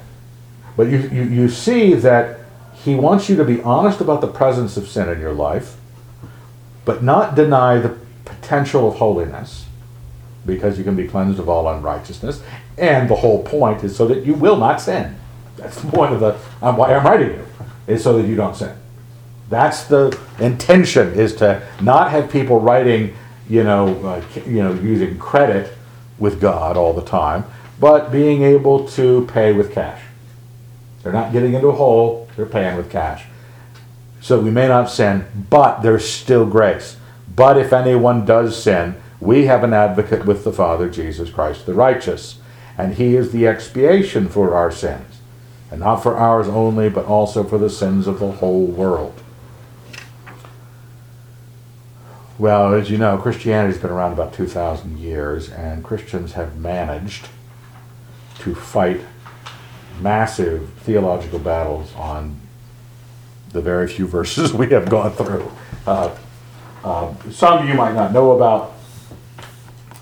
But 0.76 0.88
you, 0.88 0.98
you, 1.12 1.22
you 1.22 1.48
see 1.48 1.94
that 1.94 2.40
he 2.74 2.94
wants 2.94 3.28
you 3.28 3.36
to 3.36 3.44
be 3.44 3.60
honest 3.62 4.00
about 4.00 4.20
the 4.20 4.28
presence 4.28 4.76
of 4.76 4.88
sin 4.88 5.08
in 5.08 5.20
your 5.20 5.32
life, 5.32 5.76
but 6.84 7.02
not 7.02 7.34
deny 7.34 7.78
the 7.78 7.96
potential 8.24 8.88
of 8.88 8.96
holiness, 8.96 9.66
because 10.46 10.78
you 10.78 10.84
can 10.84 10.96
be 10.96 11.06
cleansed 11.06 11.38
of 11.38 11.48
all 11.48 11.68
unrighteousness. 11.68 12.42
And 12.76 13.10
the 13.10 13.16
whole 13.16 13.42
point 13.44 13.84
is 13.84 13.96
so 13.96 14.06
that 14.06 14.24
you 14.24 14.34
will 14.34 14.56
not 14.56 14.80
sin. 14.80 15.16
That's 15.56 15.80
the 15.80 15.90
point 15.90 16.14
of 16.14 16.20
the 16.20 16.38
um, 16.62 16.76
why 16.76 16.94
I'm 16.94 17.04
writing 17.04 17.30
you, 17.30 17.46
is 17.86 18.02
so 18.02 18.16
that 18.16 18.28
you 18.28 18.36
don't 18.36 18.54
sin. 18.54 18.74
That's 19.48 19.84
the 19.84 20.18
intention 20.38 21.14
is 21.14 21.34
to 21.36 21.66
not 21.80 22.10
have 22.10 22.30
people 22.30 22.60
writing, 22.60 23.16
you 23.48 23.64
know, 23.64 23.96
uh, 24.06 24.24
you 24.46 24.62
know, 24.62 24.74
using 24.74 25.18
credit 25.18 25.72
with 26.18 26.40
God 26.40 26.76
all 26.76 26.92
the 26.92 27.04
time, 27.04 27.44
but 27.80 28.12
being 28.12 28.42
able 28.42 28.86
to 28.88 29.26
pay 29.32 29.52
with 29.52 29.72
cash. 29.72 30.02
They're 31.02 31.12
not 31.12 31.32
getting 31.32 31.54
into 31.54 31.68
a 31.68 31.72
hole, 31.72 32.28
they're 32.36 32.46
paying 32.46 32.76
with 32.76 32.90
cash. 32.90 33.24
So 34.20 34.40
we 34.40 34.50
may 34.50 34.68
not 34.68 34.90
sin, 34.90 35.26
but 35.48 35.80
there's 35.80 36.08
still 36.08 36.44
grace. 36.44 36.96
But 37.34 37.56
if 37.56 37.72
anyone 37.72 38.26
does 38.26 38.60
sin, 38.60 38.96
we 39.20 39.46
have 39.46 39.64
an 39.64 39.72
advocate 39.72 40.26
with 40.26 40.44
the 40.44 40.52
Father, 40.52 40.90
Jesus 40.90 41.30
Christ 41.30 41.66
the 41.66 41.74
righteous, 41.74 42.40
and 42.76 42.94
he 42.94 43.16
is 43.16 43.32
the 43.32 43.46
expiation 43.46 44.28
for 44.28 44.54
our 44.54 44.70
sins, 44.70 45.18
and 45.70 45.80
not 45.80 46.02
for 46.02 46.16
ours 46.16 46.48
only, 46.48 46.88
but 46.88 47.06
also 47.06 47.44
for 47.44 47.58
the 47.58 47.70
sins 47.70 48.06
of 48.06 48.18
the 48.20 48.32
whole 48.32 48.66
world. 48.66 49.22
Well, 52.38 52.74
as 52.74 52.88
you 52.88 52.98
know, 52.98 53.18
Christianity's 53.18 53.78
been 53.78 53.90
around 53.90 54.12
about 54.12 54.32
2,000 54.32 54.98
years, 54.98 55.50
and 55.50 55.82
Christians 55.82 56.34
have 56.34 56.56
managed 56.56 57.28
to 58.40 58.54
fight 58.54 59.00
massive 60.00 60.70
theological 60.84 61.40
battles 61.40 61.92
on 61.96 62.40
the 63.50 63.60
very 63.60 63.88
few 63.88 64.06
verses 64.18 64.52
we 64.52 64.68
have 64.68 64.88
gone 64.88 65.12
through. 65.12 65.50
Uh, 65.84 66.16
uh, 66.84 67.12
some 67.30 67.66
you 67.66 67.74
might 67.74 67.94
not 67.94 68.12
know 68.12 68.30
about, 68.30 68.74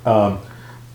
um, 0.05 0.39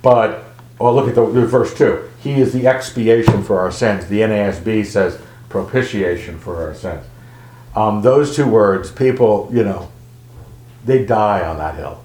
but 0.04 0.46
well, 0.78 0.94
look 0.94 1.08
at 1.08 1.16
the, 1.16 1.26
the 1.26 1.46
verse 1.46 1.76
2. 1.76 2.08
He 2.22 2.34
is 2.34 2.54
the 2.54 2.68
expiation 2.68 3.44
for 3.44 3.60
our 3.60 3.72
sins. 3.72 4.08
The 4.08 4.20
NASB 4.20 4.86
says 4.86 5.20
propitiation 5.50 6.38
for 6.38 6.62
our 6.62 6.76
sins. 6.76 7.04
Um, 7.76 8.04
those 8.04 8.36
two 8.36 8.48
words, 8.48 8.92
people, 8.92 9.50
you 9.52 9.64
know, 9.64 9.91
they 10.86 11.06
die 11.06 11.46
on 11.46 11.58
that 11.58 11.76
hill. 11.76 12.04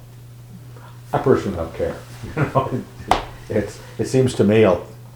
I 1.13 1.19
personally 1.19 1.57
don't 1.57 1.75
care. 1.75 1.97
You 2.35 2.43
know, 2.43 2.83
it's, 3.49 3.81
it 3.99 4.07
seems 4.07 4.35
to 4.35 4.45
me, 4.45 4.65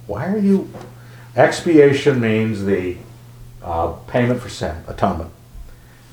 why 0.07 0.27
are 0.29 0.39
you? 0.39 0.71
Expiation 1.35 2.21
means 2.21 2.65
the 2.65 2.99
uh, 3.63 3.93
payment 4.07 4.41
for 4.41 4.49
sin, 4.49 4.85
atonement. 4.87 5.31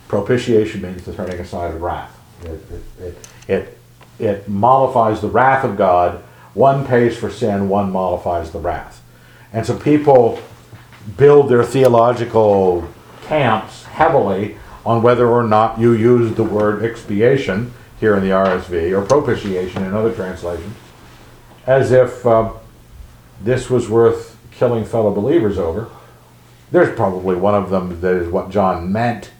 Propitiation 0.08 0.82
means 0.82 1.04
the 1.04 1.14
turning 1.14 1.40
aside 1.40 1.76
of 1.76 1.82
wrath. 1.82 2.20
It, 2.44 2.50
it, 2.50 2.84
it, 3.00 3.28
it, 3.48 3.78
it 4.20 4.50
mollifies 4.50 5.22
the 5.22 5.28
wrath 5.28 5.64
of 5.64 5.78
God. 5.78 6.24
One 6.54 6.88
pays 6.88 7.18
for 7.18 7.30
sin, 7.30 7.70
one 7.70 7.92
mollifies 7.92 8.52
the 8.52 8.60
wrath. 8.60 9.04
And 9.54 9.66
so 9.66 9.78
people 9.78 10.42
build 11.16 11.50
their 11.50 11.64
theological 11.64 12.88
camps 13.24 13.84
heavily 13.84 14.58
on 14.88 15.02
whether 15.02 15.28
or 15.28 15.44
not 15.44 15.78
you 15.78 15.92
use 15.92 16.34
the 16.36 16.44
word 16.46 16.82
expiation 16.82 17.74
here 18.00 18.16
in 18.16 18.24
the 18.24 18.30
RSV 18.30 18.98
or 18.98 19.06
propitiation 19.06 19.84
in 19.84 19.94
other 19.94 20.14
translations, 20.14 20.74
as 21.66 21.92
if 21.92 22.26
uh, 22.26 22.54
this 23.42 23.70
was 23.70 23.90
worth 23.90 24.38
killing 24.50 24.86
fellow 24.86 25.14
believers 25.14 25.58
over. 25.58 25.90
There's 26.72 26.96
probably 26.96 27.36
one 27.36 27.54
of 27.54 27.70
them 27.70 28.00
that 28.00 28.16
is 28.16 28.30
what 28.30 28.50
John 28.50 28.90
meant, 28.90 29.32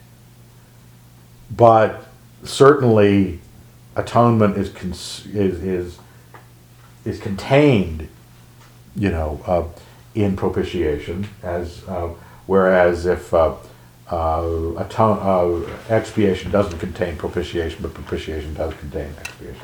but 1.50 2.06
certainly 2.44 3.40
atonement 3.96 4.58
is 4.58 4.68
cons- 4.68 5.26
is, 5.32 5.62
is 5.62 5.98
is 7.06 7.18
contained, 7.18 8.08
you 8.94 9.08
know, 9.08 9.40
uh, 9.46 9.64
in 10.14 10.36
propitiation, 10.36 11.26
as 11.42 11.88
uh, 11.88 12.10
whereas 12.46 13.06
if 13.06 13.32
uh, 14.10 14.72
atone, 14.78 15.18
uh, 15.20 15.92
expiation 15.92 16.50
doesn't 16.50 16.78
contain 16.78 17.16
propitiation, 17.16 17.82
but 17.82 17.92
propitiation 17.94 18.54
does 18.54 18.72
contain 18.74 19.12
expiation. 19.18 19.60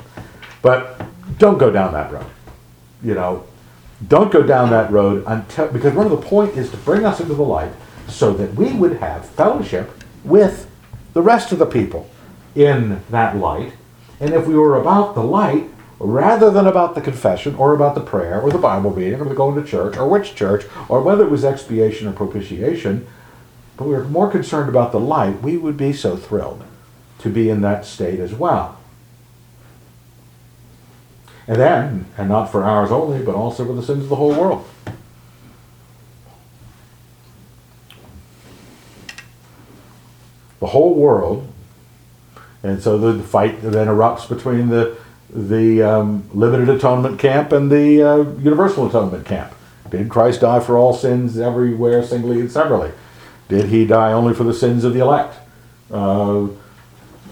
But 0.61 1.01
don't 1.37 1.57
go 1.57 1.71
down 1.71 1.93
that 1.93 2.11
road. 2.11 2.25
You 3.03 3.13
know, 3.15 3.45
don't 4.07 4.31
go 4.31 4.43
down 4.43 4.69
that 4.71 4.91
road 4.91 5.23
until 5.27 5.67
because 5.69 5.93
one 5.93 6.05
of 6.05 6.11
the 6.11 6.27
point 6.27 6.57
is 6.57 6.69
to 6.71 6.77
bring 6.77 7.05
us 7.05 7.19
into 7.19 7.33
the 7.33 7.43
light 7.43 7.71
so 8.07 8.33
that 8.33 8.53
we 8.55 8.73
would 8.73 8.97
have 8.97 9.27
fellowship 9.29 9.91
with 10.23 10.69
the 11.13 11.21
rest 11.21 11.51
of 11.51 11.59
the 11.59 11.65
people 11.65 12.09
in 12.55 13.01
that 13.09 13.37
light. 13.37 13.73
And 14.19 14.33
if 14.33 14.47
we 14.47 14.55
were 14.55 14.79
about 14.79 15.15
the 15.15 15.23
light, 15.23 15.69
rather 15.99 16.51
than 16.51 16.67
about 16.67 16.95
the 16.95 17.01
confession 17.01 17.55
or 17.55 17.73
about 17.73 17.95
the 17.95 18.01
prayer 18.01 18.41
or 18.41 18.51
the 18.51 18.57
Bible 18.57 18.91
reading 18.91 19.19
or 19.19 19.25
the 19.25 19.35
going 19.35 19.61
to 19.61 19.67
church 19.67 19.97
or 19.97 20.07
which 20.07 20.35
church 20.35 20.65
or 20.89 21.01
whether 21.01 21.23
it 21.23 21.31
was 21.31 21.45
expiation 21.45 22.07
or 22.07 22.11
propitiation, 22.11 23.07
but 23.77 23.85
we 23.85 23.93
were 23.93 24.05
more 24.05 24.29
concerned 24.29 24.69
about 24.69 24.91
the 24.91 24.99
light, 24.99 25.41
we 25.41 25.57
would 25.57 25.77
be 25.77 25.93
so 25.93 26.15
thrilled 26.15 26.63
to 27.19 27.29
be 27.29 27.49
in 27.49 27.61
that 27.61 27.85
state 27.85 28.19
as 28.19 28.33
well. 28.33 28.77
And 31.47 31.57
then, 31.57 32.05
and 32.17 32.29
not 32.29 32.51
for 32.51 32.63
ours 32.63 32.91
only, 32.91 33.23
but 33.23 33.35
also 33.35 33.65
for 33.65 33.73
the 33.73 33.83
sins 33.83 34.03
of 34.03 34.09
the 34.09 34.15
whole 34.15 34.33
world. 34.33 34.67
The 40.59 40.67
whole 40.67 40.95
world, 40.95 41.47
and 42.63 42.81
so 42.81 42.97
the 42.97 43.21
fight 43.21 43.61
then 43.61 43.87
erupts 43.87 44.27
between 44.27 44.69
the 44.69 44.97
the 45.29 45.83
um, 45.83 46.29
limited 46.33 46.69
atonement 46.69 47.19
camp 47.19 47.51
and 47.51 47.69
the 47.69 48.01
uh, 48.01 48.17
universal 48.39 48.87
atonement 48.87 49.25
camp. 49.25 49.53
Did 49.89 50.09
Christ 50.09 50.41
die 50.41 50.61
for 50.61 50.77
all 50.77 50.93
sins 50.93 51.37
everywhere, 51.37 52.01
singly 52.03 52.39
and 52.39 52.51
severally? 52.51 52.91
Did 53.47 53.65
he 53.65 53.85
die 53.85 54.11
only 54.11 54.33
for 54.33 54.43
the 54.43 54.53
sins 54.53 54.83
of 54.83 54.93
the 54.93 55.01
elect? 55.01 55.37
Uh, 55.91 56.47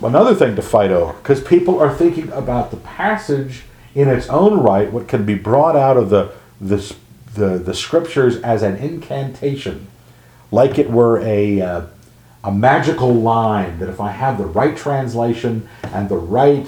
another 0.03 0.35
thing 0.35 0.55
to 0.55 0.61
fight 0.61 0.91
over, 0.91 1.13
because 1.13 1.41
people 1.43 1.79
are 1.79 1.93
thinking 1.93 2.31
about 2.31 2.71
the 2.71 2.77
passage 2.77 3.63
in 3.95 4.07
its 4.07 4.29
own 4.29 4.59
right, 4.59 4.91
what 4.91 5.07
can 5.07 5.25
be 5.25 5.35
brought 5.35 5.75
out 5.75 5.97
of 5.97 6.09
the, 6.09 6.31
the, 6.59 6.95
the, 7.35 7.57
the 7.57 7.73
scriptures 7.73 8.37
as 8.37 8.63
an 8.63 8.75
incantation, 8.75 9.87
like 10.51 10.77
it 10.77 10.89
were 10.89 11.19
a, 11.21 11.61
uh, 11.61 11.85
a 12.43 12.51
magical 12.51 13.13
line 13.13 13.79
that 13.79 13.89
if 13.89 13.99
I 13.99 14.11
have 14.11 14.37
the 14.37 14.45
right 14.45 14.75
translation 14.75 15.67
and 15.83 16.09
the 16.09 16.17
right 16.17 16.67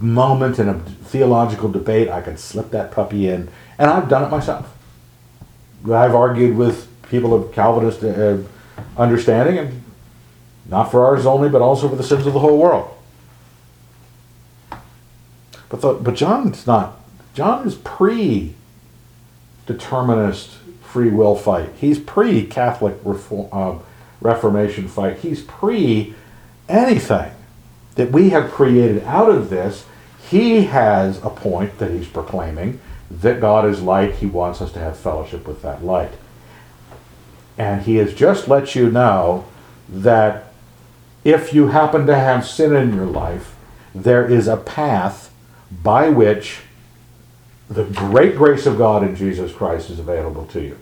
moment 0.00 0.58
in 0.58 0.68
a 0.68 0.78
theological 0.78 1.70
debate, 1.70 2.08
I 2.08 2.20
can 2.20 2.36
slip 2.36 2.70
that 2.70 2.92
puppy 2.92 3.28
in. 3.28 3.48
And 3.78 3.90
I've 3.90 4.08
done 4.08 4.24
it 4.24 4.30
myself. 4.30 4.74
I've 5.84 6.14
argued 6.14 6.56
with 6.56 6.88
people 7.08 7.34
of 7.34 7.52
Calvinist 7.52 8.04
uh, 8.04 8.38
understanding, 8.96 9.58
and 9.58 9.82
not 10.66 10.90
for 10.90 11.06
ours 11.06 11.26
only, 11.26 11.48
but 11.48 11.62
also 11.62 11.88
for 11.88 11.94
the 11.96 12.02
sins 12.02 12.26
of 12.26 12.32
the 12.32 12.40
whole 12.40 12.58
world. 12.58 12.92
But 15.68 15.80
the, 15.80 15.92
but 15.94 16.14
John's 16.14 16.66
not. 16.66 17.00
John 17.34 17.66
is 17.66 17.74
pre-determinist 17.74 20.50
free 20.82 21.10
will 21.10 21.34
fight. 21.36 21.70
He's 21.78 21.98
pre-Catholic 21.98 22.96
reform, 23.04 23.48
uh, 23.52 23.78
Reformation 24.20 24.88
fight. 24.88 25.18
He's 25.18 25.42
pre 25.42 26.14
anything 26.68 27.30
that 27.94 28.10
we 28.10 28.30
have 28.30 28.50
created 28.50 29.04
out 29.04 29.30
of 29.30 29.50
this. 29.50 29.84
He 30.28 30.64
has 30.64 31.18
a 31.18 31.30
point 31.30 31.78
that 31.78 31.92
he's 31.92 32.08
proclaiming 32.08 32.80
that 33.10 33.40
God 33.40 33.64
is 33.64 33.80
light. 33.80 34.16
He 34.16 34.26
wants 34.26 34.60
us 34.60 34.72
to 34.72 34.80
have 34.80 34.98
fellowship 34.98 35.46
with 35.46 35.62
that 35.62 35.84
light. 35.84 36.10
And 37.58 37.82
he 37.82 37.96
has 37.96 38.14
just 38.14 38.48
let 38.48 38.74
you 38.74 38.90
know 38.90 39.44
that 39.88 40.52
if 41.24 41.52
you 41.52 41.68
happen 41.68 42.06
to 42.06 42.14
have 42.14 42.46
sin 42.46 42.74
in 42.74 42.94
your 42.94 43.06
life, 43.06 43.56
there 43.94 44.24
is 44.24 44.46
a 44.46 44.56
path 44.56 45.32
by 45.82 46.08
which 46.08 46.60
the 47.68 47.84
great 47.84 48.36
grace 48.36 48.64
of 48.64 48.78
God 48.78 49.02
in 49.02 49.14
Jesus 49.16 49.52
Christ 49.52 49.90
is 49.90 49.98
available 49.98 50.46
to 50.46 50.62
you. 50.62 50.78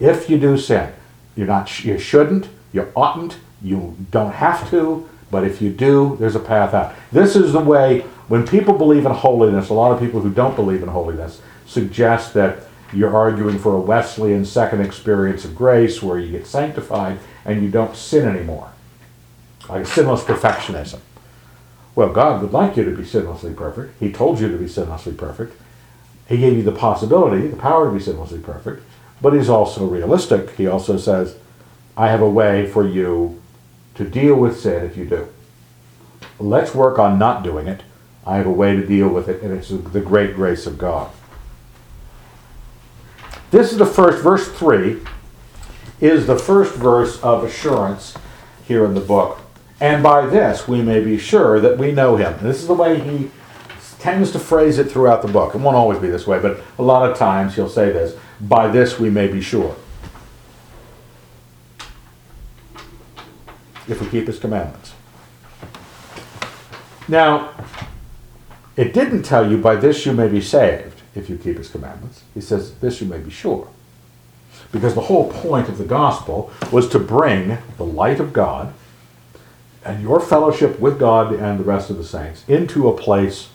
If 0.00 0.28
you 0.28 0.38
do 0.38 0.58
sin, 0.58 0.92
you're 1.36 1.46
not 1.46 1.84
you 1.84 1.98
shouldn't, 1.98 2.48
you 2.72 2.92
oughtn't, 2.94 3.38
you 3.62 3.96
don't 4.10 4.32
have 4.32 4.68
to, 4.70 5.08
but 5.30 5.44
if 5.44 5.62
you 5.62 5.70
do, 5.70 6.16
there's 6.18 6.36
a 6.36 6.40
path 6.40 6.74
out. 6.74 6.94
This 7.12 7.36
is 7.36 7.52
the 7.52 7.60
way 7.60 8.00
when 8.28 8.46
people 8.46 8.76
believe 8.76 9.06
in 9.06 9.12
holiness, 9.12 9.70
a 9.70 9.74
lot 9.74 9.92
of 9.92 10.00
people 10.00 10.20
who 10.20 10.30
don't 10.30 10.54
believe 10.54 10.82
in 10.82 10.88
holiness 10.88 11.40
suggest 11.66 12.34
that 12.34 12.67
you're 12.92 13.14
arguing 13.14 13.58
for 13.58 13.74
a 13.74 13.80
Wesleyan 13.80 14.44
second 14.44 14.80
experience 14.80 15.44
of 15.44 15.54
grace 15.54 16.02
where 16.02 16.18
you 16.18 16.30
get 16.30 16.46
sanctified 16.46 17.18
and 17.44 17.62
you 17.62 17.70
don't 17.70 17.96
sin 17.96 18.26
anymore. 18.28 18.72
Like 19.68 19.86
sinless 19.86 20.22
perfectionism. 20.22 21.00
Well, 21.94 22.12
God 22.12 22.40
would 22.42 22.52
like 22.52 22.76
you 22.76 22.84
to 22.84 22.96
be 22.96 23.02
sinlessly 23.02 23.54
perfect. 23.56 23.98
He 24.00 24.12
told 24.12 24.40
you 24.40 24.50
to 24.50 24.56
be 24.56 24.66
sinlessly 24.66 25.16
perfect. 25.16 25.60
He 26.28 26.38
gave 26.38 26.56
you 26.56 26.62
the 26.62 26.72
possibility, 26.72 27.48
the 27.48 27.56
power 27.56 27.90
to 27.90 27.98
be 27.98 28.04
sinlessly 28.04 28.42
perfect, 28.42 28.82
but 29.20 29.32
He's 29.32 29.48
also 29.48 29.86
realistic. 29.86 30.50
He 30.56 30.66
also 30.66 30.96
says, 30.96 31.36
I 31.96 32.08
have 32.08 32.20
a 32.20 32.30
way 32.30 32.70
for 32.70 32.86
you 32.86 33.42
to 33.96 34.08
deal 34.08 34.36
with 34.36 34.60
sin 34.60 34.84
if 34.84 34.96
you 34.96 35.06
do. 35.06 35.28
Let's 36.38 36.74
work 36.74 36.98
on 36.98 37.18
not 37.18 37.42
doing 37.42 37.66
it. 37.66 37.82
I 38.24 38.36
have 38.36 38.46
a 38.46 38.50
way 38.50 38.76
to 38.76 38.86
deal 38.86 39.08
with 39.08 39.28
it, 39.28 39.42
and 39.42 39.52
it's 39.52 39.70
the 39.70 40.00
great 40.00 40.36
grace 40.36 40.66
of 40.66 40.78
God. 40.78 41.10
This 43.50 43.72
is 43.72 43.78
the 43.78 43.86
first, 43.86 44.22
verse 44.22 44.48
3 44.48 45.00
is 46.00 46.26
the 46.26 46.38
first 46.38 46.74
verse 46.74 47.20
of 47.22 47.44
assurance 47.44 48.14
here 48.66 48.84
in 48.84 48.94
the 48.94 49.00
book. 49.00 49.40
And 49.80 50.02
by 50.02 50.26
this 50.26 50.68
we 50.68 50.82
may 50.82 51.02
be 51.02 51.18
sure 51.18 51.58
that 51.60 51.78
we 51.78 51.92
know 51.92 52.16
him. 52.16 52.36
This 52.42 52.60
is 52.60 52.66
the 52.66 52.74
way 52.74 53.00
he 53.00 53.30
tends 53.98 54.30
to 54.32 54.38
phrase 54.38 54.78
it 54.78 54.90
throughout 54.90 55.22
the 55.22 55.28
book. 55.28 55.54
It 55.54 55.60
won't 55.60 55.76
always 55.76 55.98
be 55.98 56.08
this 56.08 56.26
way, 56.26 56.38
but 56.38 56.60
a 56.78 56.82
lot 56.82 57.10
of 57.10 57.16
times 57.16 57.54
he'll 57.54 57.68
say 57.68 57.90
this 57.90 58.16
by 58.40 58.68
this 58.68 58.98
we 58.98 59.10
may 59.10 59.28
be 59.28 59.40
sure. 59.40 59.74
If 63.88 64.00
we 64.02 64.08
keep 64.08 64.26
his 64.26 64.38
commandments. 64.38 64.92
Now, 67.08 67.54
it 68.76 68.92
didn't 68.92 69.22
tell 69.22 69.50
you 69.50 69.56
by 69.56 69.76
this 69.76 70.04
you 70.04 70.12
may 70.12 70.28
be 70.28 70.42
saved 70.42 70.97
if 71.18 71.28
you 71.28 71.36
keep 71.36 71.56
his 71.56 71.68
commandments. 71.68 72.22
He 72.34 72.40
says 72.40 72.74
this 72.76 73.00
you 73.00 73.06
may 73.06 73.18
be 73.18 73.30
sure. 73.30 73.68
Because 74.72 74.94
the 74.94 75.02
whole 75.02 75.30
point 75.30 75.68
of 75.68 75.78
the 75.78 75.84
gospel 75.84 76.50
was 76.72 76.88
to 76.90 76.98
bring 76.98 77.58
the 77.76 77.84
light 77.84 78.20
of 78.20 78.32
God 78.32 78.72
and 79.84 80.02
your 80.02 80.20
fellowship 80.20 80.78
with 80.80 80.98
God 80.98 81.32
and 81.32 81.58
the 81.58 81.64
rest 81.64 81.90
of 81.90 81.96
the 81.96 82.04
saints 82.04 82.44
into 82.48 82.88
a 82.88 82.96
place, 82.96 83.48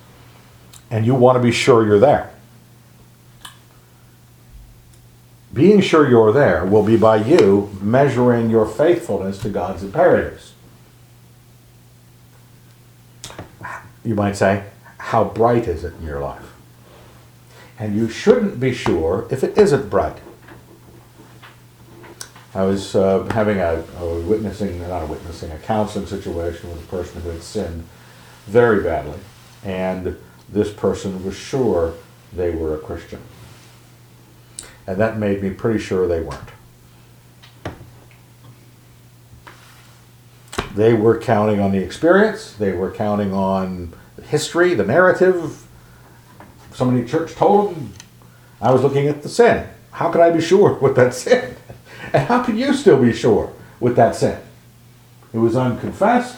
and 0.90 1.06
you 1.06 1.14
want 1.14 1.36
to 1.36 1.42
be 1.42 1.52
sure 1.52 1.86
you're 1.86 2.00
there. 2.00 2.32
Being 5.54 5.82
sure 5.82 6.10
you're 6.10 6.32
there 6.32 6.66
will 6.66 6.84
be 6.84 6.98
by 6.98 7.18
you 7.18 7.70
measuring 7.80 8.50
your 8.50 8.66
faithfulness 8.66 9.38
to 9.40 9.50
God's 9.50 9.84
imperatives. 9.84 10.54
You 14.04 14.16
might 14.16 14.36
say, 14.36 14.64
How 14.98 15.24
bright 15.24 15.68
is 15.68 15.84
it 15.84 15.94
in 16.00 16.06
your 16.06 16.20
life? 16.20 16.53
And 17.80 17.96
you 17.96 18.10
shouldn't 18.10 18.60
be 18.60 18.74
sure 18.74 19.28
if 19.32 19.44
it 19.44 19.58
isn't 19.58 19.90
bright. 19.90 20.18
I 22.56 22.64
was 22.64 22.96
uh, 22.96 23.24
having 23.32 23.60
a, 23.60 23.84
a, 23.98 24.20
witnessing, 24.20 24.80
not 24.88 25.02
a 25.02 25.08
witnessing, 25.08 25.52
a 25.52 25.58
counseling 25.58 26.06
situation 26.06 26.70
with 26.70 26.84
a 26.84 26.88
person 26.88 27.22
who 27.22 27.30
had 27.30 27.42
sinned 27.42 27.84
very 28.46 28.84
badly, 28.84 29.18
and 29.64 30.16
this 30.50 30.72
person 30.72 31.26
was 31.26 31.36
sure 31.36 31.96
they 32.32 32.52
were 32.52 32.76
a 32.76 32.80
Christian. 32.80 33.20
And 34.86 34.98
that 35.00 35.18
made 35.18 35.42
me 35.42 35.50
pretty 35.50 35.80
sure 35.80 36.08
they 36.08 36.20
weren't. 36.20 36.50
They 40.76 40.94
were 40.94 41.18
counting 41.20 41.60
on 41.60 41.72
the 41.72 41.80
experience, 41.80 42.54
they 42.54 42.74
were 42.74 42.92
counting 42.92 43.34
on 43.34 43.94
history, 44.24 44.76
the 44.76 44.84
narrative. 44.84 45.63
Somebody 46.74 47.04
at 47.04 47.10
church 47.10 47.34
told 47.34 47.76
them. 47.76 47.94
I 48.62 48.72
was 48.72 48.82
looking 48.82 49.08
at 49.08 49.22
the 49.22 49.30
sin. 49.30 49.68
How 49.92 50.12
could 50.12 50.22
I 50.22 50.32
be 50.32 50.42
sure 50.42 50.74
what 50.80 50.96
that 50.96 51.14
sin? 51.14 51.56
And 52.12 52.28
how 52.28 52.44
could 52.44 52.58
you 52.58 52.74
still 52.74 53.02
be 53.02 53.14
sure 53.14 53.54
with 53.80 53.96
that 53.96 54.16
sin? 54.16 54.40
It 55.34 55.38
was 55.38 55.56
unconfessed. 55.56 56.38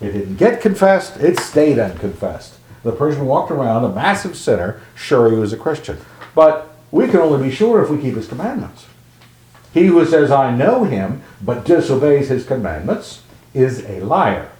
It 0.00 0.12
didn't 0.12 0.36
get 0.36 0.60
confessed. 0.60 1.18
It 1.18 1.38
stayed 1.38 1.78
unconfessed. 1.78 2.54
The 2.82 2.92
person 2.92 3.26
walked 3.26 3.50
around 3.50 3.84
a 3.84 3.94
massive 3.94 4.36
sinner, 4.36 4.80
sure 4.94 5.30
he 5.30 5.36
was 5.36 5.52
a 5.52 5.58
Christian. 5.58 5.98
But 6.34 6.74
we 6.90 7.06
can 7.08 7.20
only 7.20 7.48
be 7.48 7.54
sure 7.54 7.82
if 7.82 7.90
we 7.90 8.00
keep 8.00 8.14
his 8.14 8.26
commandments. 8.26 8.86
He 9.74 9.86
who 9.86 10.04
says, 10.06 10.30
I 10.30 10.54
know 10.54 10.84
him, 10.84 11.22
but 11.40 11.64
disobeys 11.64 12.28
his 12.28 12.46
commandments, 12.46 13.22
is 13.52 13.84
a 13.84 14.00
liar. 14.00 14.50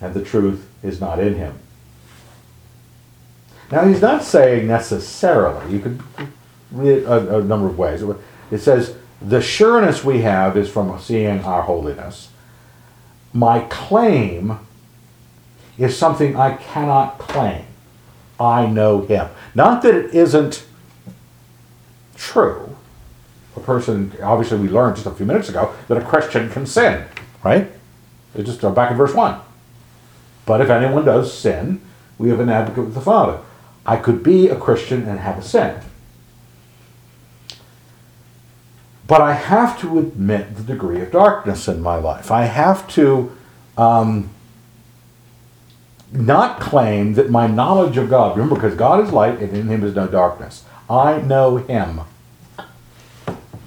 And 0.00 0.14
the 0.14 0.22
truth 0.22 0.68
is 0.82 1.00
not 1.00 1.18
in 1.18 1.34
him. 1.36 1.58
Now, 3.70 3.86
he's 3.86 4.00
not 4.00 4.22
saying 4.22 4.66
necessarily, 4.66 5.72
you 5.72 5.80
could 5.80 6.02
read 6.70 7.04
a, 7.04 7.38
a 7.38 7.42
number 7.42 7.66
of 7.66 7.78
ways. 7.78 8.02
It 8.50 8.58
says, 8.58 8.96
the 9.20 9.40
sureness 9.40 10.04
we 10.04 10.20
have 10.22 10.56
is 10.56 10.68
from 10.68 10.98
seeing 11.00 11.40
our 11.44 11.62
holiness. 11.62 12.28
My 13.32 13.60
claim 13.60 14.58
is 15.78 15.96
something 15.96 16.36
I 16.36 16.56
cannot 16.56 17.18
claim. 17.18 17.64
I 18.38 18.66
know 18.66 19.02
him. 19.02 19.28
Not 19.54 19.82
that 19.82 19.94
it 19.94 20.14
isn't 20.14 20.64
true. 22.16 22.76
A 23.56 23.60
person, 23.60 24.12
obviously, 24.22 24.58
we 24.58 24.68
learned 24.68 24.96
just 24.96 25.06
a 25.06 25.12
few 25.12 25.26
minutes 25.26 25.48
ago 25.48 25.74
that 25.88 25.96
a 25.96 26.04
Christian 26.04 26.50
can 26.50 26.66
sin, 26.66 27.06
right? 27.44 27.70
It's 28.34 28.48
just 28.48 28.64
uh, 28.64 28.70
back 28.70 28.90
in 28.90 28.96
verse 28.96 29.14
1. 29.14 29.40
But 30.46 30.60
if 30.60 30.68
anyone 30.68 31.04
does 31.04 31.32
sin, 31.32 31.80
we 32.18 32.28
have 32.28 32.40
an 32.40 32.48
advocate 32.48 32.84
with 32.84 32.94
the 32.94 33.00
Father. 33.00 33.40
I 33.86 33.96
could 33.96 34.22
be 34.22 34.48
a 34.48 34.56
Christian 34.56 35.06
and 35.08 35.20
have 35.20 35.38
a 35.38 35.42
sin. 35.42 35.80
But 39.06 39.20
I 39.20 39.34
have 39.34 39.78
to 39.80 39.98
admit 39.98 40.56
the 40.56 40.62
degree 40.62 41.02
of 41.02 41.12
darkness 41.12 41.68
in 41.68 41.82
my 41.82 41.96
life. 41.96 42.30
I 42.30 42.44
have 42.44 42.88
to 42.90 43.36
um, 43.76 44.30
not 46.10 46.58
claim 46.58 47.14
that 47.14 47.30
my 47.30 47.46
knowledge 47.46 47.98
of 47.98 48.08
God, 48.08 48.36
remember, 48.36 48.54
because 48.54 48.74
God 48.74 49.04
is 49.04 49.12
light 49.12 49.40
and 49.40 49.54
in 49.54 49.68
him 49.68 49.84
is 49.84 49.94
no 49.94 50.06
darkness. 50.06 50.64
I 50.88 51.20
know 51.20 51.56
him. 51.58 52.00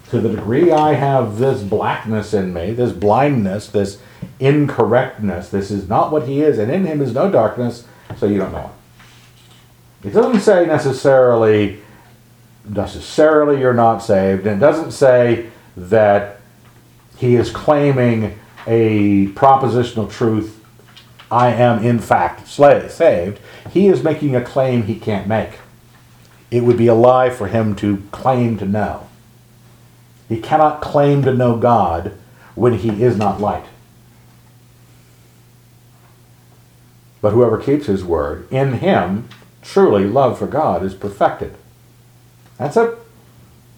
To 0.09 0.22
the 0.22 0.30
degree 0.30 0.72
I 0.72 0.93
have 0.93 1.38
this 1.38 1.61
blackness 1.61 2.34
in 2.34 2.53
me, 2.53 2.72
this 2.72 2.93
blindness, 2.93 3.68
this 3.68 4.01
incorrectness, 4.39 5.49
this 5.49 5.70
is 5.70 5.89
not 5.89 6.11
what 6.11 6.28
he 6.28 6.41
is, 6.41 6.57
and 6.57 6.72
in 6.72 6.86
him 6.86 7.01
is 7.01 7.13
no 7.13 7.30
darkness, 7.30 7.86
so 8.15 8.26
you 8.26 8.38
don't 8.38 8.53
know 8.53 8.61
him. 8.61 8.76
It 10.03 10.11
doesn't 10.11 10.41
say 10.41 10.65
necessarily 10.65 11.79
necessarily 12.69 13.59
you're 13.59 13.73
not 13.73 13.99
saved. 13.99 14.45
And 14.45 14.57
it 14.57 14.65
doesn't 14.65 14.91
say 14.91 15.49
that 15.75 16.39
he 17.17 17.35
is 17.35 17.49
claiming 17.49 18.37
a 18.65 19.27
propositional 19.27 20.11
truth, 20.11 20.63
I 21.31 21.49
am 21.49 21.83
in 21.83 21.99
fact 21.99 22.47
saved. 22.47 23.39
He 23.71 23.87
is 23.87 24.03
making 24.03 24.35
a 24.35 24.43
claim 24.43 24.83
he 24.83 24.99
can't 24.99 25.27
make. 25.27 25.59
It 26.51 26.63
would 26.63 26.77
be 26.77 26.87
a 26.87 26.93
lie 26.93 27.29
for 27.29 27.47
him 27.47 27.75
to 27.77 28.03
claim 28.11 28.57
to 28.57 28.65
know. 28.65 29.07
He 30.29 30.39
cannot 30.39 30.81
claim 30.81 31.23
to 31.23 31.33
know 31.33 31.57
God 31.57 32.13
when 32.55 32.73
he 32.73 33.03
is 33.03 33.17
not 33.17 33.41
light. 33.41 33.65
But 37.21 37.31
whoever 37.31 37.57
keeps 37.57 37.87
his 37.87 38.03
word, 38.03 38.47
in 38.51 38.73
him, 38.73 39.27
truly 39.68 40.05
love 40.05 40.39
for 40.39 40.47
God 40.47 40.84
is 40.84 40.93
perfected. 40.93 41.53
That's 42.57 42.78
it. 42.78 42.97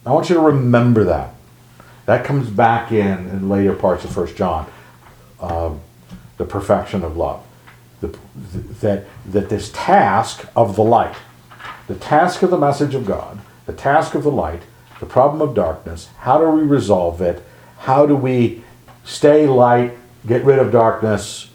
I 0.06 0.12
want 0.12 0.30
you 0.30 0.36
to 0.36 0.42
remember 0.42 1.04
that. 1.06 1.34
That 2.06 2.24
comes 2.26 2.50
back 2.50 2.92
in 2.92 3.28
in 3.30 3.50
later 3.50 3.74
parts 3.74 4.06
of 4.06 4.12
First 4.12 4.36
John, 4.36 4.68
uh, 5.40 5.74
the 6.38 6.46
perfection 6.46 7.04
of 7.04 7.18
love. 7.18 7.44
The, 8.02 8.18
that, 8.82 9.06
that 9.26 9.50
this 9.50 9.72
task 9.74 10.48
of 10.56 10.76
the 10.76 10.84
light, 10.84 11.16
the 11.88 11.96
task 11.96 12.44
of 12.44 12.50
the 12.50 12.58
message 12.58 12.96
of 12.96 13.06
God, 13.06 13.40
the 13.66 13.74
task 13.74 14.16
of 14.16 14.24
the 14.24 14.32
light, 14.32 14.62
the 15.00 15.06
problem 15.06 15.42
of 15.42 15.54
darkness, 15.54 16.10
how 16.20 16.40
do 16.40 16.50
we 16.50 16.62
resolve 16.62 17.22
it? 17.22 17.44
How 17.80 18.06
do 18.06 18.16
we 18.16 18.64
stay 19.04 19.48
light, 19.48 19.98
get 20.26 20.46
rid 20.46 20.60
of 20.60 20.72
darkness? 20.72 21.49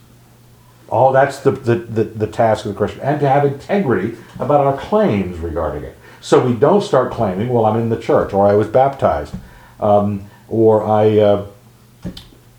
All 0.95 1.11
that's 1.11 1.41
the, 1.41 1.51
the, 1.51 1.75
the, 1.75 2.05
the 2.05 2.27
task 2.29 2.65
of 2.67 2.73
the 2.73 2.79
Christian. 2.79 3.01
And 3.01 3.19
to 3.19 3.29
have 3.29 3.45
integrity 3.45 4.17
about 4.39 4.61
our 4.61 4.77
claims 4.77 5.39
regarding 5.39 5.83
it. 5.83 5.99
So 6.21 6.47
we 6.47 6.55
don't 6.55 6.83
start 6.83 7.13
claiming, 7.13 7.49
well, 7.49 7.67
I'm 7.67 7.81
in 7.81 7.89
the 7.89 8.01
church, 8.01 8.33
or 8.33 8.47
I 8.47 8.55
was 8.55 8.69
baptized, 8.69 9.35
um, 9.81 10.31
or 10.49 10.85
I. 10.85 11.19
Uh, 11.19 11.47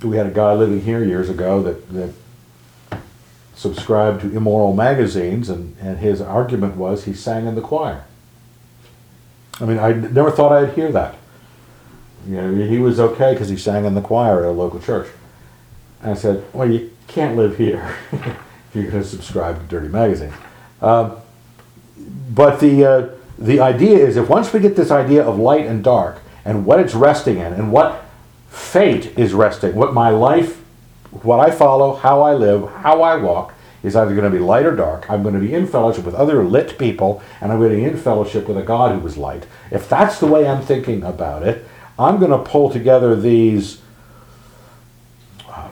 we 0.04 0.18
had 0.18 0.28
a 0.28 0.32
guy 0.32 0.54
living 0.54 0.82
here 0.82 1.02
years 1.02 1.30
ago 1.30 1.64
that, 1.64 1.90
that 1.94 3.00
subscribed 3.56 4.22
to 4.22 4.36
immoral 4.36 4.74
magazines, 4.74 5.48
and, 5.48 5.74
and 5.80 6.00
his 6.00 6.20
argument 6.20 6.76
was 6.76 7.06
he 7.06 7.14
sang 7.14 7.48
in 7.48 7.56
the 7.56 7.62
choir. 7.62 8.04
I 9.62 9.66
mean, 9.66 9.80
I 9.80 9.94
never 9.94 10.30
thought 10.30 10.52
I'd 10.52 10.74
hear 10.74 10.92
that. 10.92 11.16
You 12.28 12.36
know, 12.36 12.54
he 12.54 12.80
was 12.80 13.00
okay 13.00 13.32
because 13.32 13.48
he 13.48 13.56
sang 13.56 13.86
in 13.86 13.96
the 13.96 14.02
choir 14.02 14.44
at 14.44 14.50
a 14.50 14.52
local 14.52 14.82
church. 14.82 15.08
And 16.02 16.12
I 16.12 16.16
said, 16.16 16.44
well, 16.54 16.70
you 16.70 16.92
can't 17.08 17.36
live 17.36 17.58
here 17.58 17.98
if 18.12 18.36
you're 18.74 18.92
going 18.92 19.04
to 19.04 19.08
subscribe 19.08 19.60
to 19.60 19.66
dirty 19.68 19.88
magazines. 19.88 20.34
Um, 20.82 21.18
but 22.34 22.60
the, 22.60 22.86
uh, 22.86 23.10
the 23.38 23.60
idea 23.60 23.98
is 23.98 24.18
if 24.18 24.30
once 24.30 24.54
we 24.54 24.60
get 24.60 24.76
this 24.76 24.92
idea 24.92 25.24
of 25.24 25.38
light 25.38 25.66
and 25.66 25.84
dark 25.84 26.22
and 26.44 26.66
what 26.66 26.80
it's 26.80 26.94
resting 26.94 27.38
in 27.38 27.54
and 27.54 27.72
what 27.72 28.06
fate 28.50 29.18
is 29.18 29.34
resting, 29.34 29.76
what 29.76 29.94
my 29.94 30.10
life, 30.10 30.62
what 31.12 31.40
I 31.40 31.52
follow, 31.52 31.96
how 31.96 32.22
I 32.22 32.34
live, 32.34 32.70
how 32.70 33.02
I 33.02 33.16
walk, 33.18 33.54
is 33.84 33.96
either 33.96 34.16
going 34.16 34.30
to 34.30 34.36
be 34.36 34.44
light 34.44 34.66
or 34.66 34.76
dark. 34.76 35.10
I'm 35.10 35.22
going 35.22 35.36
to 35.36 35.40
be 35.40 35.54
in 35.54 35.68
fellowship 35.68 36.06
with 36.06 36.16
other 36.16 36.44
lit 36.44 36.78
people, 36.80 37.22
and 37.40 37.52
I'm 37.52 37.60
going 37.60 37.70
to 37.70 37.78
be 37.78 37.84
in 37.84 37.98
fellowship 37.98 38.48
with 38.48 38.58
a 38.58 38.64
God 38.64 39.00
who 39.00 39.06
is 39.06 39.16
light. 39.16 39.46
If 39.70 39.88
that's 39.88 40.20
the 40.20 40.26
way 40.26 40.48
I'm 40.48 40.64
thinking 40.64 41.04
about 41.04 41.44
it, 41.44 41.66
I'm 41.98 42.20
going 42.20 42.32
to 42.32 42.40
pull 42.40 42.70
together 42.70 43.16
these 43.16 43.82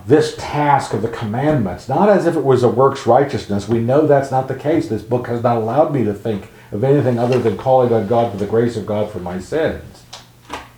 this 0.06 0.36
task 0.38 0.94
of 0.94 1.02
the 1.02 1.08
commandments, 1.08 1.88
not 1.88 2.10
as 2.10 2.26
if 2.26 2.36
it 2.36 2.44
was 2.44 2.64
a 2.64 2.70
works 2.70 3.08
righteousness. 3.08 3.70
We 3.70 3.80
know 3.80 4.06
that's 4.06 4.32
not 4.32 4.48
the 4.48 4.56
case. 4.56 4.90
This 4.90 5.02
book 5.02 5.28
has 5.28 5.42
not 5.44 5.58
allowed 5.58 5.94
me 5.94 6.04
to 6.04 6.14
think 6.14 6.50
of 6.72 6.84
anything 6.84 7.18
other 7.18 7.40
than 7.40 7.58
calling 7.58 7.94
on 7.94 8.08
God 8.08 8.32
for 8.32 8.38
the 8.38 8.46
grace 8.46 8.76
of 8.76 8.86
God 8.86 9.12
for 9.12 9.20
my 9.20 9.40
sins. 9.40 10.04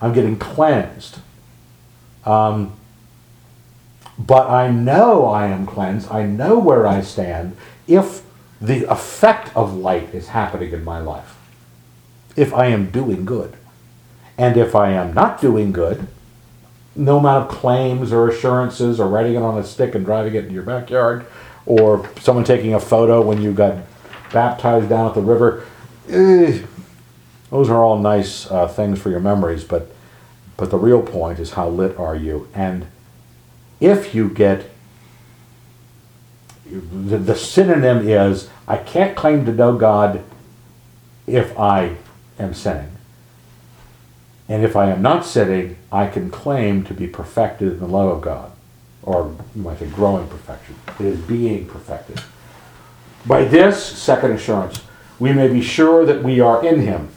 I'm 0.02 0.14
getting 0.14 0.38
cleansed. 0.38 1.20
Um, 2.26 2.76
but 4.18 4.50
I 4.50 4.70
know 4.70 5.26
I 5.26 5.48
am 5.48 5.66
cleansed. 5.66 6.12
I 6.12 6.24
know 6.24 6.60
where 6.60 6.86
I 6.86 7.02
stand 7.02 7.58
if 7.88 8.24
the 8.62 8.90
effect 8.90 9.56
of 9.56 9.76
light 9.76 10.14
is 10.14 10.30
happening 10.30 10.72
in 10.72 10.84
my 10.84 11.00
life. 11.00 11.38
If 12.36 12.54
I 12.54 12.68
am 12.68 12.92
doing 12.92 13.26
good. 13.26 13.56
And 14.38 14.58
if 14.58 14.76
I 14.76 14.92
am 14.92 15.14
not 15.14 15.40
doing 15.40 15.72
good, 15.72 16.08
no 16.96 17.18
amount 17.18 17.50
of 17.50 17.58
claims 17.58 18.12
or 18.12 18.30
assurances 18.30 19.00
or 19.00 19.08
writing 19.08 19.36
it 19.36 19.42
on 19.42 19.58
a 19.58 19.64
stick 19.64 19.96
and 19.96 20.06
driving 20.06 20.36
it 20.36 20.46
in 20.46 20.54
your 20.54 20.64
backyard 20.64 21.26
or 21.66 22.10
someone 22.22 22.46
taking 22.46 22.74
a 22.74 22.80
photo 22.80 23.22
when 23.22 23.42
you 23.42 23.52
got 23.52 23.78
baptized 24.32 24.90
down 24.90 25.08
at 25.08 25.16
the 25.16 25.22
river, 25.22 25.66
eh, 26.10 26.62
those 27.50 27.70
are 27.70 27.84
all 27.84 28.00
nice 28.00 28.50
uh, 28.52 28.68
things 28.68 29.02
for 29.02 29.10
your 29.10 29.20
memories, 29.20 29.64
but, 29.64 29.92
but 30.58 30.72
the 30.72 30.78
real 30.78 31.02
point 31.02 31.40
is 31.40 31.52
how 31.52 31.68
lit 31.68 31.98
are 31.98 32.16
you? 32.16 32.48
And 32.54 32.88
if 33.80 34.16
you 34.16 34.30
get 34.30 34.70
the, 36.66 37.18
the 37.18 37.36
synonym 37.36 38.08
is 38.08 38.50
I 38.68 38.78
can't 38.78 39.16
claim 39.16 39.46
to 39.46 39.52
know 39.52 39.78
God 39.78 40.24
if 41.28 41.58
I 41.58 41.98
am 42.40 42.54
sinning. 42.54 42.95
And 44.48 44.64
if 44.64 44.76
I 44.76 44.92
am 44.92 45.02
not 45.02 45.26
sitting, 45.26 45.78
I 45.92 46.08
can 46.08 46.30
claim 46.30 46.84
to 46.86 46.94
be 46.94 47.08
perfected 47.08 47.74
in 47.74 47.80
the 47.80 47.88
love 47.88 48.18
of 48.18 48.22
God. 48.22 48.52
Or 49.02 49.36
you 49.56 49.62
might 49.62 49.80
say 49.80 49.88
growing 49.88 50.28
perfection. 50.28 50.76
It 51.00 51.06
is 51.06 51.20
being 51.20 51.68
perfected. 51.68 52.22
By 53.26 53.46
this, 53.46 53.84
second 53.84 54.32
assurance, 54.32 54.84
we 55.20 55.34
may 55.34 55.48
be 55.48 55.62
sure 55.62 56.06
that 56.06 56.24
we 56.24 56.40
are 56.40 56.64
in 56.64 56.82
Him. 56.82 57.10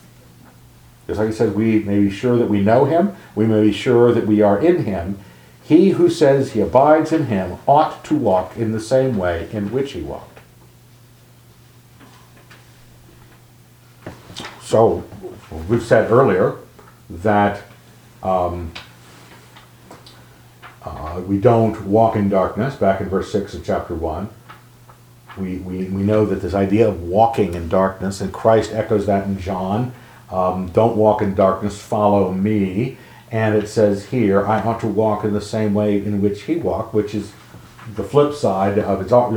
Just 1.07 1.19
like 1.19 1.29
he 1.29 1.35
says, 1.35 1.55
we 1.55 1.81
may 1.81 2.01
be 2.01 2.11
sure 2.11 2.37
that 2.39 2.49
we 2.49 2.61
know 2.63 2.85
Him, 2.85 3.15
we 3.35 3.47
may 3.47 3.63
be 3.63 3.73
sure 3.73 4.13
that 4.13 4.27
we 4.27 4.41
are 4.41 4.59
in 4.59 4.85
Him, 4.85 5.19
he 5.69 5.91
who 5.91 6.09
says 6.09 6.53
he 6.53 6.63
abides 6.63 7.13
in 7.13 7.27
him 7.27 7.59
ought 7.67 8.03
to 8.07 8.15
walk 8.15 8.57
in 8.57 8.73
the 8.73 8.81
same 8.81 9.19
way 9.19 9.51
in 9.53 9.71
which 9.71 9.93
he 9.93 10.01
walked. 10.01 10.41
So, 14.63 15.05
we've 15.69 15.83
said 15.83 16.11
earlier 16.11 16.57
that 17.11 17.63
um, 18.23 18.73
uh, 20.85 21.23
we 21.27 21.39
don't 21.39 21.87
walk 21.87 22.17
in 22.17 22.29
darkness, 22.29 22.75
back 22.77 23.01
in 23.01 23.09
verse 23.09 23.33
6 23.33 23.55
of 23.55 23.65
chapter 23.65 23.95
1. 23.95 24.29
We, 25.37 25.59
we, 25.59 25.85
we 25.85 26.03
know 26.03 26.25
that 26.27 26.37
this 26.37 26.55
idea 26.55 26.89
of 26.89 27.03
walking 27.03 27.55
in 27.55 27.69
darkness, 27.69 28.21
and 28.21 28.33
Christ 28.33 28.73
echoes 28.73 29.07
that 29.07 29.27
in 29.27 29.39
John 29.39 29.93
um, 30.31 30.69
don't 30.69 30.97
walk 30.97 31.23
in 31.23 31.35
darkness, 31.35 31.81
follow 31.81 32.33
me. 32.33 32.99
And 33.31 33.55
it 33.55 33.69
says 33.69 34.07
here, 34.07 34.47
I 34.47 34.61
ought 34.63 34.81
to 34.81 34.87
walk 34.87 35.25
in 35.25 35.33
the 35.33 35.41
same 35.41 35.75
way 35.75 35.99
in 35.99 36.23
which 36.23 36.43
he 36.43 36.57
walked, 36.57 36.95
which 36.95 37.15
is 37.15 37.33
the 37.95 38.05
flip 38.05 38.35
side 38.35 38.79
of 38.79 39.01
it's 39.01 39.13
all 39.13 39.31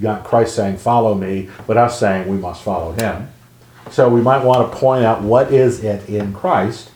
got 0.00 0.24
Christ 0.24 0.54
saying, 0.54 0.76
"Follow 0.76 1.14
me," 1.14 1.48
but 1.66 1.76
us 1.76 1.98
saying 1.98 2.28
we 2.28 2.36
must 2.36 2.62
follow 2.62 2.92
Him. 2.92 3.28
So 3.90 4.08
we 4.08 4.20
might 4.20 4.44
want 4.44 4.70
to 4.70 4.78
point 4.78 5.04
out 5.04 5.22
what 5.22 5.52
is 5.52 5.82
it 5.82 6.08
in 6.08 6.32
Christ 6.32 6.90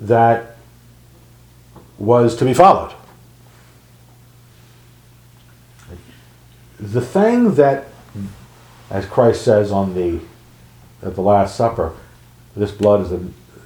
that 0.00 0.56
was 1.98 2.36
to 2.36 2.44
be 2.44 2.54
followed. 2.54 2.94
The 6.78 7.00
thing 7.00 7.54
that, 7.54 7.86
as 8.90 9.04
Christ 9.06 9.44
says 9.44 9.72
on 9.72 9.94
the 9.94 10.20
at 11.02 11.14
the 11.14 11.22
Last 11.22 11.56
Supper, 11.56 11.94
this 12.56 12.70
blood 12.70 13.00
is 13.02 13.12
a 13.12 13.20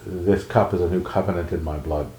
this 0.07 0.45
cup 0.45 0.75
is 0.75 0.81
a 0.81 0.89
new 0.89 1.03
covenant 1.03 1.53
in 1.53 1.63
my 1.63 1.77
blood. 1.77 2.11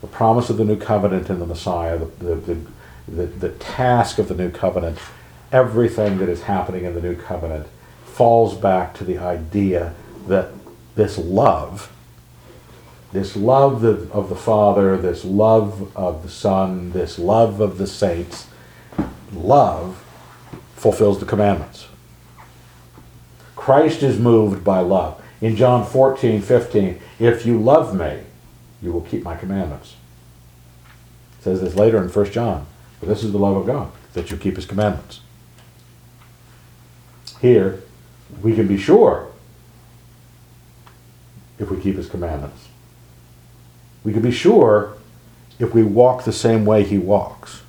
The 0.00 0.06
promise 0.06 0.50
of 0.50 0.56
the 0.56 0.64
new 0.64 0.76
covenant 0.76 1.30
in 1.30 1.38
the 1.38 1.46
Messiah, 1.46 1.98
the, 1.98 2.06
the, 2.06 2.34
the, 2.34 2.60
the, 3.08 3.26
the 3.26 3.48
task 3.50 4.18
of 4.18 4.28
the 4.28 4.34
new 4.34 4.50
covenant, 4.50 4.98
everything 5.52 6.18
that 6.18 6.28
is 6.28 6.42
happening 6.42 6.84
in 6.84 6.94
the 6.94 7.00
new 7.00 7.16
covenant 7.16 7.66
falls 8.04 8.56
back 8.56 8.94
to 8.94 9.04
the 9.04 9.18
idea 9.18 9.94
that 10.26 10.50
this 10.96 11.18
love, 11.18 11.92
this 13.12 13.36
love 13.36 13.82
of 13.84 14.28
the 14.28 14.36
Father, 14.36 14.96
this 14.96 15.24
love 15.24 15.96
of 15.96 16.22
the 16.22 16.28
Son, 16.28 16.92
this 16.92 17.18
love 17.18 17.60
of 17.60 17.78
the 17.78 17.86
saints, 17.86 18.48
love 19.32 20.04
fulfills 20.74 21.20
the 21.20 21.26
commandments. 21.26 21.86
Christ 23.54 24.02
is 24.02 24.18
moved 24.18 24.62
by 24.64 24.80
love 24.80 25.22
in 25.40 25.56
John 25.56 25.84
14, 25.84 26.40
15, 26.40 27.00
if 27.18 27.44
you 27.44 27.58
love 27.58 27.94
me, 27.94 28.20
you 28.82 28.92
will 28.92 29.02
keep 29.02 29.22
my 29.22 29.36
commandments. 29.36 29.96
It 31.38 31.44
says 31.44 31.60
this 31.60 31.74
later 31.74 32.02
in 32.02 32.08
1 32.08 32.32
John. 32.32 32.66
But 33.00 33.08
this 33.08 33.22
is 33.22 33.32
the 33.32 33.38
love 33.38 33.56
of 33.56 33.66
God, 33.66 33.92
that 34.14 34.30
you 34.30 34.36
keep 34.36 34.56
his 34.56 34.64
commandments. 34.64 35.20
Here, 37.40 37.82
we 38.42 38.54
can 38.54 38.66
be 38.66 38.78
sure 38.78 39.30
if 41.58 41.70
we 41.70 41.80
keep 41.80 41.96
his 41.96 42.08
commandments. 42.08 42.68
We 44.06 44.12
can 44.12 44.22
be 44.22 44.30
sure 44.30 44.96
if 45.58 45.74
we 45.74 45.82
walk 45.82 46.22
the 46.22 46.32
same 46.32 46.64
way 46.64 46.84
he 46.84 46.96
walks. 46.96 47.62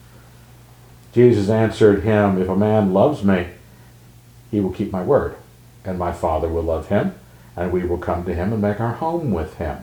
Jesus 1.12 1.50
answered 1.50 2.04
him, 2.04 2.40
If 2.40 2.48
a 2.48 2.56
man 2.56 2.94
loves 2.94 3.24
me, 3.24 3.48
he 4.52 4.60
will 4.60 4.70
keep 4.70 4.92
my 4.92 5.02
word, 5.02 5.36
and 5.84 5.98
my 5.98 6.12
Father 6.12 6.48
will 6.48 6.62
love 6.62 6.90
him, 6.90 7.16
and 7.56 7.72
we 7.72 7.84
will 7.84 7.98
come 7.98 8.24
to 8.26 8.36
him 8.36 8.54
and 8.54 8.62
make 8.62 8.80
our 8.80 8.94
home 8.94 9.32
with 9.32 9.56
him. 9.56 9.80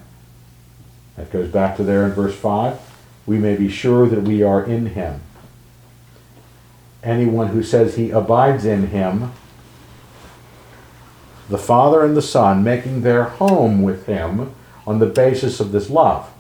That 1.17 1.33
goes 1.33 1.51
back 1.51 1.77
to 1.79 1.83
there 1.83 2.05
in 2.05 2.13
verse 2.13 2.37
5. 2.37 2.79
We 3.27 3.37
may 3.39 3.57
be 3.57 3.69
sure 3.69 4.07
that 4.07 4.23
we 4.23 4.41
are 4.45 4.65
in 4.65 4.87
him. 4.87 5.23
Anyone 7.03 7.49
who 7.49 7.65
says 7.65 7.97
he 7.97 8.11
abides 8.11 8.65
in 8.65 8.89
him, 8.89 9.33
the 11.49 11.59
Father 11.59 12.05
and 12.05 12.17
the 12.17 12.23
Son 12.23 12.63
making 12.63 13.01
their 13.01 13.25
home 13.25 13.83
with 13.83 14.07
him 14.07 14.55
on 14.87 15.01
the 15.01 15.07
basis 15.07 15.59
of 15.59 15.73
this 15.73 15.91
love. 15.91 16.31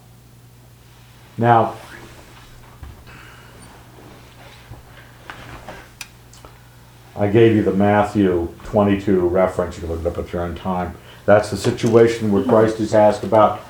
Now, 1.37 1.74
I 7.16 7.28
gave 7.28 7.55
you 7.55 7.62
the 7.62 7.72
Matthew 7.72 8.55
22 8.64 9.28
reference. 9.28 9.76
You 9.76 9.82
can 9.82 9.91
look 9.91 10.01
it 10.01 10.07
up 10.07 10.18
at 10.18 10.32
your 10.32 10.43
own 10.43 10.55
time 10.55 10.97
That's 11.26 11.51
the 11.51 11.57
situation 11.57 12.32
where 12.32 12.45
Christ 12.45 12.80
is 12.80 12.95
asked 12.95 13.24
about 13.24 13.61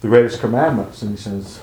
the 0.00 0.08
greatest 0.08 0.40
commandments, 0.40 1.02
and 1.02 1.10
he 1.10 1.16
says, 1.16 1.60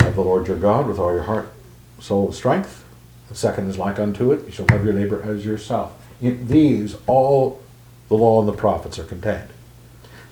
Love 0.00 0.14
the 0.14 0.20
Lord 0.20 0.46
your 0.46 0.56
God 0.56 0.86
with 0.86 0.98
all 0.98 1.12
your 1.12 1.24
heart, 1.24 1.52
soul, 1.98 2.26
and 2.26 2.34
strength. 2.34 2.84
The 3.28 3.34
second 3.34 3.68
is 3.68 3.76
like 3.76 3.98
unto 3.98 4.32
it, 4.32 4.46
you 4.46 4.52
shall 4.52 4.66
love 4.70 4.84
your 4.84 4.94
neighbor 4.94 5.22
as 5.22 5.44
yourself. 5.44 5.92
In 6.20 6.46
these, 6.46 6.96
all 7.06 7.60
the 8.08 8.14
law 8.14 8.40
and 8.40 8.48
the 8.48 8.52
prophets 8.52 8.98
are 8.98 9.04
contained. 9.04 9.48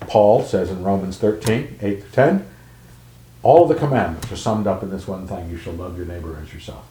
Paul 0.01 0.43
says 0.43 0.69
in 0.69 0.83
Romans 0.83 1.17
13, 1.17 1.79
8 1.81 2.01
to 2.01 2.11
10, 2.11 2.47
all 3.41 3.67
the 3.67 3.75
commandments 3.75 4.31
are 4.31 4.37
summed 4.37 4.67
up 4.67 4.83
in 4.83 4.89
this 4.89 5.07
one 5.07 5.27
thing 5.27 5.49
you 5.49 5.57
shall 5.57 5.73
love 5.73 5.97
your 5.97 6.05
neighbor 6.05 6.37
as 6.41 6.53
yourself. 6.53 6.85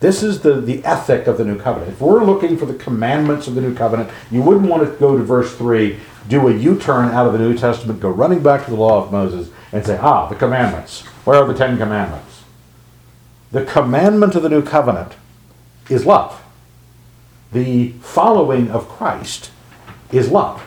This 0.00 0.22
is 0.22 0.42
the, 0.42 0.60
the 0.60 0.84
ethic 0.84 1.26
of 1.26 1.38
the 1.38 1.44
new 1.44 1.58
covenant. 1.58 1.92
If 1.92 2.00
we're 2.00 2.24
looking 2.24 2.56
for 2.56 2.66
the 2.66 2.74
commandments 2.74 3.48
of 3.48 3.54
the 3.54 3.60
new 3.60 3.74
covenant, 3.74 4.10
you 4.30 4.42
wouldn't 4.42 4.68
want 4.68 4.84
to 4.84 4.98
go 4.98 5.16
to 5.18 5.24
verse 5.24 5.54
3, 5.56 5.98
do 6.28 6.46
a 6.46 6.54
U 6.54 6.78
turn 6.78 7.08
out 7.08 7.26
of 7.26 7.32
the 7.32 7.38
New 7.38 7.56
Testament, 7.56 8.00
go 8.00 8.10
running 8.10 8.42
back 8.42 8.64
to 8.64 8.70
the 8.70 8.76
law 8.76 9.02
of 9.02 9.10
Moses, 9.10 9.50
and 9.72 9.84
say, 9.84 9.98
ah, 10.00 10.28
the 10.28 10.36
commandments. 10.36 11.02
Where 11.24 11.42
are 11.42 11.46
the 11.46 11.54
Ten 11.54 11.76
Commandments? 11.76 12.44
The 13.50 13.64
commandment 13.64 14.34
of 14.34 14.42
the 14.42 14.48
new 14.48 14.62
covenant 14.62 15.14
is 15.88 16.06
love. 16.06 16.42
The 17.52 17.92
following 18.00 18.70
of 18.70 18.88
Christ 18.88 19.50
is 20.12 20.30
love. 20.30 20.64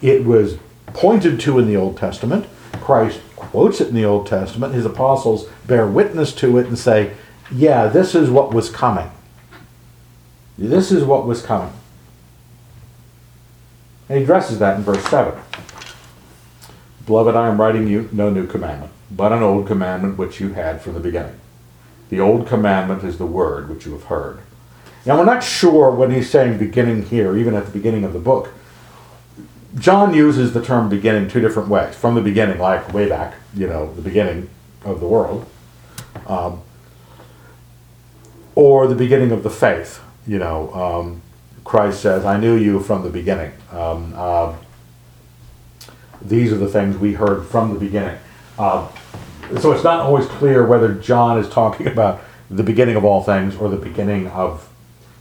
It 0.00 0.24
was 0.24 0.58
pointed 0.86 1.38
to 1.40 1.58
in 1.58 1.66
the 1.66 1.76
Old 1.76 1.96
Testament. 1.96 2.46
Christ 2.80 3.20
quotes 3.36 3.80
it 3.80 3.88
in 3.88 3.94
the 3.94 4.04
Old 4.04 4.26
Testament. 4.26 4.74
His 4.74 4.86
apostles 4.86 5.48
bear 5.66 5.86
witness 5.86 6.34
to 6.36 6.58
it 6.58 6.66
and 6.66 6.78
say, 6.78 7.14
yeah, 7.50 7.86
this 7.86 8.14
is 8.14 8.30
what 8.30 8.54
was 8.54 8.70
coming. 8.70 9.10
This 10.56 10.90
is 10.90 11.04
what 11.04 11.26
was 11.26 11.42
coming. 11.42 11.72
And 14.08 14.18
he 14.18 14.24
addresses 14.24 14.58
that 14.58 14.76
in 14.76 14.82
verse 14.82 15.04
7. 15.04 15.38
Beloved, 17.06 17.34
I 17.34 17.48
am 17.48 17.60
writing 17.60 17.88
you 17.88 18.08
no 18.12 18.30
new 18.30 18.46
commandment, 18.46 18.92
but 19.10 19.32
an 19.32 19.42
old 19.42 19.66
commandment 19.66 20.18
which 20.18 20.40
you 20.40 20.52
had 20.52 20.80
from 20.80 20.94
the 20.94 21.00
beginning. 21.00 21.38
The 22.10 22.20
old 22.20 22.46
commandment 22.46 23.04
is 23.04 23.18
the 23.18 23.26
word 23.26 23.68
which 23.68 23.86
you 23.86 23.92
have 23.92 24.04
heard. 24.04 24.40
Now, 25.04 25.18
we're 25.18 25.24
not 25.24 25.42
sure 25.42 25.90
when 25.90 26.10
he's 26.10 26.30
saying 26.30 26.58
beginning 26.58 27.06
here, 27.06 27.36
even 27.36 27.54
at 27.54 27.66
the 27.66 27.72
beginning 27.72 28.04
of 28.04 28.12
the 28.12 28.18
book. 28.20 28.50
John 29.78 30.12
uses 30.12 30.52
the 30.52 30.62
term 30.62 30.88
beginning 30.88 31.28
two 31.28 31.40
different 31.40 31.68
ways. 31.68 31.94
From 31.94 32.14
the 32.14 32.20
beginning, 32.20 32.58
like 32.58 32.92
way 32.92 33.08
back, 33.08 33.34
you 33.54 33.66
know, 33.66 33.92
the 33.94 34.02
beginning 34.02 34.50
of 34.84 35.00
the 35.00 35.06
world. 35.06 35.46
Um, 36.26 36.62
or 38.54 38.86
the 38.86 38.94
beginning 38.94 39.32
of 39.32 39.42
the 39.42 39.50
faith. 39.50 40.00
You 40.26 40.38
know, 40.38 40.72
um, 40.74 41.22
Christ 41.64 42.00
says, 42.00 42.24
I 42.24 42.38
knew 42.38 42.54
you 42.54 42.80
from 42.80 43.02
the 43.02 43.10
beginning. 43.10 43.52
Um, 43.70 44.12
uh, 44.14 44.54
these 46.20 46.52
are 46.52 46.58
the 46.58 46.68
things 46.68 46.96
we 46.96 47.14
heard 47.14 47.46
from 47.46 47.72
the 47.72 47.80
beginning. 47.80 48.18
Uh, 48.58 48.88
so 49.58 49.72
it's 49.72 49.84
not 49.84 50.00
always 50.00 50.26
clear 50.26 50.66
whether 50.66 50.94
John 50.94 51.38
is 51.38 51.48
talking 51.48 51.86
about 51.92 52.22
the 52.50 52.62
beginning 52.62 52.96
of 52.96 53.04
all 53.04 53.22
things 53.22 53.56
or 53.56 53.68
the 53.68 53.76
beginning 53.76 54.28
of 54.28 54.68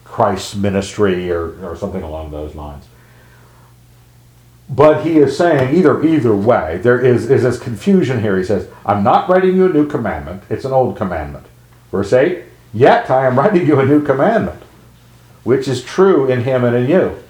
Christ's 0.04 0.56
ministry 0.56 1.32
or, 1.32 1.66
or 1.66 1.76
something 1.76 2.04
along 2.04 2.32
those 2.32 2.54
lines. 2.54 2.86
But 4.72 5.06
he 5.06 5.18
is 5.18 5.38
saying 5.38 5.76
either 5.76 6.02
either 6.02 6.34
way, 6.34 6.78
there 6.78 7.00
is, 7.00 7.30
is 7.30 7.44
this 7.44 7.60
confusion 7.60 8.22
here. 8.22 8.38
He 8.38 8.46
says, 8.46 8.70
I'm 8.86 9.04
not 9.04 9.28
writing 9.28 9.58
you 9.58 9.66
a 9.66 9.74
new 9.74 9.86
commandment, 9.86 10.44
it's 10.50 10.64
an 10.64 10.72
old 10.72 10.96
commandment. 10.96 11.46
Verse 11.92 12.14
8, 12.14 12.46
Yet 12.74 13.10
I 13.10 13.28
am 13.28 13.38
writing 13.38 13.68
you 13.68 13.82
a 13.82 13.86
new 13.86 14.02
commandment, 14.02 14.64
which 15.44 15.68
is 15.68 15.84
true 15.84 16.32
in 16.32 16.46
him 16.46 16.64
and 16.64 16.74
in 16.74 16.90
you, 16.90 17.22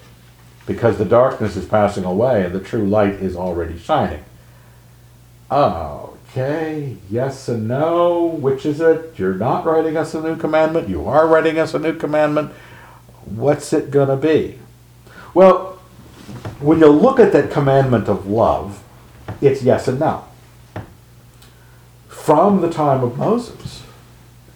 because 0.66 0.98
the 0.98 1.04
darkness 1.04 1.56
is 1.56 1.66
passing 1.66 2.04
away 2.04 2.44
and 2.44 2.54
the 2.54 2.60
true 2.60 2.86
light 2.86 3.14
is 3.14 3.34
already 3.34 3.76
shining. 3.76 4.22
Okay, 5.50 6.96
yes 7.10 7.48
and 7.48 7.66
no. 7.66 8.24
Which 8.24 8.64
is 8.64 8.80
it? 8.80 9.18
You're 9.18 9.34
not 9.34 9.66
writing 9.66 9.96
us 9.96 10.14
a 10.14 10.22
new 10.22 10.36
commandment. 10.36 10.88
You 10.88 11.06
are 11.08 11.26
writing 11.26 11.58
us 11.58 11.74
a 11.74 11.80
new 11.80 11.94
commandment. 11.94 12.52
What's 13.24 13.72
it 13.72 13.90
going 13.90 14.08
to 14.08 14.16
be? 14.16 14.60
Well, 15.34 15.71
when 16.62 16.78
you 16.78 16.88
look 16.88 17.18
at 17.18 17.32
that 17.32 17.50
commandment 17.50 18.08
of 18.08 18.26
love, 18.26 18.82
it's 19.40 19.62
yes 19.62 19.88
and 19.88 20.00
no. 20.00 20.24
From 22.08 22.60
the 22.60 22.70
time 22.70 23.02
of 23.02 23.18
Moses, 23.18 23.82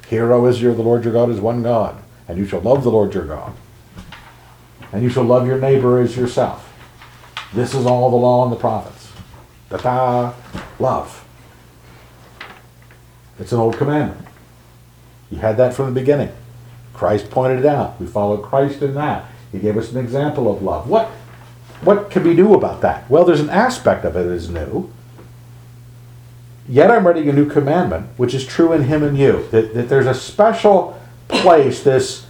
Hear, 0.09 0.33
O 0.33 0.47
Israel, 0.47 0.75
the 0.75 0.83
Lord 0.83 1.05
your 1.05 1.13
God 1.13 1.31
is 1.31 1.41
one 1.41 1.63
God, 1.63 1.97
and 2.29 2.39
you 2.39 2.47
shall 2.47 2.61
love 2.61 2.85
the 2.85 2.91
Lord 2.91 3.13
your 3.13 3.25
God. 3.25 3.53
And 4.93 5.03
you 5.03 5.09
shall 5.09 5.25
love 5.25 5.47
your 5.47 5.59
neighbor 5.59 6.01
as 6.01 6.17
yourself. 6.17 6.73
This 7.53 7.75
is 7.75 7.87
all 7.87 8.11
the 8.11 8.17
law 8.17 8.45
and 8.45 8.53
the 8.53 8.57
prophets. 8.57 9.13
Ta 9.69 9.79
ta, 9.79 10.35
love. 10.79 11.27
It's 13.41 13.53
an 13.53 13.59
old 13.59 13.77
commandment. 13.77 14.27
You 15.31 15.39
had 15.39 15.57
that 15.57 15.75
from 15.75 15.87
the 15.87 16.01
beginning. 16.01 16.33
Christ 16.95 17.31
pointed 17.31 17.61
it 17.61 17.67
out. 17.67 18.01
We 18.01 18.07
follow 18.07 18.37
Christ 18.37 18.83
in 18.83 18.95
that. 18.95 19.27
He 19.51 19.59
gave 19.59 19.77
us 19.77 19.91
an 19.91 19.99
example 19.99 20.51
of 20.55 20.63
love. 20.63 20.89
What, 20.89 21.11
what 21.83 22.11
can 22.11 22.25
we 22.25 22.35
do 22.35 22.55
about 22.55 22.81
that? 22.83 23.09
Well, 23.11 23.25
there's 23.25 23.41
an 23.41 23.51
aspect 23.51 24.05
of 24.05 24.17
it 24.17 24.25
that 24.25 24.33
is 24.33 24.49
new. 24.49 24.91
Yet 26.69 26.91
I'm 26.91 27.07
writing 27.07 27.29
a 27.29 27.33
new 27.33 27.49
commandment, 27.49 28.09
which 28.17 28.35
is 28.35 28.45
true 28.45 28.73
in 28.73 28.85
him 28.85 29.03
and 29.03 29.17
you. 29.17 29.47
That, 29.51 29.75
that 29.75 29.89
there's 29.89 30.07
a 30.07 30.15
special 30.15 31.01
place, 31.29 31.83
this 31.83 32.27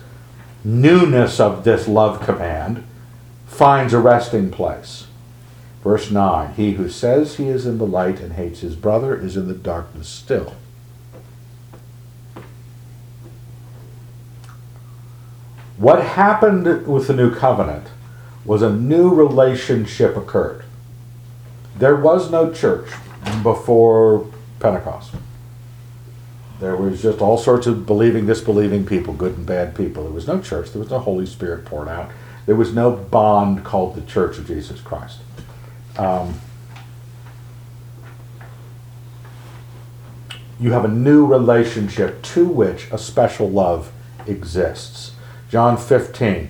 newness 0.65 1.41
of 1.41 1.65
this 1.65 1.89
love 1.89 2.21
command 2.21 2.85
finds 3.47 3.95
a 3.95 3.99
resting 3.99 4.51
place. 4.51 5.07
Verse 5.83 6.11
9 6.11 6.55
He 6.55 6.73
who 6.73 6.89
says 6.89 7.37
he 7.37 7.49
is 7.49 7.65
in 7.65 7.79
the 7.79 7.87
light 7.87 8.21
and 8.21 8.33
hates 8.33 8.61
his 8.61 8.75
brother 8.75 9.17
is 9.17 9.37
in 9.37 9.49
the 9.49 9.55
darkness 9.55 10.09
still. 10.09 10.55
What 15.77 16.03
happened 16.03 16.87
with 16.87 17.07
the 17.07 17.15
new 17.15 17.35
covenant 17.35 17.89
was 18.47 18.63
a 18.63 18.73
new 18.73 19.11
relationship 19.11 20.17
occurred. 20.17 20.65
There 21.77 21.97
was 21.97 22.31
no 22.31 22.53
church 22.53 22.91
before 23.43 24.31
Pentecost. 24.61 25.13
There 26.61 26.77
was 26.77 27.03
just 27.03 27.21
all 27.21 27.37
sorts 27.37 27.67
of 27.67 27.85
believing, 27.85 28.27
disbelieving 28.27 28.87
people, 28.87 29.13
good 29.13 29.37
and 29.37 29.45
bad 29.45 29.77
people. 29.77 30.05
There 30.05 30.13
was 30.13 30.27
no 30.27 30.41
church. 30.41 30.73
There 30.73 30.81
was 30.81 30.91
no 30.91 30.99
Holy 30.99 31.27
Spirit 31.27 31.67
poured 31.67 31.89
out. 31.89 32.11
There 32.47 32.55
was 32.55 32.73
no 32.73 32.93
bond 32.93 33.65
called 33.65 33.95
the 33.95 34.03
Church 34.03 34.39
of 34.39 34.47
Jesus 34.47 34.81
Christ. 34.81 35.19
Um, 35.99 36.41
you 40.59 40.73
have 40.73 40.85
a 40.85 40.89
new 40.89 41.27
relationship 41.27 42.23
to 42.23 42.47
which 42.47 42.91
a 42.91 42.97
special 42.97 43.51
love 43.51 43.93
exists. 44.27 45.13
John 45.51 45.77
15, 45.77 46.49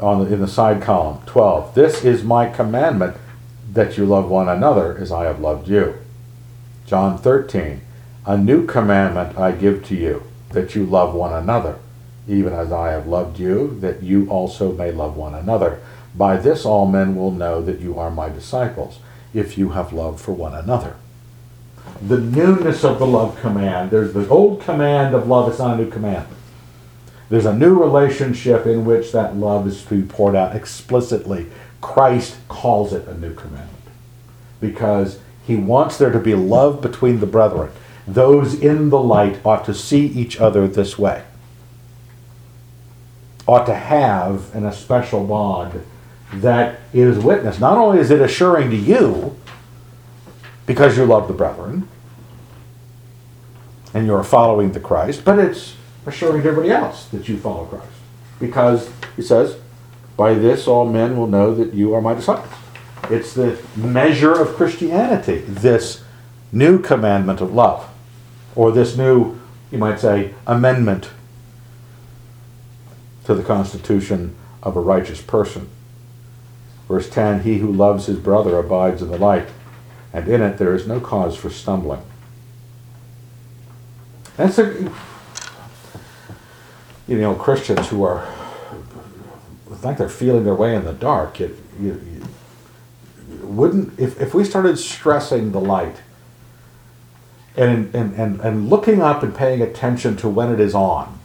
on 0.00 0.24
the, 0.24 0.32
in 0.32 0.40
the 0.40 0.48
side 0.48 0.82
column, 0.82 1.22
12. 1.26 1.74
This 1.74 2.04
is 2.04 2.22
my 2.22 2.48
commandment 2.48 3.16
that 3.72 3.96
you 3.96 4.06
love 4.06 4.28
one 4.28 4.48
another 4.48 4.96
as 4.98 5.10
I 5.12 5.24
have 5.24 5.40
loved 5.40 5.68
you. 5.68 5.94
John 6.86 7.18
13, 7.18 7.80
a 8.26 8.36
new 8.36 8.66
commandment 8.66 9.38
I 9.38 9.52
give 9.52 9.84
to 9.86 9.94
you, 9.96 10.22
that 10.50 10.74
you 10.74 10.84
love 10.86 11.14
one 11.14 11.32
another, 11.32 11.78
even 12.28 12.52
as 12.52 12.72
I 12.72 12.90
have 12.92 13.06
loved 13.06 13.38
you, 13.38 13.78
that 13.80 14.02
you 14.02 14.28
also 14.28 14.72
may 14.72 14.92
love 14.92 15.16
one 15.16 15.34
another. 15.34 15.80
By 16.14 16.36
this 16.36 16.64
all 16.64 16.86
men 16.86 17.16
will 17.16 17.30
know 17.30 17.60
that 17.62 17.80
you 17.80 17.98
are 17.98 18.10
my 18.10 18.28
disciples, 18.28 18.98
if 19.34 19.58
you 19.58 19.70
have 19.70 19.92
love 19.92 20.20
for 20.20 20.32
one 20.32 20.54
another. 20.54 20.96
The 22.06 22.18
newness 22.18 22.84
of 22.84 22.98
the 22.98 23.06
love 23.06 23.38
command, 23.40 23.90
there's 23.90 24.12
the 24.12 24.28
old 24.28 24.60
command 24.60 25.14
of 25.14 25.28
love, 25.28 25.50
it's 25.50 25.58
not 25.58 25.78
a 25.78 25.82
new 25.82 25.90
command. 25.90 26.26
There's 27.28 27.46
a 27.46 27.54
new 27.56 27.74
relationship 27.74 28.66
in 28.66 28.84
which 28.84 29.12
that 29.12 29.36
love 29.36 29.66
is 29.66 29.84
to 29.84 30.00
be 30.00 30.06
poured 30.06 30.36
out 30.36 30.54
explicitly 30.54 31.48
Christ 31.80 32.36
calls 32.48 32.92
it 32.92 33.06
a 33.06 33.16
new 33.16 33.32
commandment 33.32 33.70
because 34.60 35.20
he 35.46 35.54
wants 35.54 35.98
there 35.98 36.10
to 36.10 36.18
be 36.18 36.34
love 36.34 36.80
between 36.80 37.20
the 37.20 37.26
brethren. 37.26 37.70
Those 38.08 38.54
in 38.54 38.90
the 38.90 38.98
light 38.98 39.38
ought 39.44 39.64
to 39.66 39.74
see 39.74 40.06
each 40.06 40.40
other 40.40 40.66
this 40.66 40.98
way, 40.98 41.22
ought 43.46 43.66
to 43.66 43.74
have 43.74 44.52
an 44.52 44.64
especial 44.66 45.24
bond 45.24 45.84
that 46.32 46.80
is 46.92 47.18
witness. 47.18 47.60
Not 47.60 47.78
only 47.78 48.00
is 48.00 48.10
it 48.10 48.20
assuring 48.20 48.70
to 48.70 48.76
you, 48.76 49.36
because 50.66 50.96
you 50.96 51.04
love 51.04 51.28
the 51.28 51.34
brethren 51.34 51.88
and 53.94 54.06
you're 54.06 54.24
following 54.24 54.72
the 54.72 54.80
Christ, 54.80 55.24
but 55.24 55.38
it's 55.38 55.75
assuring 56.06 56.46
everybody 56.46 56.70
else 56.70 57.06
that 57.08 57.28
you 57.28 57.36
follow 57.36 57.66
Christ. 57.66 57.86
Because, 58.38 58.90
he 59.16 59.22
says, 59.22 59.58
by 60.16 60.34
this, 60.34 60.66
all 60.66 60.88
men 60.88 61.16
will 61.16 61.26
know 61.26 61.54
that 61.54 61.74
you 61.74 61.94
are 61.94 62.00
my 62.00 62.14
disciples. 62.14 62.52
It's 63.10 63.34
the 63.34 63.60
measure 63.76 64.32
of 64.32 64.56
Christianity, 64.56 65.38
this 65.40 66.02
new 66.52 66.80
commandment 66.80 67.40
of 67.40 67.52
love, 67.52 67.88
or 68.54 68.72
this 68.72 68.96
new, 68.96 69.38
you 69.70 69.78
might 69.78 70.00
say, 70.00 70.34
amendment 70.46 71.10
to 73.24 73.34
the 73.34 73.42
constitution 73.42 74.34
of 74.62 74.76
a 74.76 74.80
righteous 74.80 75.20
person. 75.20 75.68
Verse 76.88 77.10
10 77.10 77.42
He 77.42 77.58
who 77.58 77.70
loves 77.70 78.06
his 78.06 78.18
brother 78.18 78.58
abides 78.58 79.02
in 79.02 79.10
the 79.10 79.18
light, 79.18 79.48
and 80.12 80.28
in 80.28 80.40
it 80.40 80.58
there 80.58 80.74
is 80.74 80.86
no 80.86 81.00
cause 81.00 81.36
for 81.36 81.50
stumbling. 81.50 82.02
That's 84.36 84.58
a, 84.58 84.92
you 87.06 87.20
know, 87.20 87.34
Christians 87.34 87.88
who 87.88 88.02
are, 88.04 88.26
think 89.76 89.98
they're 89.98 90.08
feeling 90.08 90.44
their 90.44 90.54
way 90.54 90.74
in 90.74 90.84
the 90.84 90.92
dark. 90.92 91.40
It, 91.40 91.56
you, 91.80 92.00
you, 93.28 93.46
wouldn't, 93.46 93.98
if, 93.98 94.20
if 94.20 94.34
we 94.34 94.44
started 94.44 94.78
stressing 94.78 95.52
the 95.52 95.60
light 95.60 95.96
and, 97.56 97.94
and, 97.94 98.14
and, 98.14 98.40
and 98.40 98.68
looking 98.68 99.00
up 99.00 99.22
and 99.22 99.34
paying 99.34 99.62
attention 99.62 100.16
to 100.18 100.28
when 100.28 100.52
it 100.52 100.60
is 100.60 100.74
on, 100.74 101.18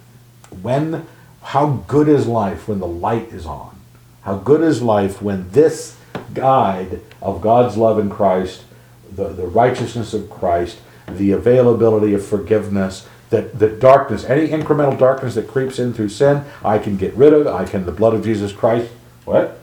when, 0.62 1.08
how 1.42 1.84
good 1.88 2.08
is 2.08 2.28
life 2.28 2.68
when 2.68 2.80
the 2.80 2.88
light 2.88 3.30
is 3.30 3.46
on? 3.46 3.76
How 4.22 4.38
good 4.38 4.62
is 4.62 4.82
life 4.82 5.22
when 5.22 5.50
this 5.52 5.98
guide 6.34 7.02
of 7.22 7.42
God's 7.42 7.76
love 7.76 7.98
in 7.98 8.10
Christ, 8.10 8.64
the, 9.12 9.30
the 9.30 9.48
righteousness 9.48 10.14
of 10.14 10.30
Christ, 10.30 10.80
the 11.08 11.32
availability 11.32 12.14
of 12.14 12.26
forgiveness, 12.26 13.08
that, 13.32 13.58
that 13.60 13.80
darkness, 13.80 14.26
any 14.26 14.50
incremental 14.50 14.98
darkness 14.98 15.36
that 15.36 15.48
creeps 15.48 15.80
in 15.80 15.94
through 15.94 16.10
sin, 16.10 16.44
I 16.64 16.78
can 16.78 16.98
get 16.98 17.14
rid 17.16 17.34
of. 17.34 17.48
I 17.48 17.66
can, 17.66 17.86
the 17.86 17.92
blood 17.92 18.14
of 18.14 18.24
Jesus 18.24 18.52
Christ, 18.52 18.92
what? 19.26 19.58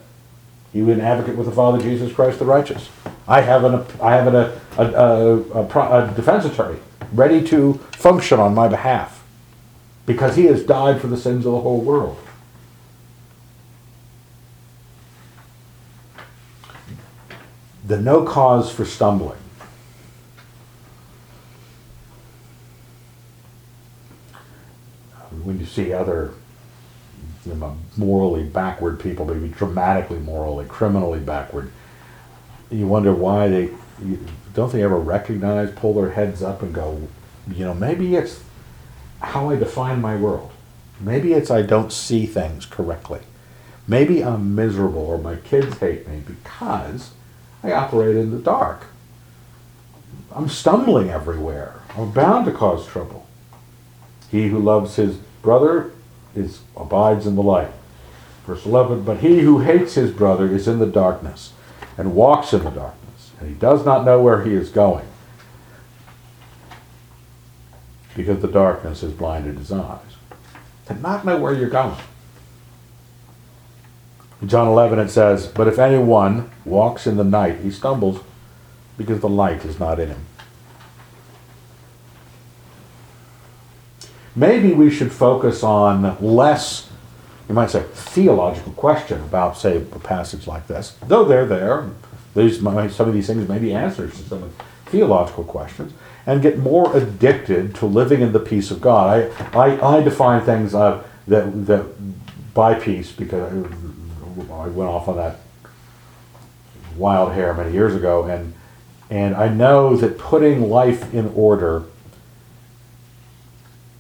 You 0.73 0.91
an 0.91 1.01
advocate 1.01 1.37
with 1.37 1.47
the 1.47 1.53
Father 1.53 1.81
Jesus 1.81 2.13
Christ 2.13 2.39
the 2.39 2.45
righteous. 2.45 2.89
I 3.27 3.43
have 3.43 3.65
an, 3.65 3.85
I 4.03 4.17
have 4.17 4.27
an, 4.27 4.35
a, 4.35 4.61
a, 4.79 5.37
a, 5.53 6.05
a 6.05 6.13
defense 6.15 6.45
attorney 6.45 6.81
ready 7.13 7.47
to 7.49 7.75
function 7.93 8.41
on 8.41 8.55
my 8.55 8.69
behalf 8.69 9.23
because 10.07 10.37
he 10.37 10.47
has 10.47 10.65
died 10.65 11.01
for 11.01 11.07
the 11.07 11.17
sins 11.17 11.45
of 11.45 11.53
the 11.53 11.61
whole 11.61 11.81
world. 11.81 12.19
The 17.87 18.01
no 18.01 18.25
cause 18.25 18.71
for 18.71 18.85
stumbling. 18.85 19.39
When 25.49 25.59
you 25.59 25.65
see 25.65 25.95
other 25.95 26.35
you 27.47 27.55
know, 27.55 27.75
morally 27.97 28.45
backward 28.45 29.01
people, 29.01 29.25
maybe 29.25 29.49
dramatically 29.49 30.19
morally, 30.19 30.67
criminally 30.67 31.21
backward, 31.21 31.73
you 32.71 32.87
wonder 32.87 33.15
why 33.15 33.49
they 33.49 33.71
don't 34.53 34.71
they 34.71 34.83
ever 34.83 34.99
recognize, 34.99 35.71
pull 35.71 35.95
their 35.95 36.11
heads 36.11 36.43
up, 36.43 36.61
and 36.61 36.75
go, 36.75 37.09
you 37.51 37.65
know, 37.65 37.73
maybe 37.73 38.15
it's 38.15 38.43
how 39.23 39.49
I 39.49 39.57
define 39.57 40.03
my 40.03 40.17
world. 40.17 40.51
Maybe 41.01 41.33
it's 41.33 41.51
I 41.51 41.63
don't 41.63 41.93
see 41.95 42.27
things 42.27 42.67
correctly. 42.67 43.21
Maybe 43.87 44.23
I'm 44.23 44.55
miserable 44.55 45.07
or 45.07 45.17
my 45.17 45.37
kids 45.37 45.79
hate 45.79 46.07
me 46.07 46.21
because 46.27 47.13
I 47.63 47.73
operate 47.73 48.17
in 48.17 48.33
the 48.33 48.39
dark. 48.39 48.85
I'm 50.31 50.51
stumbling 50.51 51.09
everywhere. 51.09 51.81
I'm 51.97 52.13
bound 52.13 52.45
to 52.45 52.53
cause 52.53 52.87
trouble. 52.87 53.27
He 54.31 54.49
who 54.49 54.59
loves 54.59 54.97
his 54.97 55.19
brother 55.49 55.93
is 56.35 56.61
abides 56.77 57.27
in 57.27 57.35
the 57.35 57.43
light. 57.43 57.71
Verse 58.47 58.67
11, 58.67 59.03
but 59.03 59.21
he 59.21 59.41
who 59.41 59.61
hates 59.61 59.95
his 59.95 60.11
brother 60.11 60.47
is 60.47 60.69
in 60.69 60.79
the 60.79 60.85
darkness 60.85 61.55
and 61.97 62.15
walks 62.15 62.53
in 62.53 62.63
the 62.65 62.71
darkness, 62.71 63.31
and 63.41 63.49
he 63.49 63.55
does 63.55 63.83
not 63.83 64.05
know 64.05 64.21
where 64.21 64.45
he 64.45 64.53
is 64.53 64.69
going 64.69 65.07
because 68.15 68.43
the 68.43 68.49
darkness 68.49 69.01
has 69.01 69.13
blinded 69.13 69.57
his 69.57 69.73
eyes. 69.73 70.19
To 70.85 70.95
not 70.95 71.25
know 71.25 71.39
where 71.39 71.55
you're 71.55 71.71
going. 71.71 71.97
In 74.43 74.49
John 74.49 74.69
11 74.69 74.99
it 74.99 75.09
says, 75.09 75.47
But 75.47 75.67
if 75.67 75.79
anyone 75.79 76.51
walks 76.67 77.07
in 77.07 77.17
the 77.17 77.25
night, 77.25 77.61
he 77.61 77.71
stumbles 77.71 78.21
because 78.99 79.21
the 79.21 79.31
light 79.31 79.65
is 79.65 79.81
not 79.81 79.99
in 79.99 80.09
him. 80.09 80.27
Maybe 84.39 84.73
we 84.73 84.91
should 84.91 85.13
focus 85.13 85.63
on 85.63 86.17
less, 86.21 86.89
you 87.49 87.55
might 87.55 87.71
say, 87.71 87.83
theological 87.93 88.73
question 88.73 89.21
about, 89.21 89.57
say, 89.57 89.77
a 89.77 89.99
passage 89.99 90.47
like 90.47 90.67
this. 90.69 90.97
Though 91.07 91.25
they're 91.25 91.47
there, 91.47 91.91
these, 92.35 92.61
some 92.61 93.09
of 93.09 93.15
these 93.15 93.27
things 93.27 93.49
may 93.49 93.59
be 93.59 93.75
answers 93.75 94.17
to 94.17 94.23
some 94.23 94.51
theological 94.87 95.45
questions, 95.45 95.93
and 96.27 96.41
get 96.43 96.59
more 96.59 96.95
addicted 96.97 97.75
to 97.75 97.87
living 97.87 98.21
in 98.21 98.33
the 98.33 98.41
peace 98.41 98.71
of 98.71 98.81
God. 98.81 99.33
I, 99.55 99.59
I, 99.59 99.97
I 99.97 100.03
define 100.03 100.43
things 100.45 100.75
uh, 100.75 101.03
that, 101.27 101.67
that 101.67 102.55
by 102.55 102.75
peace, 102.75 103.13
because 103.13 103.53
I 103.53 104.69
went 104.69 104.91
off 104.91 105.09
on 105.09 105.17
that 105.17 105.41
wild 106.97 107.33
hair 107.33 107.55
many 107.55 107.73
years 107.73 107.95
ago, 107.95 108.25
and, 108.25 108.55
and 109.11 109.35
I 109.35 109.49
know 109.49 109.97
that 109.97 110.19
putting 110.19 110.69
life 110.69 111.13
in 111.15 111.33
order 111.35 111.85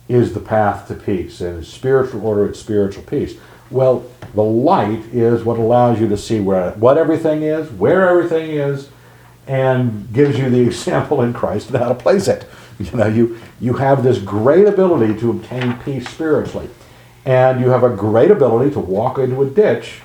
is 0.08 0.32
the 0.32 0.40
path 0.40 0.88
to 0.88 0.94
peace. 0.94 1.40
And 1.40 1.64
spiritual 1.64 2.26
order, 2.26 2.46
it's 2.46 2.58
spiritual 2.58 3.02
peace. 3.04 3.38
Well, 3.70 4.06
the 4.34 4.42
light 4.42 5.04
is 5.12 5.44
what 5.44 5.58
allows 5.58 6.00
you 6.00 6.08
to 6.08 6.16
see 6.16 6.40
where 6.40 6.70
what 6.72 6.96
everything 6.98 7.42
is, 7.42 7.70
where 7.70 8.08
everything 8.08 8.50
is, 8.50 8.88
and 9.46 10.12
gives 10.12 10.38
you 10.38 10.48
the 10.48 10.60
example 10.66 11.22
in 11.22 11.32
Christ 11.32 11.70
of 11.70 11.76
how 11.76 11.88
to 11.88 11.94
place 11.94 12.28
it. 12.28 12.46
You 12.78 12.90
know, 12.92 13.06
you 13.06 13.38
you 13.60 13.74
have 13.74 14.02
this 14.02 14.18
great 14.18 14.66
ability 14.66 15.18
to 15.20 15.30
obtain 15.30 15.76
peace 15.78 16.08
spiritually, 16.08 16.70
and 17.24 17.60
you 17.60 17.70
have 17.70 17.82
a 17.82 17.94
great 17.94 18.30
ability 18.30 18.70
to 18.72 18.80
walk 18.80 19.18
into 19.18 19.42
a 19.42 19.50
ditch, 19.50 20.00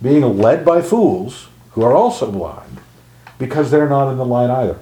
being 0.00 0.38
led 0.38 0.64
by 0.64 0.80
fools 0.80 1.48
who 1.72 1.82
are 1.82 1.94
also 1.94 2.30
blind, 2.32 2.80
because 3.38 3.70
they're 3.70 3.88
not 3.88 4.10
in 4.10 4.16
the 4.16 4.24
light 4.24 4.50
either. 4.50 4.78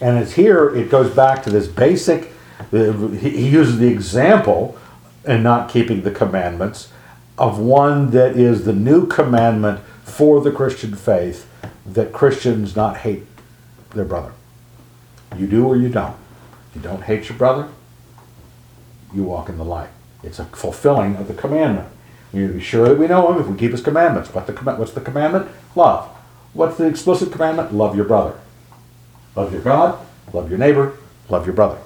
And 0.00 0.18
it's 0.18 0.32
here, 0.32 0.74
it 0.74 0.90
goes 0.90 1.14
back 1.14 1.42
to 1.44 1.50
this 1.50 1.66
basic, 1.66 2.32
he 2.70 3.48
uses 3.48 3.78
the 3.78 3.88
example 3.88 4.78
in 5.24 5.42
not 5.42 5.68
keeping 5.68 6.02
the 6.02 6.10
commandments 6.10 6.92
of 7.36 7.58
one 7.58 8.10
that 8.10 8.36
is 8.36 8.64
the 8.64 8.72
new 8.72 9.06
commandment 9.06 9.80
for 10.04 10.40
the 10.40 10.50
Christian 10.50 10.94
faith 10.94 11.48
that 11.86 12.12
Christians 12.12 12.74
not 12.74 12.98
hate 12.98 13.24
their 13.90 14.04
brother. 14.04 14.32
You 15.36 15.46
do 15.46 15.66
or 15.66 15.76
you 15.76 15.88
don't. 15.88 16.16
You 16.74 16.80
don't 16.80 17.02
hate 17.02 17.28
your 17.28 17.38
brother, 17.38 17.68
you 19.12 19.24
walk 19.24 19.48
in 19.48 19.56
the 19.56 19.64
light. 19.64 19.90
It's 20.22 20.38
a 20.38 20.44
fulfilling 20.44 21.16
of 21.16 21.28
the 21.28 21.34
commandment. 21.34 21.88
Need 22.32 22.52
be 22.52 22.60
sure 22.60 22.88
that 22.88 22.98
we 22.98 23.06
know 23.06 23.32
him 23.32 23.40
if 23.40 23.46
we 23.46 23.56
keep 23.56 23.72
his 23.72 23.80
commandments. 23.80 24.32
What 24.34 24.46
the, 24.46 24.52
what's 24.52 24.92
the 24.92 25.00
commandment? 25.00 25.48
Love. 25.74 26.08
What's 26.52 26.76
the 26.76 26.86
explicit 26.86 27.32
commandment? 27.32 27.72
Love 27.72 27.96
your 27.96 28.04
brother. 28.04 28.34
Love 29.38 29.52
your 29.52 29.62
God, 29.62 30.04
love 30.32 30.50
your 30.50 30.58
neighbor, 30.58 30.98
love 31.28 31.46
your 31.46 31.54
brother. 31.54 31.78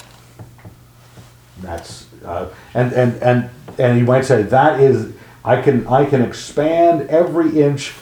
That's 1.60 2.06
uh, 2.24 2.48
and 2.72 2.94
and 2.94 3.22
and 3.22 3.50
and 3.78 3.98
you 3.98 4.06
might 4.06 4.24
say 4.24 4.42
that 4.42 4.80
is 4.80 5.12
I 5.44 5.60
can 5.60 5.86
I 5.86 6.06
can 6.06 6.22
expand 6.22 7.10
every 7.10 7.60
inch 7.60 7.92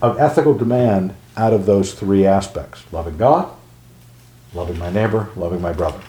of 0.00 0.18
ethical 0.18 0.54
demand 0.54 1.14
out 1.36 1.52
of 1.52 1.66
those 1.66 1.92
three 1.92 2.24
aspects: 2.24 2.90
loving 2.92 3.18
God, 3.18 3.54
loving 4.54 4.78
my 4.78 4.88
neighbor, 4.88 5.28
loving 5.36 5.60
my 5.60 5.74
brother, 5.74 6.00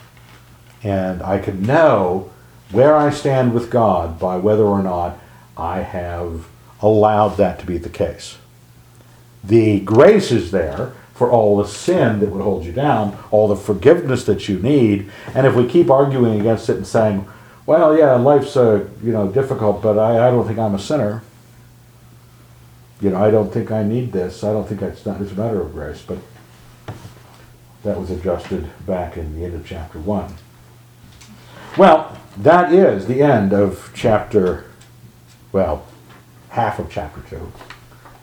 and 0.81 1.21
I 1.21 1.39
can 1.39 1.63
know 1.63 2.31
where 2.71 2.95
I 2.95 3.09
stand 3.09 3.53
with 3.53 3.69
God 3.69 4.17
by 4.17 4.37
whether 4.37 4.63
or 4.63 4.81
not 4.81 5.17
I 5.57 5.81
have 5.81 6.47
allowed 6.81 7.35
that 7.35 7.59
to 7.59 7.65
be 7.65 7.77
the 7.77 7.89
case. 7.89 8.37
The 9.43 9.81
grace 9.81 10.31
is 10.31 10.51
there 10.51 10.93
for 11.15 11.31
all 11.31 11.57
the 11.57 11.67
sin 11.67 12.19
that 12.19 12.29
would 12.29 12.43
hold 12.43 12.65
you 12.65 12.73
down, 12.73 13.17
all 13.31 13.47
the 13.47 13.55
forgiveness 13.55 14.25
that 14.25 14.47
you 14.49 14.59
need. 14.59 15.09
And 15.33 15.47
if 15.47 15.55
we 15.55 15.65
keep 15.67 15.89
arguing 15.89 16.39
against 16.39 16.69
it 16.69 16.75
and 16.75 16.85
saying, 16.85 17.25
well, 17.65 17.97
yeah, 17.97 18.13
life's 18.15 18.55
uh, 18.55 18.85
you 19.01 19.11
know 19.11 19.27
difficult, 19.29 19.81
but 19.81 19.97
I, 19.97 20.27
I 20.27 20.29
don't 20.29 20.45
think 20.45 20.59
I'm 20.59 20.75
a 20.75 20.79
sinner. 20.79 21.23
You 23.01 23.09
know, 23.09 23.23
I 23.23 23.31
don't 23.31 23.51
think 23.51 23.71
I 23.71 23.81
need 23.81 24.11
this. 24.11 24.43
I 24.43 24.51
don't 24.51 24.67
think 24.67 24.81
it's 24.81 25.05
not. 25.05 25.19
It's 25.21 25.31
a 25.31 25.35
matter 25.35 25.61
of 25.61 25.73
grace, 25.73 26.03
but 26.05 26.19
that 27.83 27.99
was 27.99 28.11
adjusted 28.11 28.69
back 28.85 29.17
in 29.17 29.39
the 29.39 29.45
end 29.45 29.55
of 29.55 29.65
chapter 29.65 29.99
one. 29.99 30.35
Well, 31.77 32.17
that 32.37 32.71
is 32.71 33.07
the 33.07 33.21
end 33.21 33.53
of 33.53 33.91
chapter. 33.95 34.65
Well, 35.51 35.85
half 36.49 36.77
of 36.77 36.91
chapter 36.91 37.21
two. 37.29 37.51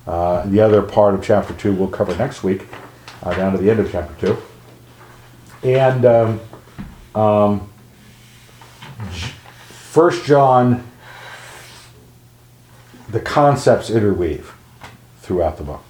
Uh, 0.06 0.44
the 0.46 0.60
other 0.60 0.82
part 0.82 1.14
of 1.14 1.22
chapter 1.22 1.54
2 1.54 1.74
we'll 1.74 1.88
cover 1.88 2.16
next 2.16 2.42
week, 2.42 2.66
uh, 3.22 3.34
down 3.34 3.52
to 3.52 3.58
the 3.58 3.70
end 3.70 3.80
of 3.80 3.90
chapter 3.90 4.34
2. 5.62 5.68
And 5.68 6.04
um, 6.04 6.40
um, 7.14 7.72
First 9.92 10.24
John, 10.24 10.88
the 13.10 13.20
concepts 13.20 13.90
interweave 13.90 14.54
throughout 15.20 15.58
the 15.58 15.64
book. 15.64 15.82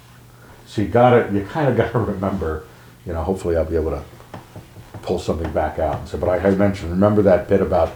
So 0.66 0.82
you 0.82 0.88
gotta, 0.88 1.32
you 1.32 1.44
kind 1.44 1.68
of 1.68 1.76
got 1.76 1.92
to 1.92 1.98
remember, 1.98 2.64
you 3.06 3.12
know, 3.12 3.22
hopefully 3.22 3.56
I'll 3.56 3.64
be 3.64 3.76
able 3.76 3.90
to 3.90 4.02
pull 5.02 5.18
something 5.18 5.50
back 5.52 5.78
out 5.78 6.00
and 6.00 6.08
say, 6.08 6.18
but 6.18 6.28
I 6.28 6.38
had 6.38 6.58
mentioned, 6.58 6.90
remember 6.90 7.22
that 7.22 7.48
bit 7.48 7.60
about 7.60 7.92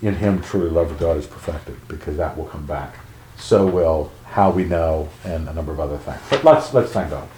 in 0.00 0.14
him 0.16 0.42
truly 0.42 0.68
love 0.68 0.90
of 0.90 0.98
God 0.98 1.16
is 1.16 1.26
perfected, 1.26 1.76
because 1.86 2.16
that 2.16 2.36
will 2.36 2.46
come 2.46 2.66
back 2.66 2.96
so 3.36 3.66
will 3.66 4.10
how 4.24 4.50
we 4.50 4.64
know 4.64 5.08
and 5.24 5.48
a 5.48 5.52
number 5.52 5.72
of 5.72 5.80
other 5.80 5.98
things. 5.98 6.20
But 6.30 6.44
let's, 6.44 6.72
let's 6.72 6.92
thank 6.92 7.10
God. 7.10 7.28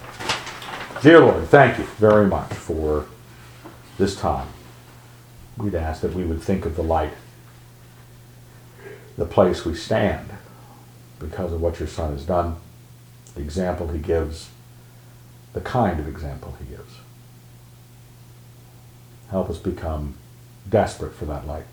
Dear 1.05 1.21
Lord, 1.21 1.45
thank 1.49 1.77
you 1.77 1.85
very 1.85 2.27
much 2.27 2.55
for 2.55 3.05
this 3.99 4.17
time. 4.17 4.49
We'd 5.59 5.75
ask 5.75 6.01
that 6.01 6.15
we 6.15 6.25
would 6.25 6.41
think 6.41 6.65
of 6.65 6.77
the 6.77 6.83
light, 6.83 7.13
the 9.19 9.27
place 9.27 9.67
we 9.67 9.75
stand, 9.75 10.31
because 11.19 11.53
of 11.53 11.61
what 11.61 11.79
your 11.79 11.89
Son 11.89 12.13
has 12.13 12.25
done, 12.25 12.57
the 13.35 13.43
example 13.43 13.89
he 13.89 13.99
gives, 13.99 14.49
the 15.53 15.61
kind 15.61 16.01
of 16.01 16.09
example 16.09 16.57
he 16.59 16.75
gives. 16.75 16.95
Help 19.29 19.51
us 19.51 19.59
become 19.59 20.15
desperate 20.71 21.15
for 21.15 21.27
that 21.27 21.47
light. 21.47 21.67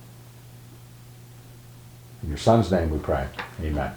In 2.21 2.27
your 2.27 2.37
Son's 2.37 2.69
name 2.69 2.89
we 2.89 2.99
pray. 2.99 3.29
Amen. 3.61 3.93